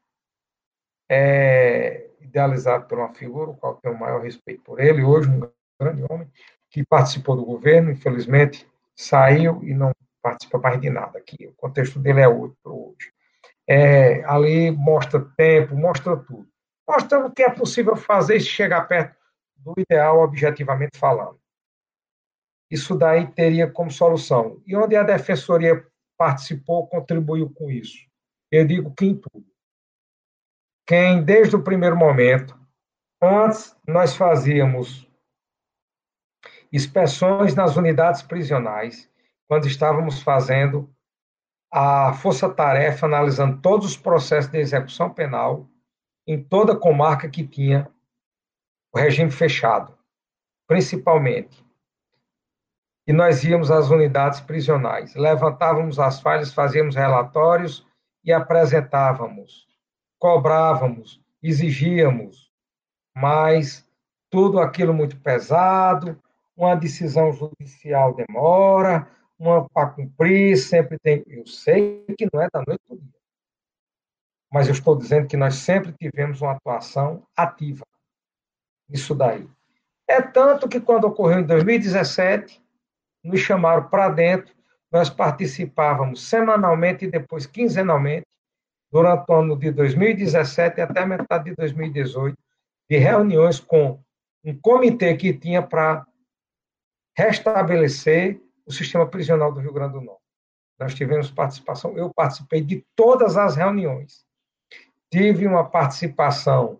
É, 1.09 2.09
idealizado 2.19 2.87
por 2.87 2.97
uma 2.97 3.13
figura, 3.13 3.51
o 3.51 3.55
qual 3.55 3.75
tenho 3.75 3.95
o 3.95 3.99
maior 3.99 4.21
respeito 4.21 4.63
por 4.63 4.79
ele, 4.79 5.03
hoje 5.03 5.29
um 5.29 5.49
grande 5.79 6.03
homem, 6.09 6.29
que 6.69 6.85
participou 6.85 7.35
do 7.35 7.45
governo, 7.45 7.91
infelizmente 7.91 8.67
saiu 8.95 9.63
e 9.63 9.73
não 9.73 9.91
participa 10.21 10.57
mais 10.57 10.79
de 10.81 10.89
nada 10.89 11.19
aqui. 11.19 11.47
O 11.47 11.53
contexto 11.53 11.99
dele 11.99 12.21
é 12.21 12.27
outro 12.27 12.57
hoje. 12.65 13.11
É, 13.67 14.23
ali 14.25 14.71
mostra 14.71 15.19
tempo, 15.37 15.75
mostra 15.75 16.17
tudo. 16.17 16.47
Mostra 16.87 17.25
o 17.25 17.31
que 17.31 17.43
é 17.43 17.49
possível 17.49 17.95
fazer 17.95 18.39
se 18.39 18.47
chegar 18.47 18.87
perto 18.87 19.15
do 19.57 19.73
ideal, 19.77 20.19
objetivamente 20.19 20.97
falando. 20.97 21.39
Isso 22.69 22.95
daí 22.95 23.27
teria 23.27 23.69
como 23.69 23.91
solução. 23.91 24.61
E 24.65 24.75
onde 24.75 24.95
a 24.95 25.03
defensoria 25.03 25.85
participou, 26.17 26.87
contribuiu 26.87 27.49
com 27.49 27.69
isso? 27.69 27.97
Eu 28.51 28.65
digo 28.65 28.93
que 28.93 29.05
em 29.05 29.15
tudo 29.15 29.45
quem, 30.87 31.21
desde 31.21 31.53
o 31.53 31.61
primeiro 31.61 31.97
momento, 31.97 32.57
antes 33.21 33.75
nós 33.85 34.15
fazíamos 34.15 35.06
inspeções 36.71 37.55
nas 37.55 37.75
unidades 37.75 38.21
prisionais, 38.21 39.09
quando 39.47 39.67
estávamos 39.67 40.21
fazendo 40.21 40.89
a 41.71 42.13
força-tarefa, 42.13 43.05
analisando 43.05 43.61
todos 43.61 43.87
os 43.87 43.97
processos 43.97 44.51
de 44.51 44.57
execução 44.57 45.09
penal 45.09 45.67
em 46.25 46.41
toda 46.41 46.73
a 46.73 46.77
comarca 46.77 47.29
que 47.29 47.45
tinha 47.45 47.89
o 48.93 48.99
regime 48.99 49.31
fechado, 49.31 49.97
principalmente. 50.67 51.65
E 53.07 53.13
nós 53.13 53.43
íamos 53.43 53.71
às 53.71 53.89
unidades 53.89 54.41
prisionais, 54.41 55.15
levantávamos 55.15 55.99
as 55.99 56.19
falhas, 56.19 56.53
fazíamos 56.53 56.95
relatórios 56.95 57.85
e 58.23 58.33
apresentávamos 58.33 59.67
cobrávamos, 60.19 61.21
exigíamos, 61.41 62.51
mas 63.15 63.87
tudo 64.29 64.59
aquilo 64.59 64.93
muito 64.93 65.17
pesado, 65.19 66.21
uma 66.57 66.75
decisão 66.75 67.31
judicial 67.31 68.15
demora, 68.15 69.07
uma 69.37 69.69
para 69.69 69.91
cumprir, 69.91 70.57
sempre 70.57 70.97
tem. 70.97 71.23
Eu 71.27 71.45
sei 71.45 72.03
que 72.17 72.27
não 72.33 72.41
é 72.41 72.49
da 72.51 72.63
noite 72.65 72.81
para 72.87 72.97
dia. 72.97 73.13
Mas 74.51 74.67
eu 74.67 74.73
estou 74.73 74.97
dizendo 74.97 75.27
que 75.27 75.37
nós 75.37 75.55
sempre 75.55 75.93
tivemos 75.93 76.41
uma 76.41 76.53
atuação 76.53 77.23
ativa. 77.35 77.85
Isso 78.89 79.13
daí. 79.13 79.47
É 80.07 80.21
tanto 80.21 80.67
que 80.67 80.79
quando 80.79 81.05
ocorreu 81.05 81.39
em 81.39 81.45
2017, 81.45 82.59
nos 83.23 83.39
chamaram 83.41 83.87
para 83.89 84.09
dentro, 84.09 84.55
nós 84.91 85.09
participávamos 85.09 86.27
semanalmente 86.27 87.05
e 87.05 87.11
depois 87.11 87.45
quinzenalmente 87.45 88.25
durante 88.89 89.29
o 89.29 89.35
ano 89.35 89.57
de 89.57 89.69
2017 89.71 90.79
até 90.79 91.01
a 91.01 91.05
metade 91.05 91.49
de 91.49 91.55
2018, 91.55 92.37
de 92.89 92.97
reuniões 92.97 93.59
com 93.59 93.99
um 94.45 94.57
comitê 94.57 95.13
que 95.17 95.33
tinha 95.33 95.61
para 95.61 96.06
restabelecer 97.17 98.39
o 98.65 98.71
sistema 98.71 99.07
prisional 99.07 99.51
do 99.51 99.59
Rio 99.59 99.73
Grande 99.73 99.93
do 99.93 100.01
Norte. 100.01 100.21
Nós 100.79 100.93
tivemos 100.93 101.31
participação, 101.31 101.97
eu 101.97 102.13
participei 102.13 102.61
de 102.61 102.85
todas 102.95 103.35
as 103.35 103.55
reuniões. 103.55 104.23
Tive 105.11 105.47
uma 105.47 105.67
participação 105.67 106.79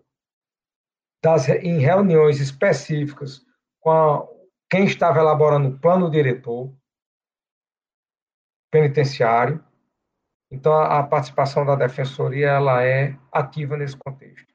das, 1.22 1.48
em 1.48 1.78
reuniões 1.78 2.38
específicas 2.40 3.44
com 3.80 3.90
a, 3.90 4.28
quem 4.70 4.84
estava 4.84 5.18
elaborando 5.18 5.68
o 5.68 5.78
plano 5.78 6.10
diretor 6.10 6.72
penitenciário, 8.70 9.64
então, 10.50 10.72
a, 10.72 11.02
participação 11.02 11.64
da 11.66 11.74
defensoria 11.74 12.48
ela 12.48 12.82
é 12.82 13.16
ativa 13.30 13.76
nesse 13.76 13.96
contexto. 13.96 14.46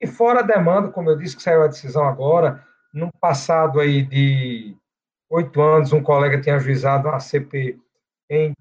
E 0.00 0.06
fora 0.06 0.40
a 0.40 0.42
demanda, 0.42 0.88
como 0.88 1.10
eu 1.10 1.16
disse, 1.16 1.36
que 1.36 1.42
saiu 1.42 1.62
a 1.62 1.66
decisão 1.66 2.04
agora, 2.04 2.66
no 2.92 3.10
passado 3.20 3.78
aí 3.80 4.02
de 4.02 4.76
oito 5.30 5.60
anos, 5.60 5.92
um 5.92 6.02
colega 6.02 6.40
tinha 6.40 6.56
ajuizado 6.56 7.08
uma 7.08 7.20
CP 7.20 7.78
em 8.30 8.52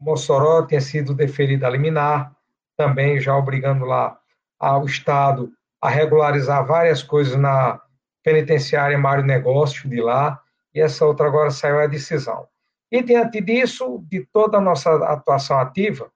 Mossoró, 0.00 0.66
tinha 0.66 0.80
sido 0.80 1.14
deferida 1.14 1.66
a 1.66 1.70
liminar, 1.70 2.34
também 2.76 3.20
já 3.20 3.36
obrigando 3.36 3.84
lá 3.84 4.18
ao 4.58 4.84
Estado 4.86 5.52
a 5.80 5.88
regularizar 5.88 6.64
várias 6.66 7.02
coisas 7.02 7.36
na 7.36 7.80
penitenciária 8.22 8.98
Mário 8.98 9.24
Negócio 9.24 9.88
de 9.88 10.00
lá, 10.00 10.40
e 10.74 10.80
essa 10.80 11.04
outra 11.04 11.26
agora 11.26 11.50
saiu 11.50 11.80
a 11.80 11.86
decisão. 11.86 12.46
E 12.90 13.02
diante 13.02 13.40
disso, 13.40 14.04
de 14.08 14.26
toda 14.26 14.58
a 14.58 14.60
nossa 14.60 14.90
atuação 15.04 15.58
ativa, 15.58 16.10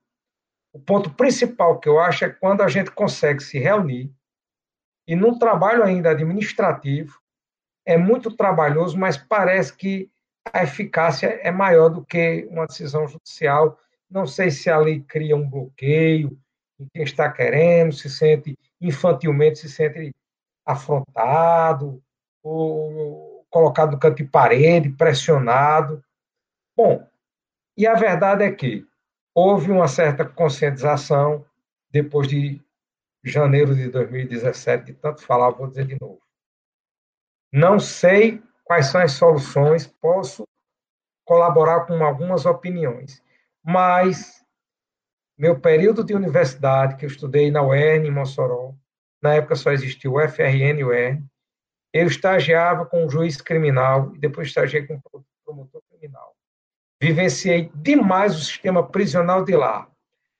o 0.72 0.78
ponto 0.78 1.10
principal 1.10 1.78
que 1.78 1.88
eu 1.88 2.00
acho 2.00 2.24
é 2.24 2.30
quando 2.30 2.62
a 2.62 2.68
gente 2.68 2.90
consegue 2.90 3.42
se 3.42 3.58
reunir 3.58 4.12
e 5.06 5.14
num 5.14 5.38
trabalho 5.38 5.84
ainda 5.84 6.10
administrativo, 6.10 7.20
é 7.84 7.96
muito 7.96 8.34
trabalhoso, 8.36 8.98
mas 8.98 9.16
parece 9.16 9.76
que 9.76 10.10
a 10.52 10.62
eficácia 10.62 11.26
é 11.42 11.50
maior 11.50 11.88
do 11.88 12.04
que 12.04 12.46
uma 12.50 12.66
decisão 12.66 13.06
judicial. 13.06 13.78
Não 14.10 14.26
sei 14.26 14.50
se 14.50 14.70
ali 14.70 15.00
cria 15.02 15.36
um 15.36 15.48
bloqueio 15.48 16.38
em 16.78 16.88
quem 16.92 17.02
está 17.02 17.30
querendo, 17.30 17.92
se 17.92 18.10
sente 18.10 18.58
infantilmente, 18.80 19.58
se 19.58 19.68
sente 19.68 20.12
afrontado, 20.66 22.02
ou 22.42 23.44
colocado 23.50 23.92
no 23.92 23.98
canto 23.98 24.16
de 24.16 24.24
parede, 24.24 24.90
pressionado. 24.90 26.02
Bom, 26.76 27.06
e 27.76 27.86
a 27.86 27.94
verdade 27.94 28.44
é 28.44 28.50
que 28.50 28.86
houve 29.34 29.70
uma 29.70 29.88
certa 29.88 30.24
conscientização 30.24 31.44
depois 31.90 32.26
de 32.28 32.60
janeiro 33.24 33.74
de 33.74 33.88
2017, 33.88 34.86
de 34.86 34.94
tanto 34.94 35.22
falar, 35.22 35.50
vou 35.50 35.68
dizer 35.68 35.86
de 35.86 35.98
novo. 36.00 36.21
Não 37.52 37.78
sei 37.78 38.42
quais 38.64 38.86
são 38.86 39.02
as 39.02 39.12
soluções, 39.12 39.86
posso 39.86 40.48
colaborar 41.24 41.84
com 41.86 42.02
algumas 42.02 42.46
opiniões, 42.46 43.22
mas 43.62 44.42
meu 45.36 45.60
período 45.60 46.02
de 46.02 46.14
universidade, 46.14 46.96
que 46.96 47.04
eu 47.04 47.08
estudei 47.08 47.50
na 47.50 47.62
UERN, 47.62 48.06
em 48.06 48.10
Mossoró, 48.10 48.74
na 49.20 49.34
época 49.34 49.54
só 49.54 49.70
existia 49.70 50.10
o 50.10 50.18
FRN 50.28 50.78
e 50.78 50.84
o 50.84 50.88
UERN, 50.88 51.22
eu 51.92 52.06
estagiava 52.06 52.86
com 52.86 53.04
um 53.04 53.10
juiz 53.10 53.40
criminal 53.40 54.14
e 54.14 54.18
depois 54.18 54.48
estagiei 54.48 54.86
com 54.86 54.94
um 54.94 55.22
promotor 55.44 55.82
criminal. 55.90 56.34
Vivenciei 57.00 57.70
demais 57.74 58.34
o 58.34 58.40
sistema 58.40 58.86
prisional 58.86 59.44
de 59.44 59.54
lá, 59.54 59.88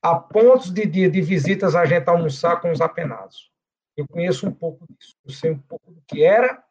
a 0.01 0.15
pontos 0.15 0.71
de 0.71 0.87
dia 0.87 1.11
de 1.11 1.21
visitas 1.21 1.75
a 1.75 1.85
gente 1.85 2.09
almoçar 2.09 2.61
com 2.61 2.71
os 2.71 2.81
apenados. 2.81 3.51
Eu 3.97 4.09
conheço 4.09 4.49
um 4.49 4.53
pouco 4.53 4.87
disso, 4.89 5.15
eu 5.25 5.31
sei 5.31 5.51
um 5.51 5.59
pouco 5.59 5.93
do 5.93 6.03
que 6.07 6.25
era, 6.25 6.63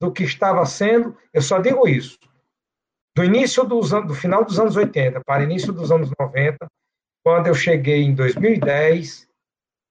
do 0.00 0.12
que 0.12 0.24
estava 0.24 0.64
sendo, 0.64 1.16
eu 1.32 1.42
só 1.42 1.60
digo 1.60 1.86
isso. 1.86 2.18
Do 3.14 3.22
início 3.22 3.64
dos 3.64 3.90
do 3.90 4.14
final 4.14 4.44
dos 4.44 4.58
anos 4.58 4.76
80 4.76 5.20
para 5.24 5.42
início 5.42 5.72
dos 5.72 5.92
anos 5.92 6.10
90, 6.18 6.66
quando 7.22 7.48
eu 7.48 7.54
cheguei 7.54 8.02
em 8.02 8.14
2010, 8.14 9.28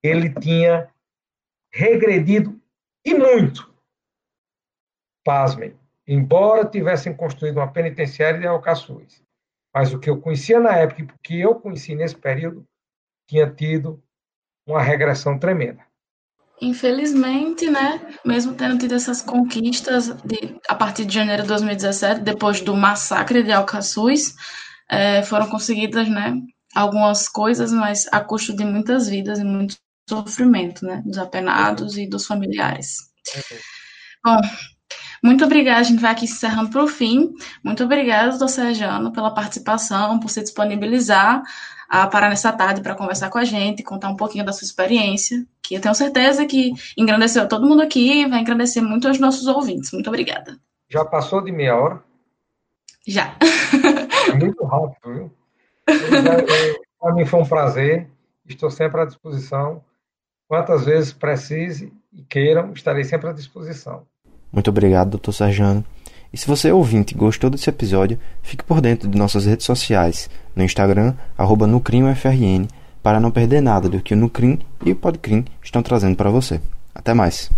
ele 0.02 0.34
tinha 0.34 0.92
regredido 1.72 2.60
e 3.04 3.14
muito. 3.14 3.72
Pasmem, 5.24 5.78
embora 6.06 6.68
tivessem 6.68 7.14
construído 7.14 7.58
uma 7.58 7.70
penitenciária 7.70 8.40
de 8.40 8.46
Alcaçuz, 8.46 9.22
mas 9.72 9.92
o 9.92 10.00
que 10.00 10.10
eu 10.10 10.20
conhecia 10.20 10.58
na 10.58 10.76
época 10.76 11.02
e 11.02 11.04
o 11.04 11.18
que 11.22 11.40
eu 11.40 11.54
conheci 11.54 11.94
nesse 11.94 12.16
período 12.16 12.66
tinha 13.28 13.48
tido 13.48 14.02
uma 14.66 14.82
regressão 14.82 15.38
tremenda. 15.38 15.86
Infelizmente, 16.60 17.70
né, 17.70 18.00
mesmo 18.24 18.54
tendo 18.54 18.78
tido 18.78 18.94
essas 18.94 19.22
conquistas 19.22 20.08
de, 20.24 20.56
a 20.68 20.74
partir 20.74 21.06
de 21.06 21.14
janeiro 21.14 21.42
de 21.42 21.48
2017, 21.48 22.20
depois 22.20 22.60
do 22.60 22.76
massacre 22.76 23.42
de 23.42 23.50
Alcaçuz, 23.50 24.34
é, 24.90 25.22
foram 25.22 25.48
conseguidas, 25.48 26.08
né, 26.08 26.34
algumas 26.74 27.28
coisas, 27.28 27.72
mas 27.72 28.06
a 28.12 28.20
custo 28.20 28.54
de 28.54 28.64
muitas 28.64 29.08
vidas 29.08 29.38
e 29.38 29.44
muito 29.44 29.76
sofrimento, 30.08 30.84
né? 30.84 31.02
Dos 31.04 31.18
apenados 31.18 31.96
e 31.96 32.08
dos 32.08 32.26
familiares. 32.26 32.96
Bom, 34.24 34.40
muito 35.22 35.44
obrigada, 35.44 35.80
a 35.80 35.84
gente 35.84 36.00
vai 36.00 36.12
aqui 36.12 36.24
encerrando 36.24 36.70
para 36.70 36.82
o 36.82 36.88
fim. 36.88 37.30
Muito 37.62 37.84
obrigada, 37.84 38.30
doutor 38.30 38.48
Sergiano, 38.48 39.12
pela 39.12 39.32
participação, 39.32 40.18
por 40.18 40.30
se 40.30 40.42
disponibilizar 40.42 41.42
a 41.90 42.06
parar 42.06 42.28
nessa 42.28 42.52
tarde 42.52 42.80
para 42.80 42.94
conversar 42.94 43.28
com 43.30 43.38
a 43.38 43.44
gente, 43.44 43.82
contar 43.82 44.08
um 44.08 44.16
pouquinho 44.16 44.44
da 44.44 44.52
sua 44.52 44.64
experiência, 44.64 45.44
que 45.60 45.74
eu 45.74 45.80
tenho 45.80 45.94
certeza 45.94 46.46
que 46.46 46.72
engrandeceu 46.96 47.48
todo 47.48 47.66
mundo 47.66 47.82
aqui 47.82 48.22
e 48.22 48.28
vai 48.28 48.40
engrandecer 48.40 48.80
muito 48.80 49.10
os 49.10 49.18
nossos 49.18 49.48
ouvintes. 49.48 49.90
Muito 49.92 50.06
obrigada. 50.06 50.56
Já 50.88 51.04
passou 51.04 51.42
de 51.42 51.50
meia 51.50 51.76
hora? 51.76 52.00
Já. 53.04 53.34
É 54.28 54.34
muito 54.36 54.64
rápido, 54.64 55.14
viu? 55.14 55.32
Para 57.00 57.14
mim 57.14 57.24
foi 57.24 57.40
um 57.40 57.46
prazer, 57.46 58.06
estou 58.46 58.70
sempre 58.70 59.00
à 59.00 59.04
disposição. 59.04 59.82
Quantas 60.46 60.84
vezes 60.84 61.12
precise 61.12 61.92
e 62.12 62.22
queiram, 62.22 62.72
estarei 62.72 63.02
sempre 63.02 63.30
à 63.30 63.32
disposição. 63.32 64.06
Muito 64.52 64.70
obrigado, 64.70 65.18
Dr. 65.18 65.32
Sarjano. 65.32 65.84
E 66.32 66.38
se 66.38 66.46
você 66.46 66.70
ouvinte 66.70 67.14
gostou 67.14 67.50
desse 67.50 67.68
episódio, 67.68 68.18
fique 68.42 68.64
por 68.64 68.80
dentro 68.80 69.08
de 69.08 69.18
nossas 69.18 69.46
redes 69.46 69.66
sociais, 69.66 70.30
no 70.54 70.62
Instagram, 70.62 71.14
arroba 71.36 71.66
NucrimUFRN, 71.66 72.68
para 73.02 73.18
não 73.18 73.30
perder 73.30 73.60
nada 73.60 73.88
do 73.88 74.00
que 74.00 74.14
o 74.14 74.16
Nucrim 74.16 74.58
e 74.84 74.92
o 74.92 74.96
Podcrim 74.96 75.44
estão 75.62 75.82
trazendo 75.82 76.16
para 76.16 76.30
você. 76.30 76.60
Até 76.94 77.14
mais! 77.14 77.50